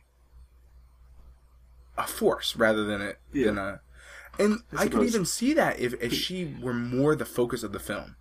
a 1.96 2.04
force 2.04 2.56
rather 2.56 2.84
than 2.84 3.00
a 3.00 3.12
Yeah. 3.32 3.46
than 3.46 3.58
a 3.58 3.80
and 4.40 4.60
I, 4.76 4.88
could 4.88 5.06
even 5.06 5.24
see 5.24 5.54
that 5.54 5.78
if, 5.78 5.94
if 6.02 6.12
she 6.12 6.44
were 6.60 6.74
more 6.74 7.14
the 7.14 7.24
focus 7.24 7.62
of 7.62 7.72
the 7.72 7.78
film. 7.78 8.16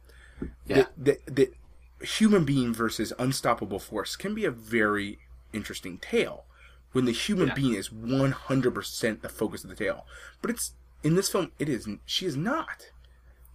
Yeah, 0.66 0.76
that, 0.98 1.06
that, 1.26 1.36
that 1.36 1.54
human 2.02 2.46
being 2.46 2.74
versus 2.74 3.12
unstoppable 3.20 3.80
force 3.80 4.16
can 4.16 4.34
be 4.34 4.46
a 4.46 4.52
very 4.52 5.20
interesting 5.52 5.98
tale 5.98 6.46
when 6.92 7.06
the 7.06 7.12
human 7.12 7.50
Yeah. 7.50 7.54
being 7.56 7.74
is 7.76 7.90
100% 7.90 9.22
the 9.22 9.30
focus 9.30 9.64
of 9.64 9.70
the 9.70 9.76
tale 9.76 10.06
but 10.42 10.50
it's 10.52 10.74
in 11.04 11.16
this 11.16 11.30
film 11.30 11.52
it 11.60 11.68
is 11.68 11.88
she 12.06 12.26
is 12.26 12.38
not 12.38 12.92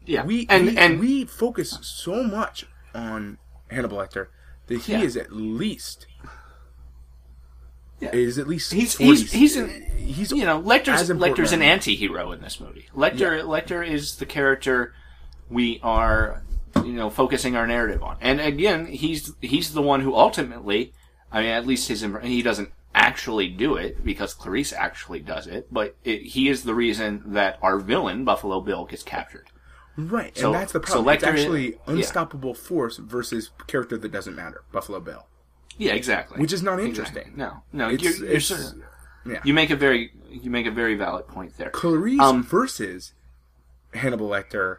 yeah. 0.05 0.24
we 0.24 0.46
and 0.50 0.66
we, 0.66 0.77
and 0.77 1.00
we 1.00 1.24
focus 1.24 1.79
so 1.83 2.22
much 2.22 2.66
on 2.94 3.38
Hannibal 3.70 3.98
Lecter 3.98 4.29
that 4.66 4.83
he 4.83 4.92
Yeah. 4.92 5.03
is 5.03 5.16
at 5.16 5.33
least 5.33 6.07
Yeah. 8.05 8.14
is 8.14 8.38
at 8.38 8.47
least 8.47 8.73
He's 8.73 8.95
40 8.95 9.05
he's 9.11 9.33
he's 9.33 9.57
an, 9.57 9.69
he's 9.97 10.31
you 10.33 10.45
know 10.45 10.61
Lecter's 10.61 11.09
Lecter's 11.11 11.53
an 11.53 11.62
anti-hero 11.62 12.33
in 12.33 12.40
this 12.40 12.61
movie. 12.61 12.87
Lecter 12.95 13.43
Lecter 13.45 13.87
is 13.87 14.17
the 14.17 14.27
character 14.27 14.95
we 15.49 15.81
are 15.83 16.43
you 16.77 16.93
know 16.93 17.11
focusing 17.11 17.57
our 17.57 17.67
narrative 17.67 18.03
on. 18.03 18.17
And 18.21 18.40
again, 18.40 18.87
he's 18.87 19.33
he's 19.40 19.73
the 19.75 19.83
one 19.83 20.01
who 20.01 20.14
ultimately, 20.14 20.93
I 21.31 21.40
mean, 21.40 21.51
at 21.51 21.67
least 21.67 21.88
his 21.88 22.07
he 22.23 22.43
doesn't 22.43 22.71
actually 22.95 23.49
do 23.49 23.75
it 23.77 24.05
because 24.05 24.35
Clarice 24.35 24.73
actually 24.73 25.21
does 25.21 25.47
it, 25.47 25.67
but 25.73 25.97
it, 26.05 26.23
he 26.23 26.49
is 26.49 26.62
the 26.62 26.75
reason 26.75 27.23
that 27.27 27.59
our 27.61 27.79
villain 27.79 28.25
Buffalo 28.25 28.61
Bill 28.61 28.85
gets 28.85 29.03
captured. 29.03 29.49
right 29.97 30.37
So- 30.37 30.47
and 30.47 30.55
that's 30.55 30.73
the 30.73 30.79
so 30.87 31.03
problem 31.03 31.14
it's 31.14 31.25
Lecter- 31.25 31.29
actually 31.29 31.67
yeah. 31.73 31.79
unstoppable 31.88 32.55
force 32.55 32.99
versus 32.99 33.51
character 33.67 33.97
that 33.99 34.12
doesn't 34.12 34.37
matter 34.37 34.62
Buffalo 34.73 35.01
Bill 35.01 35.27
Yeah, 35.79 35.93
exactly. 35.95 36.41
which 36.41 36.53
is 36.53 36.63
not 36.63 36.79
Exactly. 36.81 36.89
interesting 37.23 37.33
No, 37.37 37.63
no, 37.73 37.91
It's- 37.91 38.03
you're, 38.19 38.27
you're 38.29 38.37
it's- 38.37 38.75
yeah 39.27 39.41
you 39.45 39.55
make 39.55 39.71
a 39.71 39.77
very 39.77 40.13
you 40.31 40.51
make 40.51 40.67
a 40.67 40.71
very 40.71 40.95
valid 40.95 41.27
point 41.29 41.57
there. 41.57 41.71
Clarice 41.71 42.21
Um, 42.21 42.43
versus 42.43 43.13
Hannibal 43.95 44.29
Lecter 44.29 44.79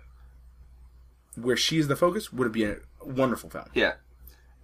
where 1.36 1.58
she's 1.58 1.88
the 1.88 1.96
focus 1.96 2.32
would 2.32 2.52
be 2.52 2.64
a 2.64 2.78
wonderful 3.04 3.50
film 3.50 3.66
Yeah. 3.74 3.94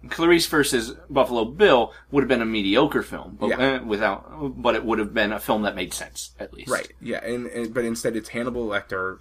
Clarice 0.08 0.46
versus 0.46 0.94
Buffalo 1.08 1.44
Bill 1.44 1.92
would 2.10 2.22
have 2.24 2.28
been 2.28 2.42
a 2.42 2.46
mediocre 2.46 3.02
film, 3.02 3.36
but 3.38 3.50
Yeah. 3.50 3.58
eh, 3.60 3.78
without, 3.78 4.60
but 4.60 4.74
it 4.74 4.84
would 4.84 4.98
have 4.98 5.14
been 5.14 5.32
a 5.32 5.38
film 5.38 5.62
that 5.62 5.76
made 5.76 5.94
sense 5.94 6.32
at 6.40 6.52
least. 6.52 6.70
right 6.70 6.90
yeah 7.00 7.24
and, 7.24 7.46
and 7.46 7.72
but 7.74 7.84
instead 7.84 8.16
it's 8.16 8.30
Hannibal 8.30 8.66
Lecter 8.66 9.18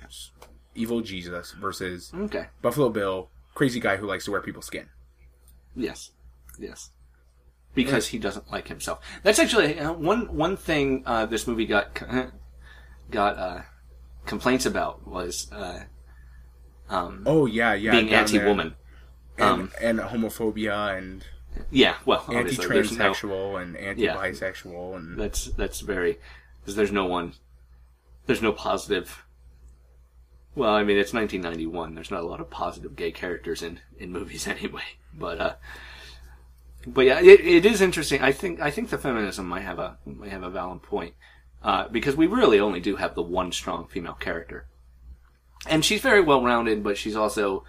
evil 0.74 1.02
Jesus 1.02 1.52
versus 1.52 2.12
Okay. 2.16 2.48
Buffalo 2.62 2.90
Bill 2.90 3.30
crazy 3.54 3.80
guy 3.80 3.98
who 3.98 4.08
likes 4.08 4.26
to 4.26 4.32
wear 4.32 4.42
people's 4.42 4.66
skin 4.66 4.88
Yes. 5.76 6.12
Yes. 6.60 6.92
Because 7.74 8.08
he 8.08 8.18
doesn't 8.20 8.52
like 8.52 8.68
himself. 8.68 9.00
That's 9.24 9.40
actually 9.40 9.80
uh, 9.80 9.94
one 9.94 10.36
one 10.36 10.58
thing 10.58 11.04
uh, 11.06 11.26
this 11.26 11.48
movie 11.48 11.66
got 11.66 12.02
got 13.10 13.38
uh, 13.38 13.62
complaints 14.26 14.66
about 14.66 15.08
was 15.08 15.52
uh, 15.52 15.84
um, 16.90 17.24
Oh 17.26 17.46
yeah, 17.46 17.74
yeah. 17.74 17.92
being 17.92 18.14
anti-woman. 18.14 18.76
and, 19.38 19.62
Um, 19.62 19.72
and 19.82 20.00
homophobia 20.00 20.98
and 20.98 21.24
Yeah. 21.70 21.96
Well, 22.06 22.26
obviously 22.28 22.68
there's 22.68 22.98
no 22.98 23.14
and 23.56 23.78
anti-bisexual 23.78 24.96
and 24.96 25.18
That's 25.18 25.46
that's 25.46 25.80
very 25.80 26.20
because 26.60 26.76
there's 26.76 26.92
no 26.92 27.06
one, 27.06 27.34
there's 28.26 28.42
no 28.42 28.52
positive. 28.52 29.24
Well, 30.56 30.74
I 30.74 30.84
mean 30.84 30.98
it's 30.98 31.14
1991. 31.14 31.96
There's 31.96 32.12
not 32.12 32.22
a 32.22 32.26
lot 32.28 32.42
of 32.42 32.50
positive 32.50 32.96
gay 32.98 33.12
characters 33.12 33.62
in 33.62 33.80
in 33.98 34.12
movies 34.12 34.48
anyway. 34.56 34.84
But 35.14 35.40
uh, 35.40 35.56
but 36.88 37.06
yeah, 37.06 37.20
it, 37.20 37.42
it 37.42 37.66
is 37.66 37.82
interesting. 37.82 38.22
I 38.22 38.32
think 38.32 38.60
I 38.60 38.72
think 38.72 38.90
the 38.90 38.98
feminism 38.98 39.48
might 39.48 39.62
have 39.62 39.80
a 39.80 39.98
might 40.06 40.32
have 40.32 40.44
a 40.44 40.50
valid 40.50 40.82
point 40.82 41.16
uh, 41.64 41.88
because 41.90 42.16
we 42.16 42.28
really 42.28 42.60
only 42.60 42.80
do 42.80 42.96
have 42.96 43.16
the 43.16 43.22
one 43.22 43.52
strong 43.52 43.88
female 43.88 44.14
character, 44.14 44.68
and 45.68 45.86
she's 45.86 46.02
very 46.02 46.22
well 46.22 46.44
rounded, 46.44 46.84
but 46.84 46.98
she's 46.98 47.16
also, 47.16 47.64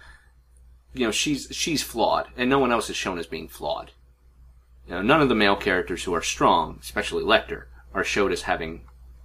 you 0.93 1.05
know, 1.05 1.11
she's 1.11 1.47
she's 1.51 1.83
flawed, 1.83 2.27
and 2.37 2.49
no 2.49 2.59
one 2.59 2.71
else 2.71 2.89
is 2.89 2.95
shown 2.95 3.19
as 3.19 3.27
being 3.27 3.47
flawed. 3.47 3.91
You 4.87 4.95
know, 4.95 5.01
none 5.01 5.21
of 5.21 5.29
the 5.29 5.35
male 5.35 5.55
characters 5.55 6.03
who 6.03 6.13
are 6.13 6.21
strong, 6.21 6.79
especially 6.81 7.23
Lecter, 7.23 7.65
are 7.93 8.03
showed 8.03 8.31
as 8.31 8.41
having, 8.43 8.81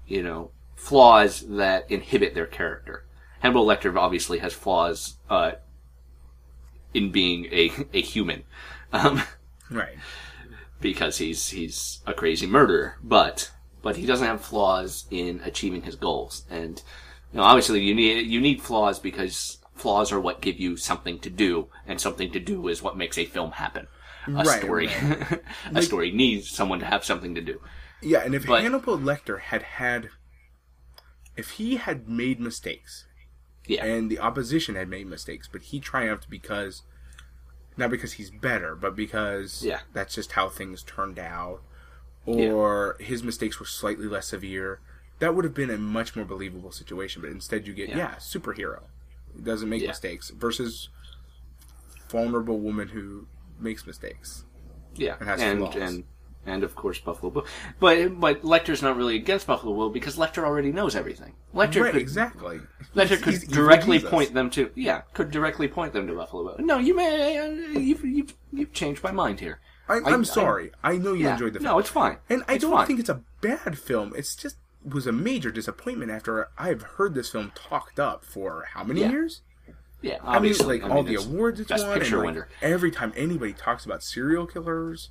you 0.06 0.22
know, 0.22 0.50
flaws 0.76 1.40
that 1.48 1.90
inhibit 1.90 2.34
their 2.34 2.46
character. 2.46 3.04
Hannibal 3.40 3.66
Lecter 3.66 3.96
obviously 3.96 4.38
has 4.38 4.52
flaws 4.52 5.16
uh, 5.30 5.52
in 6.92 7.10
being 7.10 7.46
a 7.46 7.72
a 7.92 8.00
human, 8.02 8.44
um, 8.92 9.22
right. 9.70 9.96
because 10.80 11.18
he's 11.18 11.48
he's 11.50 12.00
a 12.06 12.14
crazy 12.14 12.46
murderer. 12.46 12.98
But 13.02 13.50
but 13.82 13.96
he 13.96 14.06
doesn't 14.06 14.26
have 14.26 14.40
flaws 14.40 15.06
in 15.10 15.40
achieving 15.44 15.82
his 15.82 15.96
goals. 15.96 16.44
And 16.50 16.82
you 17.32 17.38
know, 17.38 17.44
obviously, 17.44 17.80
you 17.82 17.94
need 17.94 18.26
you 18.26 18.40
need 18.40 18.62
flaws 18.62 18.98
because 18.98 19.58
flaws 19.74 20.10
are 20.12 20.20
what 20.20 20.40
give 20.40 20.58
you 20.58 20.76
something 20.76 21.18
to 21.20 21.30
do, 21.30 21.68
and 21.86 22.00
something 22.00 22.32
to 22.32 22.40
do 22.40 22.68
is 22.68 22.82
what 22.82 22.96
makes 22.96 23.16
a 23.18 23.24
film 23.24 23.52
happen. 23.52 23.86
A 24.26 24.30
Right, 24.44 24.60
story, 24.60 24.90
a 25.74 25.80
story 25.82 26.10
needs 26.10 26.50
someone 26.50 26.80
to 26.80 26.86
have 26.86 27.04
something 27.04 27.34
to 27.34 27.40
do. 27.40 27.60
Yeah, 28.02 28.18
and 28.24 28.34
if 28.34 28.46
But- 28.46 28.62
Hannibal 28.62 28.98
Lecter 28.98 29.40
had 29.40 29.62
had, 29.62 30.10
if 31.36 31.50
he 31.52 31.76
had 31.76 32.08
made 32.08 32.38
mistakes, 32.40 33.06
Yeah, 33.66 33.84
and 33.84 34.10
the 34.10 34.18
opposition 34.18 34.74
had 34.74 34.88
made 34.88 35.06
mistakes, 35.06 35.48
but 35.50 35.62
he 35.62 35.80
triumphed 35.80 36.28
because, 36.28 36.82
not 37.78 37.90
because 37.90 38.14
he's 38.14 38.30
better, 38.30 38.74
but 38.74 38.94
because 38.96 39.62
Yeah. 39.64 39.80
that's 39.92 40.14
just 40.14 40.32
how 40.32 40.48
things 40.48 40.82
turned 40.82 41.18
out, 41.18 41.62
or 42.26 42.96
his 43.00 43.22
mistakes 43.22 43.58
were 43.60 43.66
slightly 43.66 44.06
less 44.06 44.26
severe. 44.28 44.80
That 45.20 45.34
would 45.34 45.44
have 45.44 45.54
been 45.54 45.70
a 45.70 45.78
much 45.78 46.14
more 46.14 46.24
believable 46.24 46.72
situation. 46.72 47.22
But 47.22 47.30
instead, 47.30 47.66
you 47.66 47.72
get 47.74 47.88
Yeah. 47.88 47.96
yeah, 47.96 48.14
superhero, 48.16 48.82
doesn't 49.42 49.68
make 49.68 49.82
Yeah. 49.82 49.88
mistakes 49.88 50.30
versus 50.30 50.88
vulnerable 52.10 52.58
woman 52.60 52.88
who 52.88 53.26
makes 53.58 53.86
mistakes. 53.86 54.44
yeah, 54.94 55.14
It 55.20 55.24
has 55.24 55.40
and 55.40 55.58
flaws. 55.60 55.76
and 55.76 56.04
and 56.48 56.64
of 56.64 56.74
course 56.74 56.98
Buffalo 56.98 57.30
Bill. 57.30 57.44
But 57.78 58.18
but 58.20 58.42
Lecter's 58.42 58.82
not 58.82 58.96
really 58.96 59.16
against 59.16 59.46
Buffalo 59.46 59.74
Bill 59.74 59.90
because 59.90 60.16
Lecter 60.16 60.44
already 60.44 60.72
knows 60.72 60.96
everything. 60.96 61.34
Lecter 61.54 61.82
right, 61.82 61.92
could 61.92 62.00
exactly. 62.02 62.60
Lecter 62.94 63.08
He's- 63.08 63.20
could 63.22 63.32
he's 63.34 63.46
directly 63.48 64.00
point 64.00 64.34
them 64.34 64.50
to 64.50 64.70
yeah, 64.74 65.02
could 65.14 65.30
directly 65.30 65.68
point 65.68 65.92
them 65.92 66.06
to 66.06 66.14
Buffalo 66.14 66.56
Bill. 66.56 66.66
No, 66.66 66.78
you 66.78 66.94
may 66.96 67.52
you've 67.78 68.04
you've 68.04 68.34
you've 68.52 68.72
changed 68.72 69.02
my 69.02 69.12
mind 69.12 69.40
here. 69.40 69.60
I, 69.88 69.98
I- 69.98 70.10
I'm 70.12 70.24
sorry. 70.24 70.72
I, 70.82 70.96
know 70.98 71.12
you 71.14 71.24
Yeah, 71.24 71.32
enjoyed 71.34 71.52
the 71.54 71.60
film. 71.60 71.72
no, 71.72 71.78
it's 71.78 71.88
fine. 71.88 72.18
And 72.28 72.42
I 72.48 72.54
It's 72.54 72.62
don't 72.62 72.72
fine. 72.72 72.86
think 72.86 73.00
it's 73.00 73.08
a 73.08 73.22
bad 73.40 73.78
film. 73.78 74.12
It's 74.16 74.34
just 74.36 74.56
was 74.84 75.06
a 75.06 75.12
major 75.12 75.50
disappointment 75.50 76.10
after 76.10 76.48
I've 76.58 76.82
heard 76.82 77.14
this 77.14 77.30
film 77.30 77.52
talked 77.54 77.98
up 77.98 78.24
for 78.24 78.66
how 78.74 78.84
many 78.84 79.00
Yeah. 79.00 79.10
years? 79.10 79.42
yeah, 80.00 80.18
I 80.22 80.38
mean, 80.38 80.54
like 80.58 80.84
I 80.84 80.88
all 80.88 80.96
mean, 81.02 81.06
the 81.06 81.14
it's 81.14 81.26
awards 81.26 81.58
it's 81.58 81.68
Best 81.70 81.84
won, 81.86 81.98
Picture 81.98 82.16
and 82.18 82.26
like, 82.26 82.34
winner. 82.34 82.48
every 82.62 82.90
time 82.92 83.12
anybody 83.16 83.52
talks 83.52 83.84
about 83.84 84.02
serial 84.04 84.46
killers 84.46 85.10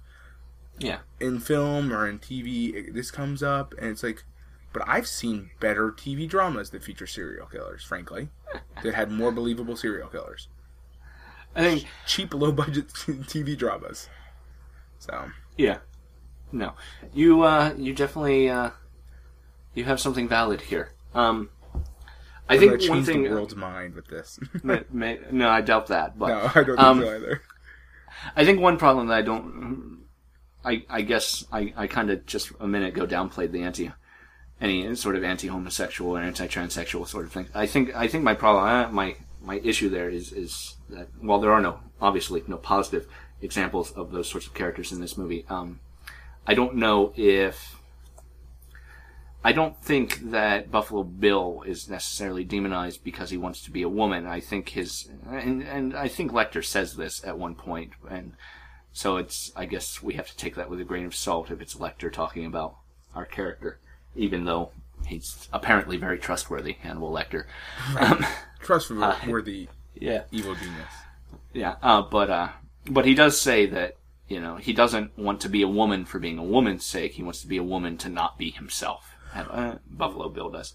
Yeah, 0.80 1.00
in 1.20 1.40
film 1.40 1.92
or 1.92 2.08
in 2.08 2.20
TV, 2.20 2.74
it- 2.76 2.94
this 2.94 3.10
comes 3.12 3.42
up, 3.42 3.74
and 3.80 3.90
it's 3.90 4.04
like, 4.04 4.24
but 4.74 4.84
I've 4.88 5.08
seen 5.08 5.50
better 5.60 5.92
TV 5.92 6.28
dramas 6.28 6.70
that 6.70 6.84
feature 6.84 7.08
serial 7.08 7.48
killers, 7.48 7.84
frankly, 7.84 8.30
that 8.84 8.94
had 8.94 9.12
more 9.12 9.32
believable 9.32 9.76
serial 9.76 10.08
killers. 10.10 10.50
I 11.56 11.62
think 11.62 11.86
Cheap, 12.06 12.34
low 12.36 12.52
budget 12.52 12.88
TV 12.94 13.58
dramas. 13.58 14.10
So 15.00 15.32
Yeah. 15.58 15.80
No. 16.52 16.74
You 17.14 17.42
uh 17.42 17.74
you 17.78 17.94
definitely 17.94 18.50
uh 18.50 18.72
you 19.74 19.86
have 19.86 20.00
something 20.00 20.28
valid 20.28 20.62
here. 20.62 20.94
Um 21.16 21.50
I 22.50 22.54
I'm 22.56 22.60
think 22.60 22.90
one 22.90 23.04
thing 23.04 23.24
the 23.24 23.30
world's 23.32 23.56
mind 23.56 23.96
with 23.96 24.08
this. 24.08 24.40
may, 24.64 24.84
may, 24.92 25.20
no, 25.32 25.50
I 25.50 25.62
doubt 25.62 25.88
that, 25.88 26.18
but 26.20 26.28
no, 26.28 26.52
I 26.54 26.64
don't 26.64 26.66
think 26.68 26.80
um, 26.80 27.02
so 27.02 27.16
either. 27.16 27.42
I 28.36 28.46
think 28.46 28.62
one 28.62 28.78
problem 28.78 29.08
that 29.08 29.18
I 29.18 29.22
don't 29.22 29.97
I 30.68 30.84
I 30.90 31.02
guess 31.02 31.46
I 31.52 31.74
I 31.76 31.88
kind 31.88 32.10
of 32.10 32.26
just 32.26 32.52
a 32.60 32.68
minute 32.68 32.90
ago 32.96 33.08
downplayed 33.08 33.52
the 33.52 33.64
anti 33.64 33.92
any 34.60 34.96
sort 34.96 35.16
of 35.16 35.24
anti-homosexual 35.24 36.18
or 36.18 36.20
anti-transsexual 36.20 37.08
sort 37.08 37.26
of 37.26 37.32
thing. 37.32 37.48
I 37.54 37.68
think 37.68 37.96
I 37.96 38.08
think 38.08 38.24
my 38.24 38.34
problem 38.34 38.94
my 38.94 39.16
my 39.42 39.56
issue 39.64 39.90
there 39.90 40.10
is 40.10 40.32
is 40.32 40.76
that 40.90 41.08
while 41.22 41.40
there 41.40 41.54
are 41.54 41.62
no 41.62 41.80
obviously 42.02 42.44
no 42.48 42.58
positive 42.58 43.08
examples 43.42 43.92
of 43.92 44.12
those 44.12 44.28
sorts 44.30 44.48
of 44.48 44.54
characters 44.54 44.92
in 44.92 45.00
this 45.00 45.18
movie, 45.18 45.46
um, 45.50 45.80
I 46.46 46.54
don't 46.54 46.76
know 46.76 47.14
if 47.16 47.78
I 49.44 49.54
don't 49.54 49.82
think 49.82 50.32
that 50.32 50.72
Buffalo 50.72 51.04
Bill 51.04 51.64
is 51.66 51.90
necessarily 51.90 52.44
demonized 52.44 53.04
because 53.04 53.30
he 53.30 53.38
wants 53.38 53.62
to 53.62 53.72
be 53.72 53.84
a 53.84 53.90
woman. 53.90 54.26
I 54.26 54.42
think 54.42 54.70
his 54.70 55.08
and 55.30 55.62
and 55.62 55.96
I 55.96 56.08
think 56.08 56.32
Lecter 56.32 56.66
says 56.66 56.96
this 56.96 57.24
at 57.24 57.38
one 57.38 57.56
point, 57.56 57.92
and 58.10 58.34
so 58.94 59.18
it's 59.18 59.52
I 59.56 59.66
guess 59.66 60.02
we 60.02 60.16
have 60.16 60.28
to 60.28 60.38
take 60.38 60.56
that 60.56 60.70
with 60.70 60.80
a 60.82 60.84
grain 60.86 61.06
of 61.06 61.16
salt 61.16 61.52
if 61.52 61.62
it's 61.62 61.76
Lecter 61.76 62.12
talking 62.12 62.46
about 62.46 62.76
our 63.16 63.26
character, 63.26 63.80
even 64.16 64.46
though 64.46 64.72
he's 65.06 65.48
apparently 65.54 65.98
very 65.98 66.18
trustworthy, 66.18 66.74
Hannibal 66.74 67.12
Lecter. 67.12 67.46
Um, 68.00 68.26
Trustworthy 68.60 69.68
yeah, 69.96 70.24
evil 70.32 70.56
genius. 70.56 70.88
yeah, 71.54 71.76
uh, 71.82 72.02
but 72.02 72.30
uh, 72.30 72.50
but 72.90 73.06
he 73.06 73.14
does 73.14 73.40
say 73.40 73.66
that 73.68 73.96
you 74.28 74.40
know 74.40 74.56
he 74.56 74.74
doesn't 74.74 75.18
want 75.18 75.42
to 75.42 75.50
be 75.50 75.62
a 75.62 75.68
woman 75.68 76.06
for 76.06 76.20
being 76.20 76.38
a 76.38 76.44
woman's 76.44 76.86
sake. 76.86 77.14
He 77.14 77.24
wants 77.24 77.42
to 77.42 77.48
be 77.48 77.58
a 77.58 77.64
woman 77.64 77.98
to 77.98 78.10
not 78.10 78.38
be 78.38 78.52
himself. 78.52 79.14
Uh, 79.36 79.76
Buffalo 79.90 80.30
Bill 80.30 80.50
does, 80.50 80.74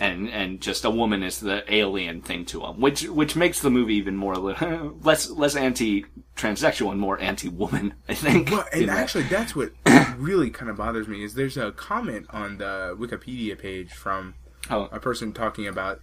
and 0.00 0.28
and 0.28 0.60
just 0.60 0.84
a 0.84 0.90
woman 0.90 1.22
is 1.22 1.40
the 1.40 1.62
alien 1.72 2.20
thing 2.22 2.44
to 2.46 2.64
him, 2.64 2.80
which 2.80 3.02
which 3.04 3.36
makes 3.36 3.60
the 3.60 3.70
movie 3.70 3.94
even 3.94 4.16
more 4.16 4.36
less 5.02 5.30
less 5.30 5.56
anti 5.56 6.04
transsexual 6.36 6.90
and 6.92 7.00
more 7.00 7.18
anti 7.20 7.48
woman. 7.48 7.94
I 8.08 8.14
think. 8.14 8.50
Well, 8.50 8.64
and 8.72 8.88
that. 8.88 8.98
actually, 8.98 9.24
that's 9.24 9.56
what 9.56 9.72
really 10.16 10.50
kind 10.50 10.70
of 10.70 10.76
bothers 10.76 11.08
me 11.08 11.22
is 11.24 11.34
there's 11.34 11.56
a 11.56 11.72
comment 11.72 12.26
on 12.30 12.58
the 12.58 12.96
Wikipedia 12.98 13.58
page 13.58 13.92
from 13.92 14.34
Oh. 14.68 14.88
a 14.90 14.98
person 14.98 15.32
talking 15.32 15.68
about, 15.68 16.00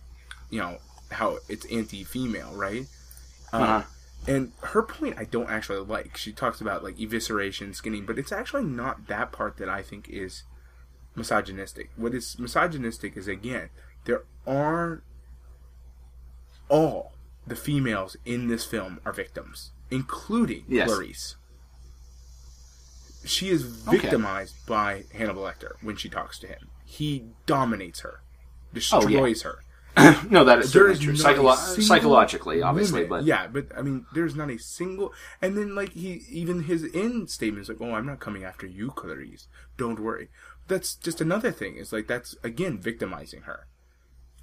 you 0.50 0.60
know, 0.60 0.78
how 1.12 1.38
it's 1.50 1.66
anti-female, 1.66 2.54
right? 2.56 2.86
Uh-huh. 3.52 3.84
And 4.26 4.54
her 4.62 4.82
point 4.82 5.18
I 5.20 5.26
don't 5.26 5.50
actually 5.50 5.80
like. 5.86 6.16
She 6.16 6.32
talks 6.32 6.62
about 6.62 6.82
like 6.84 6.96
evisceration, 6.98 7.76
skinning, 7.76 8.06
but 8.06 8.18
it's 8.18 8.32
actually 8.32 8.64
not 8.64 9.08
that 9.08 9.34
part 9.34 9.58
that 9.58 9.68
I 9.68 9.82
think 9.82 10.08
is 10.08 10.44
misogynistic. 11.16 11.90
What 11.96 12.14
is 12.14 12.38
misogynistic 12.40 13.16
is 13.18 13.28
again, 13.28 13.70
there 14.06 14.24
are 14.48 15.04
all 16.70 17.14
the 17.46 17.56
females 17.56 18.16
in 18.26 18.48
this 18.48 18.66
film 18.66 19.00
are 19.06 19.14
victims, 19.14 19.72
including 19.92 20.64
Yes. 20.68 20.90
Clarice. 20.90 21.36
She 23.26 23.50
is 23.50 23.86
Okay. 23.88 23.98
victimized 24.00 24.56
by 24.66 25.06
Hannibal 25.14 25.44
Lecter 25.44 25.74
when 25.82 25.96
she 25.96 26.10
talks 26.10 26.38
to 26.40 26.48
him. 26.48 26.68
He 26.86 27.26
dominates 27.46 28.02
her, 28.02 28.22
Oh, 28.22 28.74
destroys 28.74 29.44
her. 29.44 29.60
no, 30.30 30.44
that 30.44 30.58
is 30.60 30.74
There 30.74 30.94
certainly 30.94 31.06
true. 31.06 31.14
Psycholo- 31.14 31.82
psychologically, 31.82 32.62
obviously, 32.64 33.04
woman- 33.04 33.10
but 33.22 33.26
yeah, 33.26 33.48
but 33.48 33.68
I 33.78 33.82
mean, 33.84 34.06
there's 34.14 34.36
not 34.36 34.50
a 34.50 34.58
single. 34.58 35.14
And 35.42 35.56
then 35.56 35.76
like 35.76 35.92
he 35.94 36.24
even 36.30 36.64
his 36.64 36.90
end 36.96 37.30
statement 37.30 37.62
is 37.62 37.70
like, 37.70 37.78
"Oh, 37.80 37.94
I'm 37.94 38.06
not 38.08 38.20
coming 38.20 38.44
after 38.44 38.66
you, 38.66 38.90
Clarice. 38.90 39.48
Don't 39.78 40.00
worry." 40.00 40.30
That's 40.68 40.96
just 40.96 41.22
another 41.22 41.52
thing. 41.52 41.76
Is 41.78 41.92
like 41.94 42.08
that's 42.08 42.36
again 42.44 42.78
victimizing 42.80 43.42
her. 43.42 43.68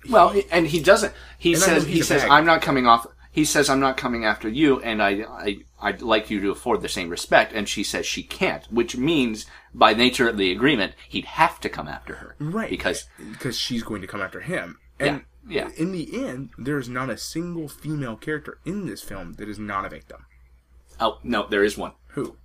Well, 0.09 0.35
and 0.51 0.67
he 0.67 0.81
doesn't. 0.83 1.13
He 1.39 1.53
And 1.53 1.63
says 1.63 1.87
he 1.87 2.03
says 2.03 2.23
bag. 2.23 2.31
I'm 2.31 2.47
not 2.47 2.63
coming 2.63 2.87
off. 2.87 3.07
He 3.33 3.45
says 3.45 3.69
I'm 3.69 3.81
not 3.81 3.97
coming 3.97 4.25
after 4.25 4.49
you, 4.49 4.81
and 4.81 5.03
I 5.03 5.25
I 5.29 5.59
I'd 5.81 6.03
like 6.03 6.31
you 6.31 6.41
to 6.41 6.51
afford 6.51 6.83
the 6.83 6.89
same 6.89 7.11
respect. 7.11 7.53
And 7.53 7.69
she 7.69 7.85
says 7.85 8.07
she 8.07 8.23
can't, 8.23 8.65
which 8.73 8.97
means 8.97 9.47
by 9.73 9.95
nature 9.95 10.29
of 10.29 10.37
the 10.37 10.51
agreement, 10.51 10.95
he'd 11.09 11.27
have 11.27 11.61
to 11.61 11.69
come 11.69 11.87
after 11.89 12.17
her, 12.17 12.35
Right. 12.39 12.71
Because 12.71 13.07
because 13.31 13.59
she's 13.59 13.83
going 13.83 14.01
to 14.01 14.07
come 14.09 14.21
after 14.21 14.41
him. 14.41 14.79
And 14.99 15.25
Yeah, 15.49 15.69
yeah. 15.69 15.71
in 15.77 15.93
the 15.93 16.25
end, 16.27 16.51
there's 16.59 16.89
not 16.89 17.09
a 17.09 17.17
single 17.17 17.69
female 17.69 18.17
character 18.17 18.59
in 18.65 18.87
this 18.87 19.03
film 19.03 19.35
that 19.35 19.49
is 19.49 19.59
not 19.59 19.85
a 19.85 19.89
victim. 19.91 20.27
oh 20.99 21.19
no, 21.23 21.47
there 21.49 21.63
is 21.65 21.79
one. 21.79 21.93
Who? 22.09 22.37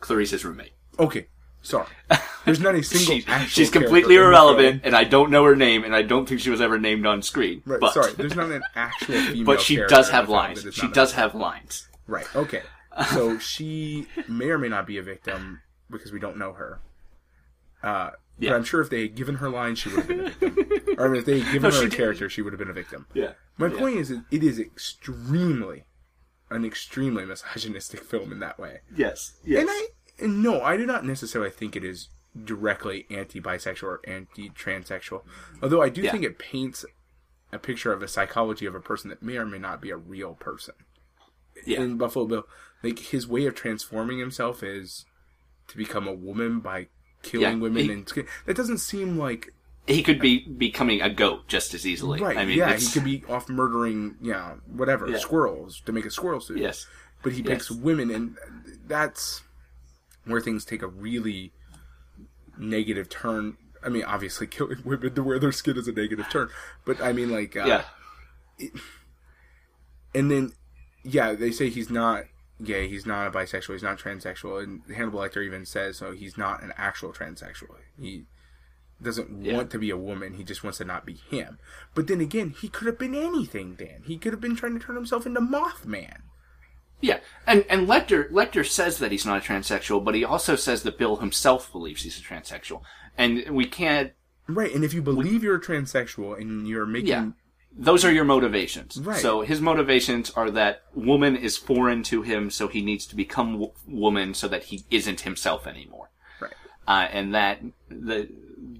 Clarice's 0.00 0.44
roommate. 0.44 0.72
Okay, 0.98 1.28
sorry. 1.66 1.86
There's 2.44 2.60
not 2.60 2.74
a 2.74 2.82
single. 2.84 3.16
She, 3.20 3.24
actual 3.26 3.48
she's 3.48 3.70
completely 3.70 4.16
irrelevant, 4.16 4.82
and 4.84 4.94
I 4.96 5.04
don't 5.04 5.30
know 5.30 5.44
her 5.44 5.56
name, 5.56 5.84
and 5.84 5.94
I 5.94 6.02
don't 6.02 6.28
think 6.28 6.40
she 6.40 6.50
was 6.50 6.60
ever 6.60 6.78
named 6.78 7.04
on 7.06 7.22
screen. 7.22 7.62
Right, 7.66 7.80
but, 7.80 7.92
sorry. 7.92 8.12
There's 8.12 8.36
not 8.36 8.50
an 8.50 8.62
actual 8.74 9.14
female. 9.20 9.44
but 9.44 9.60
she 9.60 9.76
does 9.76 10.08
have 10.10 10.28
lines. 10.28 10.66
She 10.72 10.88
does 10.88 11.12
have 11.12 11.34
lines. 11.34 11.88
Right. 12.06 12.26
Okay. 12.36 12.62
So 13.12 13.38
she 13.38 14.06
may 14.28 14.46
or 14.50 14.58
may 14.58 14.68
not 14.68 14.86
be 14.86 14.96
a 14.98 15.02
victim 15.02 15.60
because 15.90 16.12
we 16.12 16.18
don't 16.20 16.36
know 16.38 16.52
her. 16.54 16.80
Uh, 17.82 18.10
Yeah. 18.38 18.50
But 18.50 18.56
I'm 18.56 18.64
sure 18.64 18.80
if 18.80 18.90
they 18.90 19.02
had 19.02 19.14
given 19.16 19.36
her 19.36 19.48
lines, 19.50 19.78
she 19.80 19.88
would 19.90 19.98
have 19.98 20.08
been 20.08 20.20
a 20.20 20.30
victim. 20.30 20.94
or 20.98 21.06
I 21.06 21.08
mean, 21.08 21.18
if 21.20 21.26
they 21.26 21.40
had 21.40 21.52
given 21.52 21.70
No, 21.70 21.76
her 21.76 21.86
a 21.86 21.88
did- 21.88 21.96
character, 21.96 22.28
she 22.30 22.42
would 22.42 22.52
have 22.52 22.58
been 22.58 22.70
a 22.70 22.74
victim. 22.74 23.06
Yeah. 23.14 23.32
My 23.58 23.66
Yeah. 23.68 23.78
point 23.78 23.96
is, 23.96 24.10
it 24.10 24.42
is 24.42 24.58
extremely, 24.60 25.84
an 26.50 26.64
extremely 26.64 27.24
misogynistic 27.26 28.02
film 28.04 28.32
in 28.32 28.38
that 28.40 28.58
way. 28.58 28.80
Yes. 28.96 29.32
Yes. 29.44 29.60
And 29.62 29.70
I, 29.70 29.86
no, 30.20 30.62
I 30.62 30.76
do 30.76 30.86
not 30.86 31.04
necessarily 31.04 31.50
think 31.50 31.76
it 31.76 31.84
is 31.84 32.08
directly 32.44 33.06
anti-bisexual 33.10 33.82
or 33.84 34.00
anti-transsexual. 34.06 35.22
Although 35.62 35.82
I 35.82 35.88
do 35.88 36.02
Yeah. 36.02 36.12
think 36.12 36.24
it 36.24 36.38
paints 36.38 36.84
a 37.52 37.58
picture 37.58 37.92
of 37.92 38.02
a 38.02 38.08
psychology 38.08 38.66
of 38.66 38.74
a 38.74 38.80
person 38.80 39.08
that 39.10 39.22
may 39.22 39.36
or 39.36 39.46
may 39.46 39.58
not 39.58 39.80
be 39.80 39.90
a 39.90 39.96
real 39.96 40.34
person 40.34 40.74
yeah. 41.64 41.80
in 41.80 41.96
Buffalo 41.96 42.26
Bill, 42.26 42.46
like 42.82 42.98
his 42.98 43.26
way 43.26 43.46
of 43.46 43.54
transforming 43.54 44.18
himself 44.18 44.62
is 44.62 45.06
to 45.68 45.76
become 45.76 46.06
a 46.06 46.12
woman 46.12 46.60
by 46.60 46.88
killing 47.22 47.56
Yeah, 47.56 47.62
women, 47.62 47.84
he- 47.86 47.92
and 47.92 48.06
that 48.44 48.56
doesn't 48.56 48.78
seem 48.78 49.16
like 49.18 49.52
he 49.86 50.02
could 50.02 50.20
be 50.20 50.46
becoming 50.46 51.00
a 51.00 51.08
goat 51.08 51.46
just 51.48 51.72
as 51.72 51.86
easily. 51.86 52.20
right. 52.20 52.36
I 52.36 52.44
mean, 52.44 52.58
yeah, 52.58 52.66
it's- 52.66 52.92
he 52.92 53.00
could 53.00 53.04
be 53.04 53.24
off 53.28 53.48
murdering, 53.48 54.16
yeah, 54.20 54.54
whatever 54.66 55.08
Yeah. 55.08 55.18
squirrels 55.18 55.80
to 55.86 55.92
make 55.92 56.04
a 56.04 56.10
squirrel 56.10 56.40
suit. 56.40 56.58
Yes. 56.58 56.86
but 57.22 57.32
he 57.32 57.42
picks 57.42 57.70
women, 57.70 58.10
and 58.10 58.36
that's 58.86 59.42
where 60.26 60.40
things 60.40 60.64
take 60.64 60.82
a 60.82 60.88
really 60.88 61.52
negative 62.58 63.08
turn. 63.08 63.56
I 63.82 63.88
mean, 63.88 64.04
obviously, 64.04 64.46
killing 64.46 64.78
women 64.84 65.14
to 65.14 65.22
wear 65.22 65.38
their 65.38 65.52
skin 65.52 65.76
is 65.78 65.88
a 65.88 65.92
negative 65.92 66.26
turn, 66.30 66.50
but 66.84 67.00
I 67.00 67.12
mean, 67.12 67.30
like, 67.30 67.56
uh, 67.56 67.64
Yeah. 68.58 68.68
and 70.14 70.30
then 70.30 70.52
yeah 71.04 71.34
they 71.34 71.50
say 71.52 71.68
he's 71.68 71.90
not 71.90 72.24
gay 72.64 72.88
he's 72.88 73.04
not 73.06 73.26
a 73.26 73.30
bisexual 73.30 73.72
he's 73.74 73.82
not 73.82 73.98
transsexual 73.98 74.62
and 74.62 74.80
hannibal 74.96 75.20
lecter 75.20 75.44
even 75.44 75.64
says 75.66 75.98
so 75.98 76.12
he's 76.12 76.36
not 76.38 76.62
an 76.62 76.72
actual 76.76 77.12
transsexual 77.12 77.76
he 78.00 78.24
doesn't 79.00 79.44
Yeah. 79.44 79.54
want 79.56 79.70
to 79.70 79.78
be 79.78 79.90
a 79.90 79.96
woman 79.96 80.34
he 80.34 80.42
just 80.42 80.64
wants 80.64 80.78
to 80.78 80.84
not 80.84 81.04
be 81.04 81.14
him 81.14 81.58
but 81.94 82.06
then 82.06 82.20
again 82.20 82.50
he 82.58 82.68
could 82.68 82.86
have 82.86 82.98
been 82.98 83.14
anything 83.14 83.74
dan 83.74 84.02
he 84.06 84.16
could 84.16 84.32
have 84.32 84.40
been 84.40 84.56
trying 84.56 84.78
to 84.78 84.84
turn 84.84 84.96
himself 84.96 85.26
into 85.26 85.40
mothman 85.40 86.22
Yeah, 87.00 87.18
and 87.46 87.64
and 87.68 87.86
Lecter 87.86 88.30
Lecter 88.30 88.66
says 88.66 88.98
that 88.98 89.12
he's 89.12 89.26
not 89.26 89.44
a 89.44 89.46
transsexual, 89.46 90.04
but 90.04 90.14
he 90.14 90.24
also 90.24 90.56
says 90.56 90.82
that 90.84 90.98
Bill 90.98 91.16
himself 91.16 91.70
believes 91.70 92.02
he's 92.02 92.18
a 92.18 92.22
transsexual, 92.22 92.82
and 93.18 93.48
we 93.50 93.66
can't. 93.66 94.12
right 94.48 94.74
and 94.74 94.84
if 94.84 94.94
you 94.94 95.02
believe 95.02 95.42
you're 95.42 95.56
a 95.56 95.60
transsexual 95.60 96.40
and 96.40 96.66
you're 96.66 96.86
making 96.86 97.08
Yeah, 97.08 97.30
those 97.76 98.04
are 98.04 98.12
your 98.12 98.24
motivations. 98.24 98.98
Right. 98.98 99.18
So 99.18 99.42
his 99.42 99.60
motivations 99.60 100.30
are 100.30 100.50
that 100.52 100.82
woman 100.94 101.36
is 101.36 101.58
foreign 101.58 102.02
to 102.04 102.22
him, 102.22 102.50
so 102.50 102.66
he 102.68 102.80
needs 102.80 103.06
to 103.08 103.16
become 103.16 103.52
w- 103.52 103.72
woman 103.86 104.32
so 104.32 104.48
that 104.48 104.64
he 104.64 104.84
isn't 104.90 105.20
himself 105.20 105.66
anymore, 105.66 106.10
right 106.40 106.54
uh, 106.88 107.08
and 107.12 107.34
that 107.34 107.60
the 107.90 108.28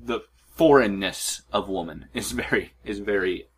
the 0.04 0.20
foreignness 0.54 1.42
of 1.52 1.68
woman 1.68 2.06
is 2.14 2.32
very 2.32 2.72
is 2.84 2.98
very. 3.00 3.48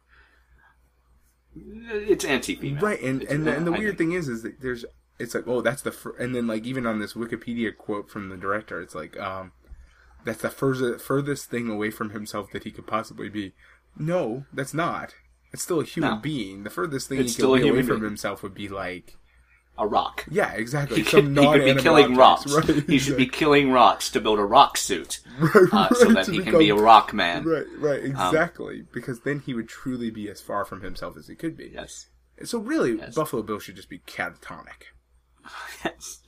It's 1.90 2.24
anti-female, 2.24 2.80
right 2.82 3.00
and 3.02 3.22
It's- 3.22 3.34
and 3.34 3.46
the, 3.46 3.54
and 3.56 3.66
the 3.66 3.72
I 3.72 3.78
weird 3.78 3.98
think. 3.98 4.10
thing 4.10 4.18
is 4.18 4.28
is 4.28 4.42
that 4.42 4.60
there's 4.60 4.84
it's 5.18 5.34
like 5.34 5.48
oh 5.48 5.60
that's 5.60 5.82
the 5.82 5.90
fir-, 5.92 6.16
and 6.18 6.34
then 6.34 6.46
like 6.46 6.64
even 6.64 6.86
on 6.86 6.98
this 7.00 7.14
wikipedia 7.14 7.76
quote 7.76 8.08
from 8.10 8.28
the 8.28 8.36
director 8.36 8.80
it's 8.80 8.94
like 8.94 9.18
um 9.18 9.52
that's 10.24 10.42
the 10.42 10.50
furthest 10.50 11.04
furthest 11.04 11.50
thing 11.50 11.68
away 11.68 11.90
from 11.90 12.10
himself 12.10 12.50
that 12.52 12.64
he 12.64 12.70
could 12.70 12.86
possibly 12.86 13.28
be. 13.28 13.52
No 13.96 14.44
that's 14.52 14.74
not. 14.74 15.14
It's 15.52 15.62
still 15.62 15.80
a 15.80 15.84
human 15.84 16.10
No. 16.16 16.16
being. 16.20 16.64
The 16.64 16.70
furthest 16.70 17.08
thing 17.08 17.20
It's 17.20 17.36
he 17.36 17.42
could 17.42 17.48
be 17.54 17.68
away 17.68 17.68
human 17.82 17.86
from 17.86 18.02
himself 18.02 18.42
would 18.42 18.54
be 18.54 18.68
like 18.68 19.16
a 19.78 19.86
rock. 19.86 20.24
yeah 20.30 20.52
exactly 20.52 20.96
He 21.02 21.02
could, 21.04 21.24
he 21.38 21.46
could 21.46 21.64
be 21.76 21.82
killing 21.82 22.14
rocks. 22.16 22.52
right 22.52 22.64
He 22.88 22.98
should 22.98 23.16
be 23.16 23.26
killing 23.26 23.70
rocks 23.70 24.10
to 24.10 24.20
build 24.20 24.38
a 24.38 24.44
rock 24.44 24.76
suit, 24.76 25.20
right, 25.40 25.68
uh, 25.72 25.94
so 25.94 26.12
that 26.12 26.26
he 26.26 26.40
can 26.42 26.58
be 26.58 26.70
a 26.70 26.74
rock 26.74 27.12
man. 27.14 27.44
right 27.44 27.66
right 27.78 28.04
exactly 28.04 28.82
because 28.92 29.20
then 29.20 29.40
he 29.40 29.54
would 29.54 29.68
truly 29.68 30.10
be 30.10 30.28
as 30.28 30.40
far 30.40 30.64
from 30.64 30.82
himself 30.82 31.16
as 31.16 31.28
he 31.28 31.34
could 31.34 31.56
be 31.56 31.70
Yes. 31.72 32.08
so 32.44 32.58
really 32.58 32.96
Yes. 32.98 33.14
buffalo 33.14 33.42
bill 33.42 33.58
should 33.58 33.76
just 33.76 33.88
be 33.90 34.00
catatonic 34.00 34.90
yes. 35.84 36.22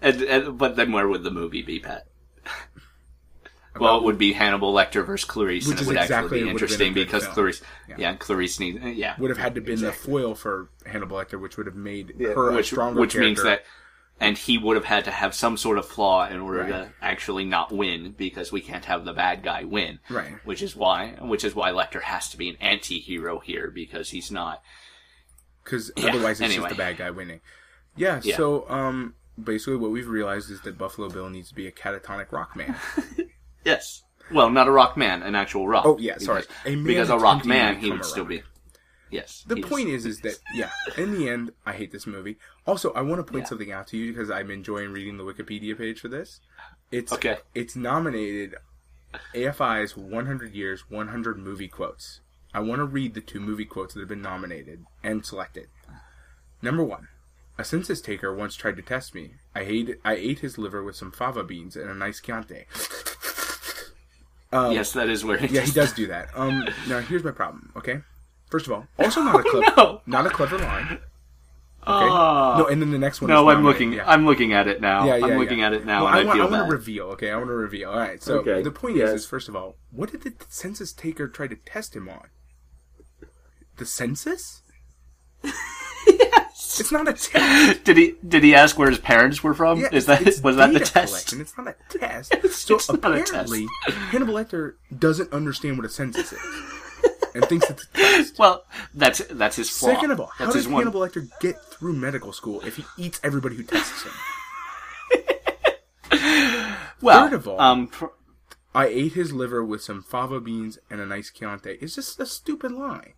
and, 0.00 0.22
and 0.22 0.58
but 0.58 0.76
then 0.76 0.92
where 0.92 1.08
would 1.08 1.24
the 1.24 1.30
movie 1.30 1.62
be, 1.62 1.80
Pat? 1.80 2.06
Well, 3.78 3.96
it 3.98 4.04
would 4.04 4.18
be 4.18 4.32
Hannibal 4.32 4.72
Lecter 4.72 5.04
versus 5.04 5.24
Clarice, 5.24 5.66
Which 5.66 5.72
and 5.72 5.78
it 5.80 5.82
is 5.82 5.86
would 5.88 5.96
exactly 5.96 6.14
actually 6.38 6.40
be 6.40 6.44
what 6.46 6.52
would've 6.54 6.68
been 6.78 6.80
a 6.80 6.84
interesting 6.88 6.94
because 6.94 7.22
film. 7.24 7.34
Clarice, 7.34 7.62
Yeah. 7.88 7.94
yeah, 7.98 8.14
Clarice 8.16 8.60
needs, 8.60 8.78
yeah, 8.96 9.16
Would 9.18 9.30
have 9.30 9.38
had 9.38 9.54
to 9.56 9.60
been 9.60 9.72
exactly. 9.72 10.00
the 10.00 10.18
foil 10.20 10.34
for 10.34 10.68
Hannibal 10.86 11.16
Lecter, 11.16 11.40
which 11.40 11.56
would 11.56 11.66
have 11.66 11.74
made 11.74 12.14
her 12.20 12.50
a 12.50 12.54
which 12.54 12.66
stronger 12.66 13.00
which 13.00 13.16
means 13.16 13.42
that, 13.42 13.64
and 14.20 14.38
he 14.38 14.58
would 14.58 14.76
have 14.76 14.84
had 14.84 15.04
to 15.06 15.10
have 15.10 15.34
some 15.34 15.56
sort 15.56 15.76
of 15.78 15.86
flaw 15.88 16.24
in 16.28 16.38
order 16.38 16.60
Right. 16.60 16.68
to 16.68 16.92
actually 17.02 17.44
not 17.44 17.72
win 17.72 18.12
because 18.16 18.52
we 18.52 18.60
can't 18.60 18.84
have 18.84 19.04
the 19.04 19.12
bad 19.12 19.42
guy 19.42 19.64
win, 19.64 19.98
Right. 20.08 20.34
Which 20.44 20.62
is 20.62 20.76
why, 20.76 21.16
which 21.20 21.42
is 21.42 21.54
why 21.56 21.70
Lecter 21.72 22.02
has 22.02 22.28
to 22.30 22.36
be 22.36 22.48
an 22.48 22.56
anti-hero 22.60 23.40
here 23.40 23.72
because 23.72 24.10
he's 24.10 24.30
not. 24.30 24.62
because 25.64 25.90
Yeah, 25.96 26.10
otherwise 26.10 26.40
it's 26.40 26.42
anyway. 26.52 26.68
just 26.68 26.76
the 26.76 26.82
bad 26.82 26.96
guy 26.98 27.10
winning. 27.10 27.40
Yeah, 27.96 28.20
Yeah. 28.22 28.36
So 28.36 28.68
um, 28.70 29.14
basically, 29.42 29.76
what 29.78 29.90
we've 29.90 30.08
realized 30.08 30.48
is 30.50 30.60
that 30.60 30.78
Buffalo 30.78 31.08
Bill 31.08 31.28
needs 31.28 31.48
to 31.48 31.54
be 31.56 31.66
a 31.66 31.72
catatonic 31.72 32.30
rock 32.30 32.54
man. 32.54 32.76
Yes. 33.64 34.02
Well, 34.32 34.50
not 34.50 34.68
a 34.68 34.70
rock 34.70 34.96
man, 34.96 35.22
an 35.22 35.34
actual 35.34 35.68
rock. 35.68 35.84
Oh, 35.86 35.98
yeah, 35.98 36.18
sorry. 36.18 36.42
Because, 36.42 36.66
A 36.66 36.76
man 36.76 36.84
because 36.84 37.10
a 37.10 37.18
rock 37.18 37.44
man, 37.44 37.76
he 37.78 37.90
would 37.90 38.00
a 38.00 38.04
still 38.04 38.24
be. 38.24 38.42
Yes. 39.10 39.44
The 39.46 39.60
point 39.60 39.88
is, 39.88 40.06
is 40.06 40.20
that 40.22 40.38
yeah. 40.54 40.70
In 40.96 41.12
the 41.12 41.28
end, 41.28 41.52
I 41.66 41.72
hate 41.74 41.92
this 41.92 42.06
movie. 42.06 42.36
Also, 42.66 42.92
I 42.94 43.02
want 43.02 43.24
to 43.24 43.30
point 43.30 43.44
Yeah. 43.44 43.48
something 43.50 43.72
out 43.72 43.86
to 43.88 43.96
you 43.96 44.12
because 44.12 44.30
I'm 44.30 44.50
enjoying 44.50 44.90
reading 44.92 45.18
the 45.18 45.24
Wikipedia 45.24 45.76
page 45.76 46.00
for 46.00 46.08
this. 46.08 46.40
It's 46.90 47.12
Okay. 47.12 47.36
It's 47.54 47.76
nominated 47.76 48.54
AFI's 49.34 49.96
100 49.96 50.54
Years 50.54 50.90
100 50.90 51.38
Movie 51.38 51.68
Quotes. 51.68 52.20
I 52.52 52.60
want 52.60 52.78
to 52.80 52.84
read 52.84 53.14
the 53.14 53.20
two 53.20 53.40
movie 53.40 53.64
quotes 53.64 53.94
that 53.94 54.00
have 54.00 54.08
been 54.08 54.22
nominated 54.22 54.84
and 55.02 55.24
selected. 55.26 55.66
Number 56.62 56.84
one. 56.84 57.08
A 57.58 57.64
census 57.64 58.00
taker 58.00 58.34
once 58.34 58.56
tried 58.56 58.76
to 58.76 58.82
test 58.82 59.14
me. 59.14 59.34
I 59.54 59.60
ate 59.60 60.00
I 60.04 60.14
ate 60.14 60.38
his 60.40 60.56
liver 60.58 60.82
with 60.82 60.96
some 60.96 61.12
fava 61.12 61.44
beans 61.44 61.76
and 61.76 61.88
a 61.90 61.94
nice 61.94 62.20
Chianti. 62.20 62.64
yes, 64.70 64.92
that 64.92 65.08
is 65.08 65.24
where. 65.24 65.38
Um, 65.40 65.48
Yeah, 65.50 65.62
he 65.62 65.72
does 65.72 65.92
do 66.00 66.06
that. 66.08 66.28
Um, 66.34 66.64
now 66.88 67.00
here's 67.00 67.24
my 67.24 67.30
problem. 67.32 67.72
Okay, 67.76 68.00
first 68.50 68.66
of 68.66 68.72
all, 68.72 68.86
also 68.98 69.22
not 69.22 69.40
a 69.40 69.42
clever, 69.42 69.72
no. 69.76 70.00
not 70.06 70.26
a 70.26 70.30
clever 70.30 70.58
line. 70.58 70.98
Okay, 71.86 72.08
Oh. 72.10 72.54
no, 72.60 72.66
and 72.68 72.80
then 72.80 72.90
the 72.92 72.98
next 72.98 73.20
one. 73.20 73.28
No, 73.28 73.50
is 73.50 73.56
I'm 73.56 73.62
looking. 73.62 73.92
Yeah. 73.92 74.04
I'm 74.08 74.24
looking 74.24 74.54
at 74.54 74.66
it 74.68 74.80
now. 74.80 75.04
yeah, 75.04 75.16
yeah, 75.16 75.26
I'm 75.26 75.38
looking 75.38 75.58
yeah. 75.58 75.66
at 75.66 75.72
it 75.74 75.84
now, 75.84 76.04
Well, 76.04 76.14
and 76.14 76.16
I, 76.16 76.20
I, 76.22 76.24
want, 76.24 76.38
feel 76.38 76.46
I 76.46 76.50
want 76.58 76.66
to 76.70 76.72
reveal. 76.76 77.04
Okay, 77.08 77.30
I 77.30 77.36
want 77.36 77.48
to 77.48 77.52
reveal. 77.54 77.90
All 77.90 77.98
right. 77.98 78.22
So 78.22 78.38
Okay, 78.38 78.62
the 78.62 78.70
point 78.70 78.96
yes. 78.96 79.10
is, 79.10 79.14
is 79.22 79.26
first 79.26 79.50
of 79.50 79.54
all, 79.56 79.76
what 79.90 80.10
did 80.10 80.22
the 80.22 80.32
census 80.48 80.92
taker 80.94 81.28
try 81.28 81.46
to 81.46 81.56
test 81.56 81.94
him 81.94 82.08
on? 82.08 82.28
The 83.76 83.84
census? 83.84 84.62
yes. 86.06 86.80
It's 86.80 86.90
not 86.92 87.06
a 87.08 87.12
test. 87.12 87.84
Did 87.84 87.96
he? 87.96 88.14
Did 88.26 88.42
he 88.42 88.54
ask 88.54 88.78
where 88.78 88.88
his 88.90 88.98
parents 88.98 89.42
were 89.42 89.54
from? 89.54 89.80
Yeah, 89.80 89.88
is 89.92 90.06
that 90.06 90.22
it's 90.26 90.40
was 90.40 90.56
that 90.56 90.72
the 90.72 90.80
test? 90.80 91.12
collection. 91.12 91.40
It's 91.40 91.56
not 91.56 91.68
a 91.68 91.74
test. 91.98 92.30
so 92.52 92.74
it's 92.76 92.88
not 92.90 93.14
a 93.14 93.22
test. 93.22 93.54
Hannibal 94.10 94.34
Lecter 94.34 94.74
doesn't 94.96 95.32
understand 95.32 95.76
what 95.76 95.86
a 95.86 95.88
census 95.88 96.32
is, 96.32 96.40
and 97.34 97.44
thinks 97.48 97.68
it's 97.70 97.84
a 97.84 97.96
test. 97.96 98.38
Well, 98.38 98.64
that's 98.94 99.20
that's 99.30 99.56
his 99.56 99.70
flaw. 99.70 99.90
Second 99.94 100.10
of 100.10 100.20
all, 100.20 100.26
how 100.34 100.46
does 100.46 100.54
his 100.54 100.68
one. 100.68 100.82
Hannibal 100.82 101.00
Lecter 101.00 101.28
get 101.40 101.62
through 101.64 101.92
medical 101.94 102.32
school 102.32 102.60
if 102.62 102.76
he 102.76 102.84
eats 102.98 103.20
everybody 103.22 103.56
who 103.56 103.62
tests 103.62 104.02
him? 104.02 104.12
well, 107.00 107.24
third 107.28 107.34
of 107.34 107.48
all- 107.48 107.60
um, 107.60 107.86
pr- 107.88 108.06
I 108.74 108.86
ate 108.86 109.12
his 109.12 109.32
liver 109.32 109.64
with 109.64 109.82
some 109.82 110.02
fava 110.02 110.40
beans 110.40 110.78
and 110.90 111.00
a 111.00 111.06
nice 111.06 111.30
Chianti. 111.30 111.78
It's 111.80 111.94
just 111.94 112.18
a 112.18 112.26
stupid 112.26 112.72
line. 112.72 113.12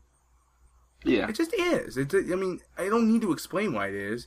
Yeah, 1.07 1.29
It 1.29 1.35
just 1.37 1.55
is. 1.55 1.97
It's. 1.97 2.15
I 2.15 2.35
mean, 2.37 2.61
I 2.79 2.89
don't 2.89 3.11
need 3.13 3.23
to 3.23 3.33
explain 3.33 3.73
why 3.73 3.89
it 3.89 3.95
is. 3.95 4.27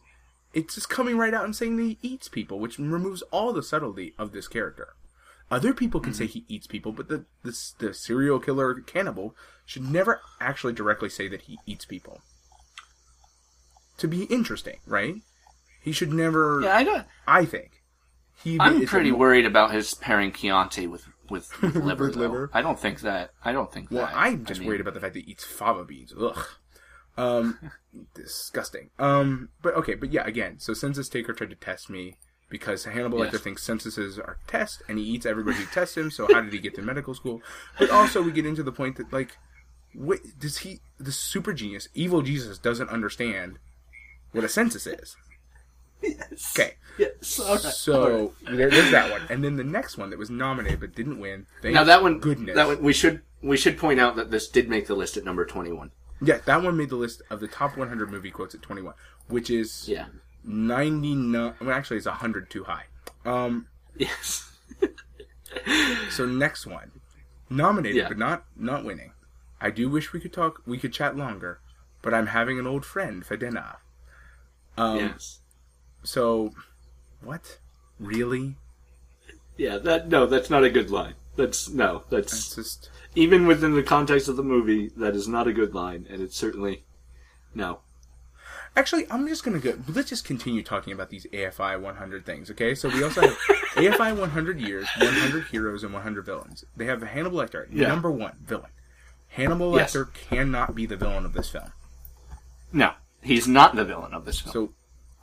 It's 0.54 0.76
just 0.76 0.90
coming 0.90 1.18
right 1.18 1.34
out 1.34 1.46
and 1.46 1.56
saying 1.56 1.78
that 1.78 1.84
he 1.84 1.98
eats 2.02 2.28
people, 2.28 2.60
which 2.60 2.80
removes 2.80 3.22
all 3.32 3.54
the 3.54 3.62
subtlety 3.64 4.14
of 4.18 4.32
this 4.32 4.48
character. 4.48 4.90
Other 5.52 5.74
people 5.74 6.00
can 6.00 6.14
say 6.14 6.26
Mm-hmm. 6.26 6.32
he 6.48 6.56
eats 6.56 6.68
people, 6.68 6.92
but 6.92 7.08
the, 7.08 7.26
the 7.44 7.56
the 7.80 7.94
serial 7.94 8.40
killer 8.40 8.74
cannibal 8.82 9.36
should 9.66 9.84
never 9.90 10.22
actually 10.40 10.74
directly 10.74 11.10
say 11.10 11.28
that 11.28 11.44
he 11.44 11.58
eats 11.66 11.86
people. 11.86 12.22
To 13.98 14.08
be 14.08 14.24
interesting, 14.24 14.78
right? 14.86 15.16
He 15.82 15.92
should 15.92 16.14
never. 16.14 16.62
yeah. 16.64 16.76
I 16.76 16.84
don't. 16.84 17.06
I 17.28 17.46
think. 17.46 17.84
He 18.44 18.58
I'm 18.60 18.78
is 18.78 18.84
a 18.84 18.88
pretty 18.88 19.12
worried 19.12 19.46
about 19.46 19.72
his 19.72 19.94
pairing 19.96 20.32
Chianti 20.32 20.88
with 20.88 21.06
with, 21.30 21.62
with 21.62 21.76
liver. 21.76 22.12
Liver? 22.12 22.50
I 22.54 22.62
don't 22.62 22.80
think 22.80 23.02
that. 23.02 23.32
I 23.44 23.52
don't 23.52 23.72
think 23.72 23.92
Well, 23.92 24.06
that. 24.06 24.16
I'm 24.16 24.46
just 24.46 24.60
I 24.60 24.62
mean, 24.62 24.68
worried 24.70 24.82
about 24.82 24.94
the 24.94 25.00
fact 25.00 25.14
that 25.16 25.26
he 25.26 25.32
eats 25.32 25.44
fava 25.44 25.84
beans. 25.84 26.14
Ugh. 26.20 26.46
Um, 27.20 27.60
disgusting. 28.14 28.90
Um, 28.98 29.50
but 29.62 29.74
okay, 29.76 29.96
but 29.96 30.12
yeah, 30.12 30.26
again, 30.26 30.60
so 30.60 30.74
census 30.74 31.10
taker 31.10 31.34
tried 31.34 31.50
to 31.50 31.56
test 31.56 31.90
me 31.90 32.16
because 32.50 32.86
Hannibal 32.86 33.20
Yes. 33.20 33.34
Lecter 33.34 33.40
thinks 33.40 33.64
censuses 33.64 34.18
are 34.18 34.38
tests, 34.48 34.82
and 34.88 34.98
he 34.98 35.04
eats 35.04 35.26
everybody 35.26 35.58
who 35.58 35.66
tests 35.66 35.98
him. 35.98 36.12
So 36.12 36.28
how 36.32 36.42
did 36.42 36.54
he 36.54 36.60
get 36.60 36.76
to 36.76 36.82
medical 36.82 37.14
school? 37.14 37.42
But 37.78 37.90
also, 37.90 38.22
we 38.22 38.32
get 38.32 38.46
into 38.46 38.64
the 38.64 38.72
point 38.72 38.98
that 38.98 39.12
like, 39.14 39.38
wait, 39.94 40.40
does 40.40 40.60
he, 40.60 40.80
the 41.00 41.12
super 41.12 41.54
genius, 41.54 41.90
evil 41.94 42.22
Jesus, 42.22 42.58
doesn't 42.58 42.90
understand 42.90 43.60
what 44.32 44.44
a 44.44 44.50
census 44.50 44.88
is? 44.88 45.16
Yes. 46.02 46.54
Okay. 46.58 46.76
Yes. 46.98 47.40
Right. 47.40 47.60
So 47.60 48.34
there, 48.46 48.70
there's 48.70 48.92
that 48.92 49.12
one, 49.12 49.22
and 49.30 49.44
then 49.44 49.58
the 49.58 49.64
next 49.64 49.98
one 49.98 50.10
that 50.12 50.20
was 50.20 50.30
nominated 50.30 50.80
but 50.80 50.96
didn't 50.96 51.20
win. 51.20 51.46
Thank 51.62 51.76
now 51.76 51.84
that 51.84 52.02
one, 52.02 52.20
goodness. 52.20 52.56
that 52.56 52.68
one, 52.68 52.82
we 52.82 52.94
should 52.94 53.22
we 53.42 53.58
should 53.58 53.78
point 53.78 54.00
out 54.00 54.16
that 54.16 54.32
this 54.32 54.48
did 54.48 54.70
make 54.70 54.88
the 54.88 54.96
list 54.96 55.18
at 55.18 55.26
number 55.26 55.46
twenty 55.46 55.72
one. 55.72 55.92
Yeah, 56.22 56.40
that 56.46 56.62
one 56.62 56.76
made 56.78 56.90
the 56.90 56.96
list 56.96 57.22
of 57.30 57.40
the 57.40 57.48
top 57.48 57.78
100 57.78 58.12
movie 58.12 58.32
quotes 58.32 58.54
at 58.56 58.62
21, 58.62 58.94
which 59.28 59.50
is 59.50 59.88
Yeah. 59.88 60.08
99. 60.44 61.54
Well, 61.62 61.72
actually, 61.72 61.98
it's 61.98 62.06
100 62.08 62.50
too 62.50 62.64
high. 62.66 62.86
Um, 63.26 63.68
Yes. 63.96 64.52
so 66.10 66.26
next 66.26 66.66
one, 66.66 66.92
nominated 67.50 67.98
Yeah. 67.98 68.08
but 68.08 68.18
not 68.18 68.46
not 68.56 68.84
winning. 68.86 69.12
I 69.62 69.72
do 69.72 69.90
wish 69.90 70.14
we 70.14 70.20
could 70.20 70.32
talk. 70.34 70.62
We 70.66 70.78
could 70.78 70.94
chat 70.94 71.18
longer, 71.18 71.60
but 72.02 72.14
I'm 72.14 72.28
having 72.28 72.60
an 72.60 72.68
old 72.68 72.86
friend 72.86 73.26
for 73.26 73.36
dinner. 73.36 73.78
Um, 74.78 74.98
yes. 75.00 75.40
So, 76.04 76.54
what? 77.22 77.60
Really? 78.00 78.56
Yeah. 79.58 79.78
That 79.80 80.08
no, 80.08 80.26
that's 80.26 80.50
not 80.50 80.64
a 80.64 80.70
good 80.70 80.90
line. 80.90 81.16
That's 81.40 81.70
no. 81.70 82.04
That's 82.10 82.54
just. 82.56 82.90
even 83.16 83.48
within 83.48 83.74
the 83.76 83.84
context 83.84 84.28
of 84.28 84.36
the 84.36 84.44
movie, 84.44 84.92
that 84.98 85.16
is 85.16 85.28
not 85.28 85.48
a 85.48 85.54
good 85.54 85.74
line, 85.74 86.06
and 86.10 86.22
it's 86.22 86.36
certainly 86.38 86.84
no. 87.56 87.80
Actually, 88.76 89.08
I'm 89.10 89.28
just 89.28 89.44
gonna 89.44 89.60
go. 89.60 89.74
Let's 89.88 90.10
just 90.10 90.26
continue 90.26 90.62
talking 90.64 90.94
about 90.94 91.10
these 91.10 91.26
AFI 91.34 91.80
100 91.82 92.26
things, 92.26 92.52
okay? 92.52 92.76
So 92.76 92.90
we 92.90 93.04
also 93.04 93.22
have 93.22 93.32
AFI 93.76 94.18
100 94.18 94.60
years, 94.60 94.88
100 95.00 95.46
heroes, 95.46 95.84
and 95.84 95.94
100 95.94 96.26
villains. 96.26 96.66
They 96.76 96.86
have 96.86 97.02
Hannibal 97.02 97.40
Lecter, 97.40 97.68
Yeah. 97.72 97.88
number 97.88 98.12
one 98.12 98.38
villain. 98.46 98.70
Hannibal 99.30 99.76
Yes. 99.76 99.96
Lecter 99.96 100.14
cannot 100.14 100.76
be 100.76 100.86
the 100.86 100.98
villain 100.98 101.26
of 101.26 101.34
this 101.34 101.50
film. 101.50 101.72
No, 102.74 102.94
he's 103.24 103.48
not 103.48 103.76
the 103.76 103.86
villain 103.86 104.14
of 104.14 104.26
this 104.26 104.40
film. 104.42 104.54
So, 104.54 104.74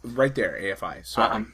right 0.02 0.34
there, 0.34 0.58
AFI. 0.60 1.06
Sorry. 1.06 1.30
Um, 1.30 1.52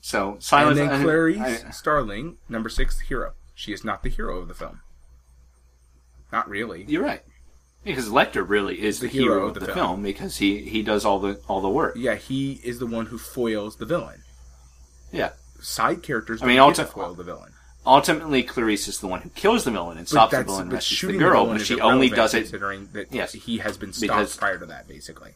so 0.00 0.32
and 0.34 0.42
silence. 0.42 0.78
then 0.78 0.88
I- 0.90 1.66
I- 1.66 1.70
Starling, 1.70 2.36
number 2.48 2.68
six 2.68 3.00
hero. 3.00 3.32
She 3.54 3.72
is 3.72 3.84
not 3.84 4.02
the 4.02 4.08
hero 4.08 4.38
of 4.38 4.48
the 4.48 4.54
film. 4.54 4.80
Not 6.32 6.48
really. 6.48 6.84
you're 6.88 7.04
right. 7.04 7.22
Because 7.84 8.08
Lecter 8.08 8.48
really 8.48 8.80
is 8.80 9.00
the, 9.00 9.08
hero, 9.08 9.48
of 9.48 9.54
the, 9.54 9.66
film. 9.66 10.02
because 10.02 10.36
he, 10.36 10.58
he 10.60 10.82
does 10.82 11.04
all 11.04 11.18
the 11.18 11.40
all 11.48 11.60
the 11.60 11.68
work. 11.68 11.94
Yeah, 11.96 12.14
he 12.14 12.60
is 12.64 12.78
the 12.78 12.86
one 12.86 13.06
who 13.06 13.18
foils 13.18 13.76
the 13.76 13.86
villain. 13.86 14.22
Yeah. 15.10 15.30
Side 15.60 16.02
characters 16.02 16.42
I 16.42 16.46
mean, 16.46 16.56
don't 16.56 16.76
get 16.76 16.86
to 16.86 16.92
ulti- 16.92 16.94
foil 16.94 17.14
the 17.14 17.24
villain. 17.24 17.52
Ultimately, 17.84 18.44
Clarice 18.44 18.86
is 18.86 19.00
the 19.00 19.08
one 19.08 19.22
who 19.22 19.30
kills 19.30 19.64
the 19.64 19.72
villain 19.72 19.98
and 19.98 20.08
stops 20.08 20.30
the 20.32 20.44
villain 20.44 20.60
and 20.62 20.70
but 20.70 20.76
rescues 20.76 20.98
shooting 20.98 21.18
the 21.18 21.24
girl, 21.24 21.42
villain 21.44 21.58
but 21.58 21.66
she 21.66 21.80
only 21.80 22.08
does 22.08 22.32
it. 22.34 22.42
considering 22.42 22.88
that 22.92 23.12
Yes. 23.12 23.32
he 23.32 23.58
has 23.58 23.76
been 23.76 23.92
stopped 23.92 24.02
Because- 24.12 24.36
prior 24.36 24.58
to 24.58 24.66
that. 24.66 24.86
Basically, 24.86 25.32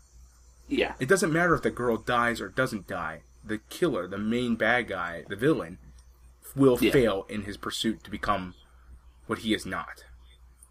Yeah. 0.68 0.94
it 1.00 1.08
doesn't 1.08 1.32
matter 1.32 1.54
if 1.56 1.62
the 1.62 1.70
girl 1.70 1.96
dies 1.96 2.40
or 2.40 2.48
doesn't 2.48 2.86
die. 2.86 3.22
The 3.44 3.58
killer, 3.70 4.06
the 4.06 4.18
main 4.18 4.54
bad 4.54 4.86
guy, 4.86 5.24
the 5.28 5.34
villain, 5.36 5.78
will 6.56 6.78
Yeah. 6.80 6.90
fail 6.90 7.26
in 7.28 7.42
his 7.42 7.56
pursuit 7.56 8.02
to 8.04 8.10
become 8.10 8.54
what 9.26 9.40
he 9.40 9.54
is 9.54 9.64
not. 9.66 10.04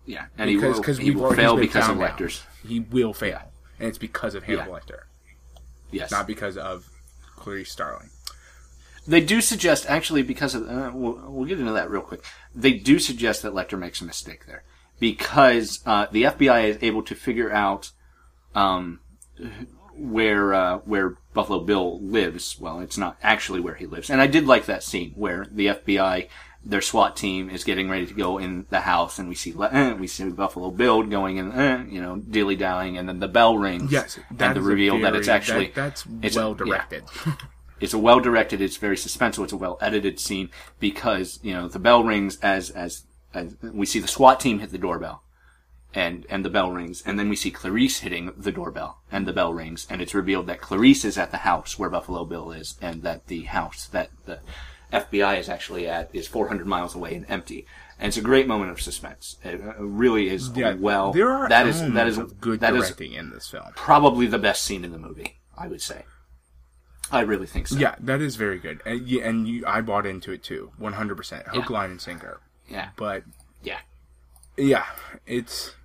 Yeah. 0.06 0.26
And 0.38 0.50
Because 0.50 0.98
he 0.98 1.12
will, 1.12 1.22
he 1.22 1.30
will 1.30 1.34
fail 1.34 1.56
because 1.58 1.88
of 1.90 1.98
found 1.98 2.20
now. 2.20 2.28
He 2.68 2.80
will 2.82 3.14
fail, 3.14 3.52
and 3.80 3.88
it's 3.88 3.98
because 3.98 4.36
of 4.36 4.44
Hannibal 4.44 4.74
Lecter, 4.74 5.04
Yes. 5.92 6.12
not 6.12 6.28
because 6.28 6.58
of 6.58 6.90
Clarice 7.36 7.72
Starling. 7.72 8.10
They 9.08 9.22
do 9.22 9.40
suggest, 9.40 9.86
actually, 9.88 10.24
because 10.24 10.56
of. 10.56 10.68
Uh, 10.68 10.92
we'll, 10.94 11.22
we'll 11.32 11.46
get 11.46 11.60
into 11.60 11.72
that 11.74 11.92
real 11.92 12.02
quick. 12.02 12.24
They 12.56 12.74
do 12.74 12.98
suggest 12.98 13.44
that 13.44 13.54
Lecter 13.54 13.78
makes 13.78 14.02
a 14.02 14.06
mistake 14.06 14.48
there. 14.48 14.64
Because 15.00 15.82
uh, 15.86 16.08
the 16.12 16.24
FBI 16.24 16.70
is 16.70 16.78
able 16.82 17.04
to 17.04 17.14
figure 17.16 17.52
out 17.52 17.92
um, 18.56 19.00
where 19.96 20.54
uh, 20.54 20.78
where 20.80 21.18
Buffalo 21.36 21.60
Bill 21.60 22.00
lives. 22.02 22.58
Well, 22.60 22.80
it's 22.80 22.98
not 22.98 23.18
actually 23.22 23.60
where 23.60 23.76
he 23.76 23.86
lives. 23.86 24.10
And 24.10 24.20
I 24.20 24.26
did 24.26 24.48
like 24.48 24.66
that 24.66 24.82
scene 24.82 25.12
where 25.16 25.46
the 25.52 25.68
FBI 25.68 26.28
their 26.66 26.82
SWAT 26.82 27.16
team 27.16 27.50
is 27.50 27.64
getting 27.64 27.90
ready 27.90 28.08
to 28.08 28.14
go 28.14 28.40
in 28.40 28.66
the 28.72 28.80
house, 28.80 29.20
and 29.20 29.30
we 29.30 29.36
see 29.36 29.54
eh, 29.72 29.94
we 29.94 30.08
see 30.08 30.28
Buffalo 30.30 30.72
Bill 30.72 31.04
going 31.04 31.38
in, 31.38 31.52
eh, 31.52 31.84
you 31.88 32.02
know, 32.02 32.18
dilly 32.18 32.56
dallying, 32.56 32.98
and 32.98 33.08
then 33.08 33.20
the 33.20 33.28
bell 33.28 33.56
rings. 33.56 33.92
Yes, 33.92 34.18
and 34.40 34.56
the 34.56 34.62
reveal 34.62 35.00
that 35.02 35.16
it's 35.16 35.28
actually 35.28 35.68
that- 35.68 35.76
that's 35.76 36.06
it's 36.24 36.36
well 36.36 36.58
yeah. 36.58 36.66
directed. 36.66 37.04
it's 37.80 37.94
a 37.94 38.00
well 38.00 38.20
directed, 38.20 38.62
it's 38.62 38.78
very 38.78 38.96
suspenseful, 38.96 39.44
it's 39.44 39.54
a 39.54 39.58
well 39.58 39.78
edited 39.80 40.20
scene 40.20 40.50
because 40.80 41.40
you 41.44 41.54
know 41.54 41.68
the 41.68 41.78
bell 41.78 42.04
rings 42.04 42.40
as 42.42 42.72
as 42.72 43.04
as 43.36 43.56
we 43.62 43.86
see 43.86 44.00
the 44.00 44.08
SWAT 44.08 44.40
team 44.40 44.58
hit 44.60 44.72
the 44.72 44.80
doorbell, 44.80 45.22
and 45.96 46.26
and 46.30 46.44
the 46.46 46.50
bell 46.50 46.72
rings, 46.72 47.02
and 47.06 47.18
then 47.18 47.30
we 47.30 47.36
see 47.36 47.50
Clarice 47.50 48.00
hitting 48.02 48.32
the 48.38 48.52
doorbell, 48.52 49.02
and 49.12 49.26
the 49.26 49.34
bell 49.34 49.54
rings, 49.54 49.88
and 49.90 50.02
it's 50.02 50.14
revealed 50.14 50.46
that 50.48 50.62
Clarice 50.62 51.06
is 51.06 51.18
at 51.18 51.32
the 51.32 51.38
house 51.38 51.80
where 51.80 51.90
Buffalo 51.90 52.26
Bill 52.26 52.52
is, 52.52 52.78
and 52.82 53.02
that 53.04 53.28
the 53.28 53.44
house 53.44 53.88
that 53.88 54.10
the 54.26 54.40
FBI 54.92 55.40
is 55.40 55.50
actually 55.50 55.88
at 55.88 56.10
is 56.14 56.28
400 56.28 56.68
miles 56.68 56.94
away 56.96 57.16
and 57.16 57.26
empty. 57.30 57.66
And 57.98 58.10
it's 58.10 58.18
a 58.18 58.22
great 58.22 58.46
moment 58.46 58.72
of 58.72 58.82
suspense. 58.82 59.38
It 59.44 59.62
uh, 59.62 59.82
really 59.82 60.30
is 60.30 60.50
well. 60.50 61.14
there 61.14 61.32
are 61.32 61.48
that 61.48 61.66
is 61.66 61.82
that 61.94 62.08
is 62.08 62.18
of 62.18 62.42
good 62.42 62.60
that 62.60 62.76
is 62.76 62.84
directing 62.90 63.14
in 63.14 63.30
this 63.30 63.48
film. 63.50 63.64
probably 63.76 64.28
the 64.28 64.38
best 64.38 64.64
scene 64.64 64.84
in 64.84 64.92
the 64.92 65.00
movie. 65.00 65.40
I 65.58 65.68
would 65.68 65.82
say. 65.82 66.04
I 67.12 67.22
really 67.22 67.46
think 67.48 67.68
so. 67.68 67.78
Yeah, 67.78 67.96
that 68.00 68.20
is 68.20 68.36
very 68.36 68.58
good, 68.58 68.82
and, 68.86 69.08
yeah, 69.08 69.24
and 69.28 69.48
you, 69.48 69.64
I 69.66 69.80
bought 69.82 70.06
into 70.06 70.32
it 70.32 70.44
too, 70.44 70.72
one 70.78 70.94
hundred 70.94 71.16
percent, 71.16 71.48
hook, 71.48 71.70
Yeah. 71.70 71.76
line, 71.78 71.92
and 71.92 72.02
sinker. 72.02 72.42
Yeah. 72.68 72.90
But 72.98 73.24
Yeah. 73.64 73.80
yeah, 74.58 74.86
it's 75.28 75.76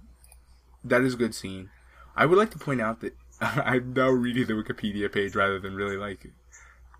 that 0.85 1.03
is 1.03 1.15
a 1.15 1.17
good 1.17 1.35
scene. 1.35 1.71
I 2.17 2.27
would 2.27 2.39
like 2.39 2.51
to 2.51 2.59
point 2.59 2.81
out 2.81 3.01
that 3.01 3.15
I'm 3.41 3.93
now 3.95 4.09
reading 4.09 4.47
the 4.47 4.55
Wikipedia 4.55 5.11
page 5.13 5.35
rather 5.35 5.59
than 5.59 5.75
really 5.75 5.97
like 5.97 6.31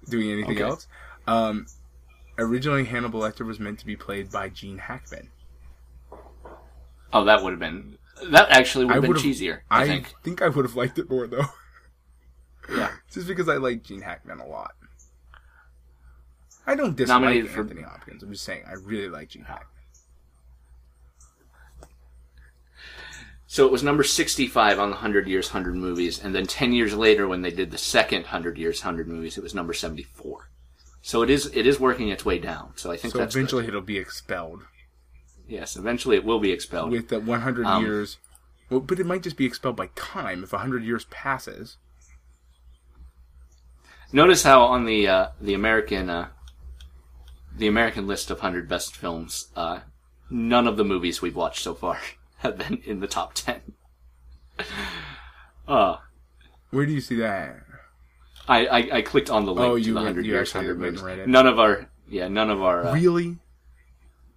doing 0.09 0.31
anything 0.31 0.53
Okay. 0.57 0.63
else. 0.63 0.87
Um, 1.27 1.67
originally, 2.39 2.85
Hannibal 2.85 3.21
Lecter 3.21 3.45
was 3.47 3.61
meant 3.61 3.79
to 3.81 3.87
be 3.87 3.97
played 3.97 4.31
by 4.31 4.49
Gene 4.49 4.79
Hackman. 4.79 5.31
Oh, 7.13 7.25
that 7.25 7.43
would 7.43 7.51
have 7.51 7.61
been 7.61 7.99
that 8.31 8.51
actually 8.51 8.85
would 8.85 8.95
have 8.95 9.03
been 9.03 9.13
cheesier. 9.15 9.61
I, 9.71 9.83
I 9.83 9.87
think. 9.87 10.13
think 10.23 10.43
I 10.43 10.49
would 10.49 10.65
have 10.65 10.77
liked 10.77 10.99
it 10.99 11.09
more 11.11 11.27
though, 11.27 11.47
Yeah. 12.71 12.91
just 13.13 13.27
because 13.27 13.49
I 13.49 13.57
like 13.57 13.83
Gene 13.83 14.03
Hackman 14.03 14.39
a 14.41 14.47
lot. 14.47 14.73
I 16.67 16.75
don't 16.77 16.95
dislike 16.97 17.21
Nominated 17.21 17.51
for- 17.51 17.61
Anthony 17.61 17.83
Hopkins. 17.83 18.23
I'm 18.23 18.31
just 18.33 18.45
saying 18.45 18.63
I 18.69 18.75
really 18.75 19.09
like 19.09 19.31
Gene 19.31 19.45
Hackman. 19.45 19.67
So 23.53 23.67
it 23.67 23.73
was 23.73 23.83
number 23.83 24.05
sixty-five 24.05 24.79
on 24.79 24.91
the 24.91 24.97
Hundred 24.97 25.27
Years, 25.27 25.49
Hundred 25.49 25.75
Movies, 25.75 26.23
and 26.23 26.33
then 26.33 26.47
ten 26.47 26.73
years 26.73 26.95
later, 26.95 27.27
when 27.27 27.43
they 27.43 27.51
did 27.51 27.73
the 27.73 27.79
second 27.79 28.27
Hundred 28.27 28.57
Years, 28.57 28.83
Hundred 28.83 29.09
Movies, 29.09 29.37
it 29.37 29.43
was 29.43 29.57
number 29.57 29.73
seventy-four. 29.73 30.49
So 31.03 31.23
it 31.23 31.31
is 31.31 31.47
it 31.53 31.67
is 31.67 31.81
working 31.81 32.11
its 32.11 32.25
way 32.25 32.39
down. 32.39 32.75
So 32.77 32.93
I 32.93 32.97
think 32.97 33.11
So 33.13 33.19
that's 33.19 33.35
eventually 33.35 33.63
good. 33.63 33.71
it'll 33.71 33.81
be 33.81 33.99
expelled 33.99 34.63
yes, 35.49 35.75
eventually 35.75 36.15
it 36.17 36.25
will 36.25 36.39
be 36.39 36.53
expelled. 36.53 36.93
with 36.93 37.09
the 37.09 37.19
100 37.19 37.67
Um, 37.67 37.85
years. 37.85 38.19
Well, 38.71 38.79
but 38.79 39.01
it 39.01 39.05
might 39.07 39.25
just 39.25 39.37
be 39.37 39.47
expelled 39.47 39.75
by 39.75 39.89
time 39.97 40.45
if 40.45 40.53
100 40.53 40.85
years 40.85 41.07
passes. 41.07 41.77
Notice 44.13 44.45
how 44.45 44.63
on 44.63 44.85
the 44.85 45.09
uh, 45.09 45.27
the 45.41 45.55
American 45.55 46.09
uh, 46.09 46.29
the 47.57 47.67
American 47.67 48.07
list 48.07 48.31
of 48.31 48.39
hundred 48.41 48.69
best 48.69 48.95
films, 48.95 49.49
uh, 49.57 49.81
none 50.31 50.69
of 50.69 50.77
the 50.77 50.85
movies 50.85 51.21
we've 51.21 51.35
watched 51.35 51.65
so 51.65 51.75
far 51.75 51.99
have 52.41 52.59
been 52.59 52.83
in 52.85 53.01
the 53.01 53.07
top 53.09 53.33
ten. 53.35 53.61
Uh, 55.69 55.99
Where 56.71 56.85
do 56.85 56.93
you 56.93 57.01
see 57.01 57.17
that? 57.17 57.57
I, 58.49 58.67
I, 58.67 58.79
I 58.97 59.03
clicked 59.03 59.31
on 59.31 59.45
the 59.47 59.55
link 59.55 59.71
Oh, 59.71 59.77
to 59.77 59.81
you 59.81 59.93
the 59.93 60.01
went- 60.01 60.07
hundred 60.09 60.27
you 60.27 60.33
years, 60.33 60.53
hundred 60.53 60.81
went 60.81 60.95
movies. 60.95 61.01
and 61.01 61.07
read 61.09 61.19
it. 61.21 61.29
None 61.29 61.47
of 61.47 61.59
our 61.61 61.89
yeah, 62.09 62.27
none 62.27 62.51
of 62.51 62.61
our 62.61 62.87
uh, 62.89 62.93
really? 62.95 63.39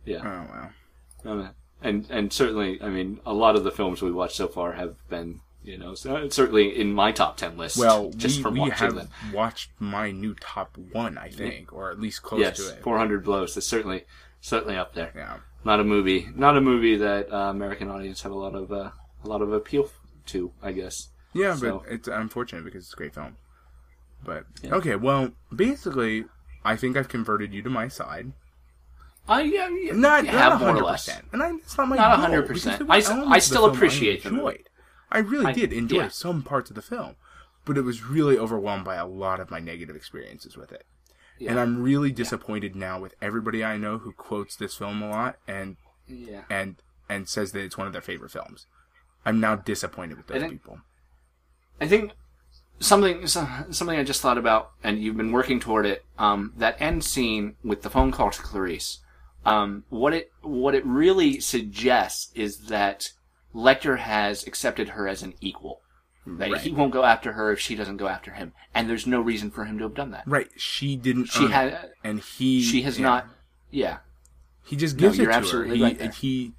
yeah, 0.05 0.19
Oh 0.23 1.29
wow. 1.31 1.41
Uh, 1.43 1.47
and 1.81 2.05
and 2.11 2.31
certainly, 2.31 2.79
I 2.81 2.89
mean, 2.89 3.19
a 3.25 3.33
lot 3.33 3.55
of 3.55 3.63
the 3.63 3.71
films 3.71 4.01
we 4.01 4.11
watched 4.11 4.35
so 4.35 4.47
far 4.47 4.73
have 4.73 4.95
been, 5.09 5.39
you 5.63 5.77
know, 5.79 5.95
so- 5.95 6.29
certainly 6.29 6.79
in 6.79 6.93
my 6.93 7.11
top 7.11 7.37
ten 7.37 7.57
list. 7.57 7.77
Well, 7.77 8.11
just 8.11 8.37
we, 8.37 8.43
from 8.43 8.53
we 8.53 8.59
watching 8.59 8.75
have 8.77 8.95
them. 8.95 9.09
watched 9.33 9.71
my 9.79 10.11
new 10.11 10.35
top 10.35 10.77
one, 10.77 11.17
I 11.17 11.29
think, 11.29 11.73
or 11.73 11.89
at 11.89 11.99
least 11.99 12.21
close 12.21 12.41
Yes, 12.41 12.57
to 12.57 12.69
it. 12.75 12.83
four 12.83 12.99
hundred 12.99 13.23
blows. 13.23 13.55
That's 13.55 13.65
certainly 13.65 14.03
certainly 14.39 14.75
up 14.77 14.93
there. 14.93 15.11
Yeah. 15.15 15.37
Not 15.65 15.79
a 15.79 15.83
movie, 15.83 16.29
not 16.35 16.57
a 16.57 16.61
movie 16.61 16.97
that 16.97 17.31
uh, 17.31 17.49
American 17.49 17.89
audience 17.89 18.21
have 18.23 18.31
a 18.31 18.35
lot 18.35 18.53
of 18.55 18.71
uh, 18.71 18.91
a 19.23 19.27
lot 19.27 19.41
of 19.41 19.51
appeal 19.53 19.89
to. 20.27 20.51
I 20.61 20.71
guess. 20.73 21.09
Yeah, 21.33 21.55
So- 21.55 21.79
but 21.85 21.91
it's 21.93 22.07
unfortunate 22.07 22.63
because 22.65 22.83
it's 22.85 22.93
a 22.93 22.97
great 22.97 23.13
film. 23.13 23.37
But 24.23 24.45
Yeah. 24.61 24.75
okay, 24.75 24.95
well, 24.95 25.31
basically, 25.53 26.25
I 26.63 26.75
think 26.75 26.95
I've 26.95 27.09
converted 27.09 27.53
you 27.53 27.61
to 27.63 27.69
my 27.69 27.87
side. 27.87 28.31
I 29.27 29.41
yeah, 29.43 29.69
yeah 29.69 29.93
Not 29.93 30.25
not 30.25 30.33
have 30.33 30.59
more 30.59 30.69
or 30.69 30.73
hundred 30.73 30.87
percent, 30.91 31.25
and 31.31 31.41
I, 31.41 31.51
it's 31.55 31.77
not 31.77 31.87
my 31.87 31.95
Not 31.95 32.17
goal, 32.17 32.41
100%. 32.41 32.47
because 32.47 32.63
there 32.65 32.77
were 32.85 32.91
I 32.91 32.95
I 32.95 32.99
of 32.99 33.29
the 33.35 33.39
still 33.39 33.65
appreciate 33.65 34.25
movie. 34.25 34.35
enjoyed. 34.37 34.69
I 35.11 35.19
really 35.19 35.45
I- 35.45 35.53
did 35.53 35.71
enjoy 35.71 35.95
yeah. 36.03 36.07
some 36.09 36.41
parts 36.43 36.69
of 36.69 36.75
the 36.75 36.81
film, 36.81 37.15
but 37.65 37.77
it 37.77 37.81
was 37.83 38.03
really 38.03 38.37
overwhelmed 38.37 38.83
by 38.83 38.95
a 38.95 39.05
lot 39.07 39.39
of 39.39 39.49
my 39.49 39.59
negative 39.59 39.95
experiences 39.95 40.57
with 40.57 40.71
it. 40.73 40.85
Yeah. 41.43 41.51
And 41.51 41.59
I'm 41.59 41.81
really 41.83 42.11
disappointed 42.11 42.75
now 42.75 42.99
with 42.99 43.15
everybody 43.21 43.63
I 43.63 43.77
know 43.77 43.97
who 43.97 44.13
quotes 44.13 44.55
this 44.55 44.75
film 44.75 45.01
a 45.01 45.09
lot 45.09 45.37
and 45.47 45.77
Yeah. 46.07 46.43
and 46.49 46.75
and 47.09 47.27
says 47.27 47.51
that 47.51 47.61
it's 47.63 47.77
one 47.77 47.87
of 47.87 47.93
their 47.93 48.01
favorite 48.01 48.31
films. 48.31 48.65
I'm 49.25 49.39
now 49.39 49.55
disappointed 49.55 50.17
with 50.17 50.27
those 50.27 50.41
think- 50.41 50.53
people. 50.53 50.79
I 51.81 51.87
think 51.87 52.13
something 52.79 53.27
something 53.27 53.97
I 53.97 54.03
just 54.03 54.21
thought 54.21 54.37
about, 54.37 54.71
and 54.83 55.01
you've 55.01 55.17
been 55.17 55.31
working 55.31 55.59
toward 55.59 55.85
it. 55.85 56.05
Um, 56.17 56.53
that 56.57 56.79
end 56.79 57.03
scene 57.03 57.55
with 57.63 57.81
the 57.81 57.89
phone 57.89 58.11
call 58.11 58.31
to 58.31 58.41
Clarice. 58.41 58.99
Um, 59.45 59.83
what 59.89 60.13
it 60.13 60.31
what 60.41 60.75
it 60.75 60.85
really 60.85 61.39
suggests 61.41 62.31
is 62.35 62.67
that 62.67 63.09
Lecter 63.53 63.99
has 63.99 64.47
accepted 64.47 64.89
her 64.89 65.07
as 65.07 65.21
an 65.23 65.33
equal. 65.41 65.81
That 66.25 66.51
Right. 66.51 66.61
he 66.61 66.71
won't 66.71 66.93
go 66.93 67.03
after 67.03 67.33
her 67.33 67.51
if 67.51 67.59
she 67.59 67.75
doesn't 67.75 67.97
go 67.97 68.07
after 68.07 68.31
him, 68.31 68.53
and 68.73 68.89
there's 68.89 69.05
no 69.05 69.19
reason 69.19 69.51
for 69.51 69.65
him 69.65 69.77
to 69.79 69.83
have 69.83 69.93
done 69.93 70.11
that. 70.11 70.23
Right? 70.25 70.47
She 70.55 70.95
didn't. 70.95 71.25
She 71.25 71.39
earn 71.45 71.51
it, 71.51 71.53
had 71.53 71.91
and 72.03 72.19
he. 72.21 72.61
she 72.61 72.83
has 72.83 72.97
yeah. 72.97 73.03
not. 73.05 73.27
Yeah, 73.71 73.97
He 74.63 74.75
just 74.77 74.95
No, 74.95 75.01
gives 75.01 75.17
you're 75.17 75.29
it 75.29 75.33
to 75.33 75.37
absolutely 75.37 75.79
her. 75.79 75.83
right 75.85 76.13
He, 76.15 76.53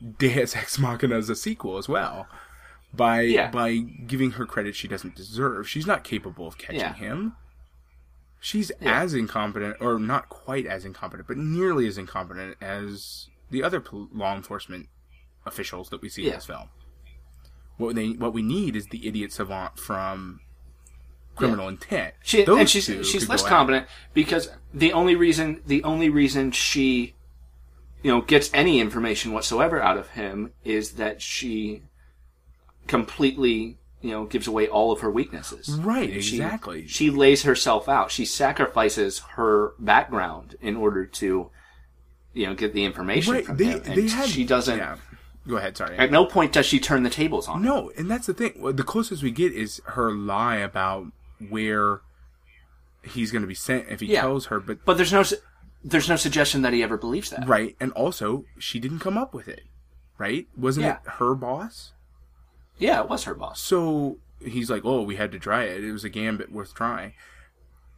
he 0.00 0.10
Deus 0.18 0.54
Ex 0.56 0.78
Machina 0.78 1.16
as 1.16 1.30
a 1.30 1.36
sequel 1.36 1.78
as 1.78 1.88
well. 1.88 2.26
By 2.92 3.22
Yeah. 3.22 3.50
by 3.50 3.76
giving 3.76 4.32
her 4.32 4.44
credit 4.44 4.74
she 4.76 4.88
doesn't 4.88 5.14
deserve. 5.14 5.68
She's 5.68 5.86
not 5.86 6.04
capable 6.04 6.46
of 6.46 6.58
catching 6.58 6.80
Yeah. 6.80 6.94
him. 6.94 7.34
She's 8.40 8.70
as 8.82 9.14
incompetent, 9.14 9.76
or 9.80 9.98
not 9.98 10.28
quite 10.28 10.66
as 10.66 10.84
incompetent, 10.84 11.26
but 11.28 11.36
nearly 11.38 11.86
as 11.88 11.96
incompetent 11.98 12.56
as 12.60 13.28
the 13.50 13.62
other 13.62 13.82
law 14.12 14.36
enforcement 14.36 14.88
officials 15.46 15.88
that 15.90 16.00
we 16.02 16.08
see 16.08 16.26
in 16.26 16.34
this 16.34 16.46
film. 16.46 16.68
What 17.78 17.94
they 17.94 18.10
what 18.10 18.32
we 18.34 18.42
need 18.42 18.76
is 18.76 18.86
the 18.88 19.06
idiot 19.06 19.32
savant 19.32 19.78
from 19.78 20.40
Criminal 21.36 21.68
Intent. 21.68 22.14
She 22.22 22.44
Those 22.44 22.58
and 22.58 22.68
she's 22.68 22.86
two 22.86 23.04
she's 23.04 23.28
less 23.28 23.42
competent 23.42 23.86
because 24.12 24.50
the 24.74 24.92
only 24.92 25.14
reason 25.14 25.62
the 25.66 25.82
only 25.84 26.10
reason 26.10 26.50
she 26.50 27.14
you 28.02 28.10
know 28.10 28.20
gets 28.20 28.50
any 28.52 28.80
information 28.80 29.32
whatsoever 29.32 29.80
out 29.80 29.96
of 29.96 30.10
him 30.10 30.52
is 30.64 30.92
that 30.92 31.22
she 31.22 31.84
completely 32.86 33.78
you 34.00 34.10
know 34.10 34.24
gives 34.24 34.46
away 34.46 34.68
all 34.68 34.92
of 34.92 35.00
her 35.00 35.10
weaknesses. 35.10 35.68
Right, 35.80 36.22
She- 36.22 36.36
exactly. 36.36 36.86
She 36.88 37.10
lays 37.10 37.42
herself 37.44 37.88
out. 37.88 38.10
She 38.10 38.24
sacrifices 38.24 39.20
her 39.36 39.74
background 39.78 40.56
in 40.60 40.76
order 40.76 41.06
to 41.06 41.50
you 42.34 42.46
know 42.46 42.54
get 42.54 42.72
the 42.72 42.84
information 42.84 43.34
right, 43.34 43.46
from 43.46 43.56
they, 43.56 43.64
him. 43.66 43.82
And 43.84 43.94
they 43.96 44.08
had 44.08 44.28
she 44.28 44.44
doesn't. 44.44 44.78
Yeah. 44.78 44.96
Go 45.48 45.56
ahead. 45.56 45.76
Sorry. 45.76 45.96
At 45.96 46.10
no 46.10 46.26
point 46.26 46.52
does 46.52 46.66
she 46.66 46.78
turn 46.78 47.02
the 47.02 47.10
tables 47.10 47.48
on. 47.48 47.62
No, 47.62 47.90
and 47.96 48.10
that's 48.10 48.26
the 48.26 48.34
thing. 48.34 48.52
The 48.76 48.82
closest 48.84 49.22
we 49.22 49.30
get 49.30 49.52
is 49.52 49.80
her 49.86 50.12
lie 50.12 50.56
about 50.56 51.06
where 51.48 52.00
he's 53.02 53.30
going 53.32 53.42
to 53.42 53.48
be 53.48 53.54
sent 53.54 53.86
if 53.88 54.00
he 54.00 54.06
Yeah. 54.06 54.20
tells 54.22 54.46
her. 54.46 54.60
But 54.60 54.84
But 54.84 54.96
there's 54.98 55.12
no 55.12 55.24
there's 55.84 56.08
no 56.08 56.16
suggestion 56.16 56.62
that 56.62 56.72
he 56.72 56.82
ever 56.82 56.96
believes 56.98 57.30
that. 57.30 57.48
right, 57.48 57.76
and 57.80 57.92
also 57.92 58.44
she 58.58 58.78
didn't 58.78 58.98
come 58.98 59.16
up 59.16 59.32
with 59.32 59.48
it. 59.48 59.62
Right? 60.18 60.48
Wasn't 60.56 60.84
Yeah. 60.84 60.98
it 61.04 61.08
her 61.12 61.34
boss? 61.34 61.92
Yeah, 62.76 63.00
it 63.02 63.08
was 63.08 63.24
her 63.24 63.34
boss. 63.34 63.60
So 63.60 64.18
he's 64.44 64.68
like, 64.70 64.82
"Oh, 64.84 65.02
we 65.02 65.16
had 65.16 65.32
to 65.32 65.38
try 65.38 65.64
it. 65.64 65.82
It 65.84 65.92
was 65.92 66.04
a 66.04 66.08
gambit 66.10 66.52
worth 66.52 66.74
trying." 66.74 67.14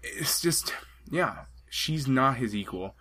It's 0.03 0.41
just, 0.41 0.73
yeah, 1.11 1.45
she's 1.69 2.07
not 2.07 2.37
his 2.37 2.55
equal. 2.55 2.95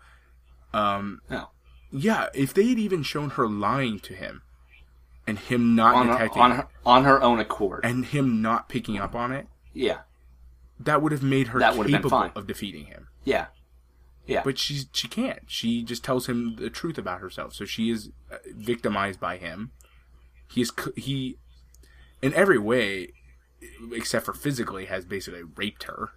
Um, 0.73 1.21
No. 1.29 1.49
Yeah, 1.91 2.27
if 2.33 2.53
they 2.53 2.67
had 2.67 2.79
even 2.79 3.03
shown 3.03 3.31
her 3.31 3.47
lying 3.47 3.99
to 4.01 4.13
him, 4.13 4.41
and 5.27 5.37
him 5.39 5.75
not 5.75 5.95
On 5.95 6.07
her, 6.07 6.29
on 6.39 6.51
her 6.51 6.67
on 6.85 7.03
her 7.03 7.21
own 7.21 7.39
accord. 7.39 7.81
and 7.85 8.05
him 8.05 8.41
not 8.41 8.67
picking 8.69 8.97
up 8.99 9.13
on 9.15 9.31
it, 9.31 9.47
yeah. 9.73 9.99
that 10.79 11.01
would 11.01 11.11
have 11.11 11.23
made 11.23 11.49
her 11.49 11.59
That 11.59 11.75
would 11.75 11.83
have 11.85 11.91
been 11.91 11.97
capable 12.01 12.19
fine. 12.19 12.31
of 12.35 12.47
defeating 12.47 12.85
him. 12.85 13.07
Yeah. 13.23 13.47
Yeah. 14.25 14.41
But 14.43 14.57
she 14.59 14.83
she 14.93 15.07
can't. 15.07 15.41
She 15.47 15.81
just 15.83 16.03
tells 16.03 16.27
him 16.27 16.55
the 16.57 16.69
truth 16.69 16.97
about 16.97 17.19
herself. 17.21 17.53
So 17.53 17.65
she 17.65 17.89
is 17.89 18.09
uh, 18.31 18.37
victimized 18.55 19.19
by 19.19 19.37
him. 19.37 19.71
He 20.47 20.61
is 20.61 20.71
he, 20.95 21.37
in 22.21 22.33
every 22.33 22.57
way, 22.59 23.09
except 23.91 24.25
for 24.25 24.33
physically, 24.33 24.85
has 24.85 25.05
basically 25.05 25.43
raped 25.55 25.83
her. 25.83 26.09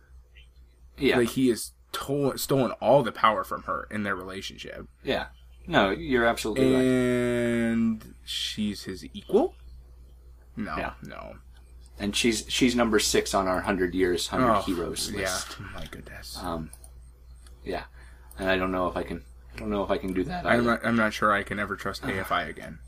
yeah. 0.99 1.17
Like 1.19 1.31
he 1.31 1.49
has 1.49 1.73
to- 1.93 2.37
stolen 2.37 2.73
all 2.81 3.03
the 3.03 3.13
power 3.13 3.45
from 3.45 3.63
her 3.65 3.87
in 3.91 4.03
their 4.03 4.17
relationship, 4.17 4.87
Yeah. 5.03 5.27
No, 5.67 5.91
you're 5.91 6.27
absolutely 6.27 6.73
right. 6.73 6.83
and 6.83 8.15
she's 8.25 8.85
his 8.85 9.05
equal. 9.15 9.55
No, 10.57 10.77
Yeah. 10.77 10.93
no. 11.03 11.37
And 11.99 12.17
she's 12.17 12.45
she's 12.49 12.75
number 12.75 12.99
six 12.99 13.33
on 13.35 13.47
our 13.47 13.61
hundred 13.61 13.95
years, 13.95 14.27
hundred 14.29 14.51
Oh, 14.53 14.63
heroes 14.63 15.11
list. 15.13 15.57
yeah. 15.61 15.67
My 15.75 15.87
goodness. 15.87 16.37
Um, 16.43 16.71
yeah. 17.65 17.85
And 18.39 18.49
I 18.51 18.57
don't 18.57 18.73
know 18.73 18.89
if 18.89 18.97
I 18.97 19.03
can. 19.05 19.23
I 19.55 19.59
don't 19.59 19.71
know 19.71 19.85
if 19.85 19.91
I 19.91 19.99
can 19.99 20.13
do 20.13 20.25
that. 20.25 20.45
I'm 20.47 20.53
either. 20.61 20.63
not. 20.63 20.87
I'm 20.87 20.97
not 20.97 21.13
sure 21.13 21.33
I 21.33 21.43
can 21.43 21.59
ever 21.59 21.77
trust 21.77 22.03
AFI 22.03 22.49
again. 22.49 22.79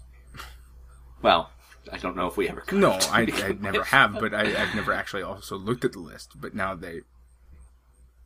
Well, 1.23 1.51
I 1.93 1.99
don't 1.99 2.17
know 2.17 2.27
if 2.27 2.37
we 2.37 2.49
ever. 2.49 2.63
could, 2.63 2.79
No, 2.81 2.93
I, 3.11 3.21
I 3.33 3.57
never 3.61 3.85
have, 3.85 4.15
but 4.15 4.35
I, 4.35 4.43
I've 4.61 4.75
never 4.75 4.93
actually 4.93 5.23
also 5.23 5.57
looked 5.57 5.85
at 5.85 5.93
the 5.93 6.01
list. 6.01 6.33
But 6.41 6.55
now 6.55 6.75
they, 6.75 7.03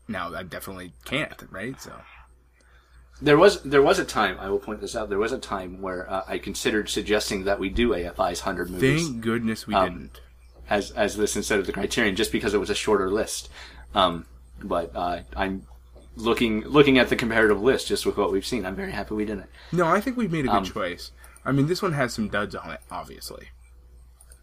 now 0.07 0.33
I 0.35 0.43
definitely 0.43 0.95
can't, 1.05 1.43
right? 1.51 1.81
So 1.81 1.93
There 3.21 3.37
was 3.37 3.63
there 3.63 3.83
was 3.83 3.99
a 3.99 4.05
time 4.05 4.37
I 4.39 4.49
will 4.49 4.59
point 4.61 4.81
this 4.81 4.95
out. 4.95 5.09
There 5.09 5.19
was 5.19 5.33
a 5.33 5.39
time 5.39 5.81
where 5.83 6.09
uh, 6.11 6.23
I 6.29 6.39
considered 6.39 6.89
suggesting 6.89 7.45
that 7.45 7.59
we 7.59 7.69
do 7.69 7.91
AFI's 7.91 8.41
hundred 8.41 8.71
movies 8.71 9.09
thank 9.09 9.21
goodness 9.23 9.67
we 9.67 9.75
Um, 9.75 9.89
didn't. 9.89 10.21
as 10.71 10.91
as 10.93 11.17
this 11.17 11.35
instead 11.37 11.59
of 11.59 11.67
the 11.67 11.73
Criterion, 11.73 12.15
just 12.17 12.31
because 12.33 12.55
it 12.55 12.59
was 12.59 12.71
a 12.71 12.75
shorter 12.77 13.11
list. 13.11 13.49
Um, 13.95 14.27
but 14.63 14.93
uh, 14.95 15.21
I'm 15.37 15.67
looking 16.15 16.63
looking 16.63 16.99
at 16.99 17.09
the 17.09 17.17
comparative 17.17 17.61
list 17.61 17.89
just 17.89 18.07
with 18.07 18.17
what 18.17 18.31
we've 18.31 18.47
seen. 18.47 18.65
I'm 18.65 18.77
very 18.77 18.93
happy 18.93 19.15
we 19.15 19.25
didn't. 19.25 19.47
No, 19.73 19.87
I 19.87 20.01
think 20.01 20.17
we've 20.17 20.31
made 20.33 20.45
a 20.45 20.49
good 20.49 20.55
um, 20.59 20.65
choice. 20.65 21.11
I 21.45 21.51
mean, 21.53 21.67
this 21.67 21.83
one 21.83 21.93
has 21.95 22.13
some 22.15 22.29
duds 22.29 22.55
on 22.55 22.71
it, 22.71 22.81
obviously. 22.91 23.49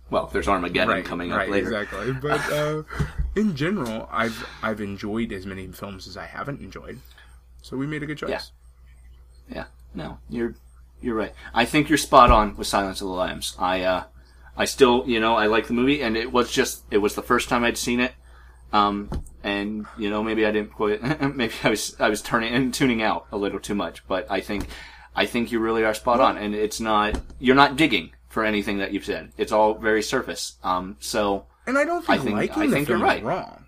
Well, 0.09 0.29
there's 0.31 0.47
Armageddon 0.47 0.89
Right, 0.89 1.05
coming 1.05 1.31
up 1.31 1.39
right, 1.39 1.49
later. 1.49 1.67
exactly. 1.67 2.11
But 2.13 2.41
uh, 2.51 2.83
in 3.35 3.55
general, 3.55 4.07
I've 4.11 4.45
I've 4.61 4.81
enjoyed 4.81 5.31
as 5.31 5.45
many 5.45 5.67
films 5.67 6.07
as 6.07 6.17
I 6.17 6.25
haven't 6.25 6.59
enjoyed. 6.61 6.99
So 7.61 7.77
we 7.77 7.87
made 7.87 8.03
a 8.03 8.05
good 8.05 8.17
choice. 8.17 8.29
Yeah. 8.29 8.41
Yeah, 9.49 9.65
no, 9.93 10.19
you're 10.29 10.55
you're 11.01 11.15
right. 11.15 11.33
I 11.53 11.65
think 11.65 11.89
you're 11.89 11.97
spot 11.97 12.31
on 12.31 12.55
with 12.57 12.67
Silence 12.67 13.01
of 13.01 13.07
the 13.07 13.13
Lambs. 13.13 13.55
I 13.59 13.81
uh, 13.83 14.03
I 14.57 14.65
still, 14.65 15.03
you 15.07 15.19
know, 15.19 15.35
I 15.35 15.47
like 15.47 15.67
the 15.67 15.73
movie, 15.73 16.01
and 16.01 16.15
it 16.17 16.31
was 16.31 16.51
just 16.51 16.83
it 16.91 16.97
was 16.99 17.15
the 17.15 17.21
first 17.21 17.49
time 17.49 17.63
I'd 17.63 17.77
seen 17.77 17.99
it. 17.99 18.13
Um, 18.73 19.09
and 19.43 19.85
you 19.97 20.09
know, 20.09 20.23
maybe 20.23 20.45
I 20.45 20.51
didn't 20.51 20.73
quite, 20.73 21.01
maybe 21.35 21.53
I 21.63 21.69
was 21.69 21.95
I 21.99 22.09
was 22.09 22.21
turning 22.21 22.53
and 22.53 22.73
tuning 22.73 23.01
out 23.01 23.27
a 23.31 23.37
little 23.37 23.59
too 23.59 23.75
much. 23.75 24.05
But 24.07 24.25
I 24.29 24.41
think 24.41 24.67
I 25.15 25.25
think 25.25 25.51
you 25.51 25.59
really 25.59 25.83
are 25.85 25.93
spot 25.93 26.19
on, 26.19 26.37
and 26.37 26.55
it's 26.55 26.79
not 26.79 27.19
you're 27.39 27.55
not 27.55 27.75
digging 27.77 28.11
for 28.29 28.43
anything 28.43 28.79
that 28.79 28.91
you've 28.91 29.05
said. 29.05 29.31
It's 29.37 29.51
all 29.51 29.75
very 29.75 30.01
surface. 30.03 30.55
Um, 30.63 30.97
so 30.99 31.45
And 31.67 31.77
I 31.77 31.85
don't 31.85 32.03
I 32.09 32.17
think, 32.17 32.23
think- 32.23 32.35
liking 32.35 32.63
I 32.63 32.65
the 32.67 32.71
think 32.73 32.87
film 32.87 32.99
you're 32.99 33.07
right. 33.07 33.23
wrong. 33.23 33.65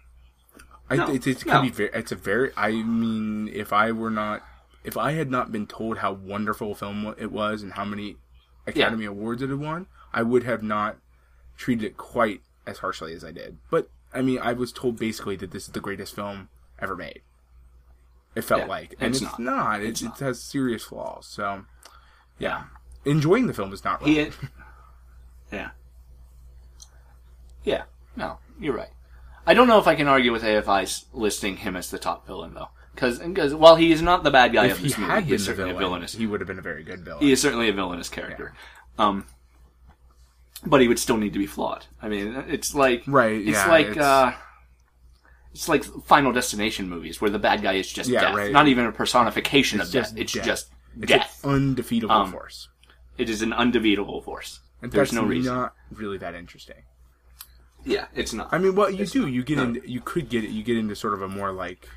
I, 0.89 0.95
No, 0.95 1.13
it, 1.13 1.27
it, 1.27 1.45
no. 1.45 1.61
be 1.61 1.69
very, 1.69 1.89
it's 1.93 2.11
a 2.11 2.15
very. 2.15 2.51
I 2.57 2.71
mean, 2.71 3.49
if 3.53 3.71
I 3.73 3.91
were 3.91 4.09
not, 4.09 4.41
if 4.87 4.95
I 4.95 5.11
had 5.11 5.29
not 5.29 5.51
been 5.51 5.67
told 5.67 5.97
how 5.97 6.13
wonderful 6.13 6.71
a 6.71 6.75
film 6.75 7.13
it 7.17 7.29
was 7.31 7.61
and 7.61 7.73
how 7.73 7.83
many 7.83 8.15
Academy 8.65 9.03
Awards 9.03 9.41
it 9.41 9.49
had 9.49 9.59
won, 9.59 9.87
I 10.13 10.23
would 10.23 10.43
have 10.43 10.63
not 10.63 10.97
treated 11.57 11.83
it 11.85 11.97
quite 11.97 12.41
as 12.65 12.77
harshly 12.77 13.13
as 13.13 13.23
I 13.25 13.31
did. 13.31 13.57
But 13.69 13.89
I 14.13 14.21
mean, 14.21 14.39
I 14.39 14.53
was 14.53 14.71
told 14.71 14.97
basically 14.97 15.35
that 15.35 15.51
this 15.51 15.65
is 15.65 15.73
the 15.73 15.81
greatest 15.81 16.15
film 16.15 16.47
ever 16.79 16.95
made. 16.95 17.21
It 18.33 18.43
felt 18.43 18.61
Yeah, 18.61 18.67
like, 18.67 18.95
and 19.01 19.13
it's 19.13 19.21
it's, 19.21 19.37
not. 19.37 19.39
not. 19.39 19.81
It, 19.81 19.89
It's 19.89 20.01
it 20.01 20.05
not. 20.05 20.19
has 20.19 20.41
serious 20.41 20.83
flaws. 20.85 21.25
So, 21.27 21.65
yeah, 22.39 22.63
enjoying 23.03 23.47
the 23.47 23.53
film 23.53 23.73
is 23.73 23.83
not 23.83 24.01
wrong. 24.01 24.31
yeah, 25.51 25.71
yeah. 27.63 27.83
No, 28.15 28.39
you're 28.59 28.73
right. 28.75 28.89
I 29.45 29.53
don't 29.53 29.67
know 29.67 29.79
if 29.79 29.87
I 29.87 29.95
can 29.95 30.07
argue 30.07 30.31
with 30.31 30.43
AFI's 30.43 31.05
listing 31.13 31.57
him 31.57 31.75
as 31.75 31.89
the 31.91 31.99
top 31.99 32.25
villain 32.27 32.53
though, 32.53 32.69
because 32.99 33.53
while 33.55 33.75
he 33.75 33.91
is 33.91 34.01
not 34.01 34.23
the 34.23 34.31
bad 34.31 34.53
guy 34.53 34.65
if 34.67 34.73
of 34.77 34.81
this 34.81 34.97
movie, 34.97 35.11
had 35.11 35.23
he 35.23 35.29
been 35.29 35.35
is 35.35 35.41
the 35.45 35.51
certainly 35.51 35.69
villain, 35.71 35.83
a 35.83 35.87
villainous. 35.87 36.13
he 36.15 36.27
would 36.27 36.39
have 36.41 36.47
been 36.47 36.59
a 36.59 36.63
very 36.63 36.83
good 36.83 37.01
villain. 37.05 37.21
He 37.23 37.31
is 37.31 37.41
certainly 37.41 37.69
a 37.69 37.73
villainous 37.73 38.09
character. 38.09 38.53
Um, 38.97 39.25
but 40.65 40.81
he 40.81 40.87
would 40.87 40.99
still 40.99 41.17
need 41.17 41.33
to 41.33 41.39
be 41.39 41.45
flawed. 41.45 41.85
I 42.01 42.09
mean, 42.09 42.35
it's 42.47 42.73
like 42.73 43.03
Right, 43.07 43.33
It's 43.39 43.49
yeah, 43.49 43.67
like 43.67 43.87
it's- 43.87 44.03
uh, 44.05 44.33
it's 45.53 45.69
like 45.69 45.83
Final 46.05 46.31
Destination 46.33 46.89
movies 46.89 47.21
where 47.21 47.29
the 47.31 47.39
bad 47.39 47.61
guy 47.61 47.73
is 47.73 47.91
just 47.91 48.09
Yeah, 48.09 48.21
death, 48.21 48.35
right. 48.35 48.51
not 48.51 48.67
even 48.67 48.85
a 48.85 48.91
personification 48.91 49.79
It's 49.79 49.89
of 49.89 49.93
death. 49.93 50.13
It's 50.17 50.33
death. 50.33 50.45
just 50.45 50.69
It's 50.97 51.07
death. 51.07 51.43
an 51.43 51.51
undefeatable 51.51 52.11
Um, 52.15 52.31
force. 52.31 52.69
It 53.17 53.29
is 53.29 53.41
an 53.41 53.53
undefeatable 53.53 54.21
force. 54.21 54.59
And 54.81 54.91
There's 54.91 55.13
no 55.13 55.23
reason. 55.23 55.55
not 55.55 55.73
really 55.91 56.17
that 56.19 56.35
interesting. 56.35 56.83
Yeah, 57.85 58.05
it's 58.13 58.33
not. 58.33 58.49
I 58.51 58.57
mean, 58.57 58.75
what 58.75 58.93
you 58.95 59.03
It's 59.03 59.11
do, 59.11 59.21
not. 59.23 59.31
you 59.31 59.43
get 59.43 59.57
No. 59.57 59.63
into, 59.63 59.89
you 59.89 60.01
could 60.01 60.29
get 60.29 60.43
it, 60.43 60.49
you 60.49 60.63
get 60.63 60.77
into 60.77 60.95
sort 60.95 61.13
of 61.13 61.21
a 61.21 61.27
more 61.27 61.51
like, 61.51 61.87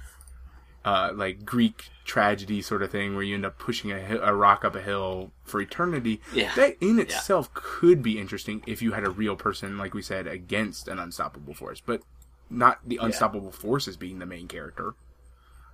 uh, 0.85 1.11
like 1.15 1.45
Greek 1.45 1.89
tragedy 2.05 2.61
sort 2.63 2.83
of 2.83 2.91
thing 2.91 3.15
where 3.15 3.23
you 3.23 3.35
end 3.35 3.45
up 3.45 3.59
pushing 3.59 3.91
a, 3.93 4.19
a 4.23 4.35
rock 4.35 4.65
up 4.65 4.75
a 4.75 4.81
hill 4.83 5.31
for 5.45 5.61
eternity. 5.61 6.21
Yeah. 6.35 6.53
That 6.55 6.77
in 6.81 6.99
itself 6.99 7.53
could 7.55 8.03
be 8.03 8.19
interesting 8.19 8.63
if 8.67 8.81
you 8.83 8.93
had 8.93 9.05
a 9.05 9.11
real 9.11 9.37
person, 9.37 9.77
like 9.79 9.95
we 9.95 10.03
said, 10.03 10.27
against 10.27 10.89
an 10.89 10.99
unstoppable 10.99 11.55
force, 11.55 11.81
but 11.85 12.03
not 12.49 12.79
the 12.87 12.99
unstoppable 13.01 13.53
force 13.53 13.87
as 13.87 13.97
being 13.97 14.19
the 14.19 14.27
main 14.27 14.49
character. 14.49 14.95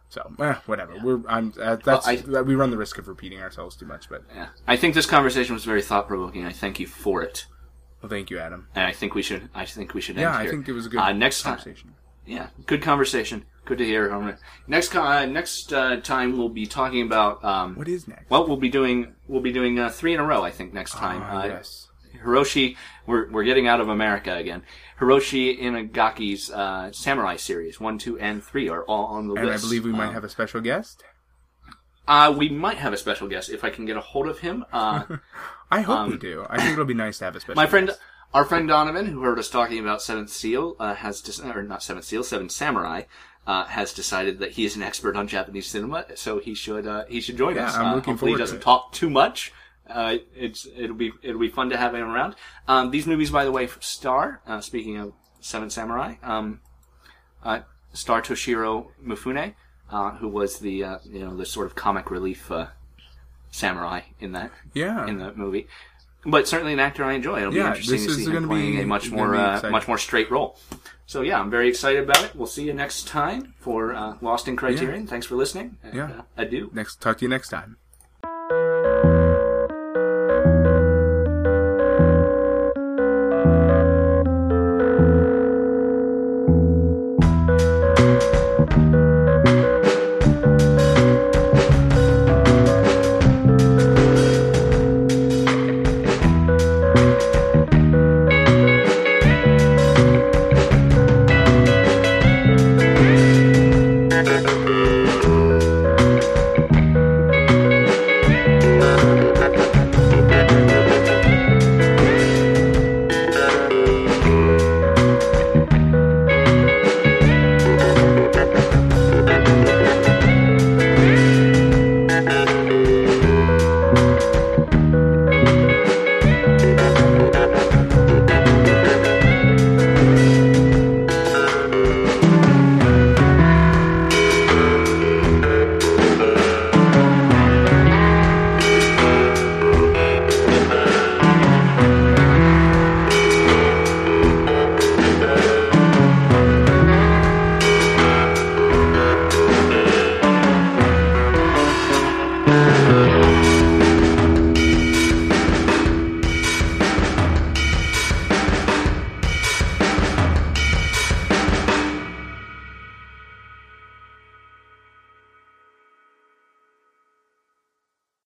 So, 0.09 0.33
eh, 0.39 0.55
whatever. 0.67 0.95
We're 1.03 1.21
I'm 1.29 1.53
uh, 1.61 1.77
that's 1.77 2.07
I- 2.07 2.17
we 2.43 2.55
run 2.55 2.71
the 2.71 2.77
risk 2.77 2.99
of 2.99 3.09
repeating 3.09 3.41
ourselves 3.41 3.75
too 3.77 3.87
much, 3.87 4.09
but 4.09 4.23
yeah. 4.35 4.49
I 4.67 4.77
think 4.77 4.95
this 4.95 5.07
conversation 5.07 5.55
was 5.55 5.65
very 5.65 5.83
thought 5.83 6.07
provoking. 6.07 6.45
I 6.45 6.53
thank 6.53 6.79
you 6.79 6.87
for 6.87 7.23
it, 7.23 7.47
well, 8.01 8.09
thank 8.11 8.31
you, 8.31 8.39
Adam. 8.39 8.69
and 8.75 8.87
I 8.87 8.93
think 8.93 9.15
we 9.15 9.23
should. 9.23 9.49
I 9.55 9.65
think 9.65 9.95
we 9.95 10.01
should 10.01 10.17
end 10.17 10.23
Yeah, 10.23 10.37
I 10.37 10.43
here. 10.43 10.51
think 10.53 10.69
it 10.69 10.73
was 10.73 10.87
a 10.87 10.89
good 10.91 11.01
uh, 11.01 11.13
next 11.13 11.43
time. 11.43 11.57
conversation. 11.57 11.95
Yeah, 12.25 12.49
good 12.67 12.83
conversation. 12.83 13.47
Good 13.67 13.79
to 13.79 13.85
hear. 13.85 14.15
Um, 14.15 14.35
Next, 14.67 14.95
uh, 14.97 15.27
next 15.27 15.73
uh, 15.73 15.97
time 16.01 16.39
we'll 16.39 16.49
be 16.49 16.67
talking 16.67 17.03
about. 17.03 17.45
Um, 17.45 17.75
What 17.75 17.89
is 17.89 18.09
next? 18.09 18.31
well, 18.31 18.47
we'll 18.47 18.57
be 18.57 18.69
doing 18.71 19.15
we'll 19.29 19.43
be 19.43 19.53
doing 19.53 19.79
uh, 19.79 19.91
three 19.91 20.15
in 20.15 20.21
a 20.21 20.25
row. 20.25 20.43
I 20.43 20.51
think 20.53 20.73
next 20.73 20.93
time. 20.93 21.21
Ah, 21.23 21.43
uh, 21.43 21.47
yes. 21.47 21.89
Hiroshi, 22.25 22.77
we're 23.07 23.31
we're 23.31 23.45
getting 23.45 23.67
out 23.69 23.81
of 23.81 23.89
America 23.89 24.35
again. 24.35 24.63
Hiroshi 25.01 25.61
Inagaki's 25.61 26.51
uh, 26.51 26.91
Samurai 26.93 27.37
series 27.37 27.79
one, 27.79 27.99
two, 27.99 28.19
and 28.19 28.43
three 28.43 28.69
are 28.71 28.85
all 28.85 29.07
on 29.07 29.27
the 29.29 29.35
list. 29.35 29.45
And 29.45 29.53
I 29.53 29.59
believe 29.59 29.85
we 29.85 29.93
might 29.93 30.09
Um, 30.09 30.15
have 30.15 30.25
a 30.25 30.29
special 30.31 30.61
guest. 30.63 31.03
Uh, 32.09 32.33
we 32.39 32.49
might 32.49 32.79
have 32.79 32.93
a 32.93 32.97
special 32.97 33.27
guest 33.29 33.51
if 33.51 33.65
I 33.65 33.71
can 33.71 33.85
get 33.85 33.97
a 33.97 34.01
hold 34.01 34.29
of 34.29 34.39
him. 34.39 34.65
Uh, 34.73 35.03
I 35.73 35.81
hope 35.81 36.09
we 36.09 36.17
do. 36.17 36.47
I 36.49 36.57
think 36.59 36.73
it'll 36.75 36.85
be 36.85 36.95
nice 36.95 37.19
to 37.19 37.25
have 37.25 37.35
a 37.35 37.41
special. 37.41 37.59
Um, 37.59 37.65
my 37.65 37.69
friend, 37.69 37.89
guest. 37.89 37.99
our 38.33 38.45
friend 38.45 38.69
Donovan, 38.69 39.07
who 39.07 39.23
heard 39.23 39.39
us 39.41 39.51
talking 39.51 39.81
about 39.81 40.01
Seventh 40.01 40.31
Seal, 40.31 40.77
uh, 40.79 40.95
has 40.95 41.21
dis- 41.21 41.41
or 41.41 41.65
not 41.65 41.83
Seventh 41.83 42.05
Seal, 42.07 42.23
Seven 42.23 42.49
Samurai, 42.49 43.03
uh, 43.47 43.65
has 43.67 43.93
decided 43.93 44.39
that 44.41 44.53
he 44.53 44.65
is 44.65 44.77
an 44.77 44.83
expert 44.83 45.17
on 45.17 45.29
Japanese 45.29 45.67
cinema, 45.67 46.05
so 46.17 46.39
he 46.39 46.55
should 46.55 46.87
uh, 46.87 47.05
he 47.09 47.21
should 47.21 47.37
join 47.37 47.55
Yeah, 47.57 47.67
us. 47.67 47.77
I'm 47.77 47.87
uh, 47.87 47.95
looking 47.97 48.15
hopefully, 48.15 48.33
he 48.33 48.37
forward 48.37 48.39
to 48.39 48.43
doesn't 48.43 48.59
it. 48.59 48.63
talk 48.63 48.93
too 48.93 49.11
much. 49.11 49.53
Uh, 49.89 50.17
it's 50.35 50.67
it'll 50.77 50.97
be 50.97 51.13
it'll 51.23 51.41
be 51.41 51.49
fun 51.49 51.71
to 51.71 51.77
have 51.77 51.95
him 51.95 52.09
around. 52.09 52.35
Um, 52.67 52.91
these 52.91 53.07
movies, 53.07 53.31
by 53.31 53.45
the 53.45 53.53
way, 53.53 53.69
star. 53.81 54.41
Uh, 54.47 54.61
speaking 54.61 54.97
of 54.97 55.13
Seven 55.41 55.71
Samurai, 55.71 56.17
um, 56.25 56.61
uh, 57.45 57.61
star 57.93 58.21
Toshiro 58.21 58.89
Mifune, 59.05 59.55
uh, 59.91 60.11
who 60.17 60.27
was 60.29 60.59
the 60.59 60.83
uh, 60.83 60.99
you 61.05 61.21
know 61.21 61.37
the 61.37 61.47
sort 61.47 61.67
of 61.67 61.77
comic 61.77 62.11
relief 62.11 62.51
uh, 62.51 62.67
samurai 63.53 64.01
in 64.19 64.33
that 64.33 64.51
yeah, 64.75 65.07
in 65.07 65.19
the 65.19 65.33
movie. 65.35 65.69
But 66.27 66.49
certainly 66.49 66.73
an 66.73 66.81
actor 66.81 67.05
I 67.05 67.15
enjoy. 67.15 67.39
It'll 67.41 67.53
be 67.53 67.61
interesting 67.61 67.99
to 67.99 68.11
see 68.15 68.31
him 68.31 68.49
playing 68.49 68.73
be- 68.77 68.83
a 68.83 68.87
much 68.87 69.11
more 69.11 69.35
uh, 69.35 69.71
much 69.71 69.87
more 69.89 69.99
straight 69.99 70.31
role. 70.31 70.59
So 71.07 71.23
yeah, 71.23 71.39
I'm 71.39 71.51
very 71.51 71.69
excited 71.69 72.03
about 72.03 72.25
it. 72.25 72.35
We'll 72.35 72.49
see 72.49 72.65
you 72.65 72.75
next 72.75 73.07
time 73.07 73.55
for 73.61 73.95
uh, 73.95 74.17
Lost 74.21 74.49
in 74.49 74.57
Criterion. 74.57 75.07
Thanks 75.07 75.25
for 75.25 75.37
listening. 75.37 75.79
And, 75.85 75.95
Yeah. 75.95 76.11
uh, 76.11 76.23
adieu. 76.37 76.71
next 76.75 77.01
talk 77.01 77.19
to 77.19 77.25
you 77.25 77.29
next 77.29 77.49
time. 77.49 77.77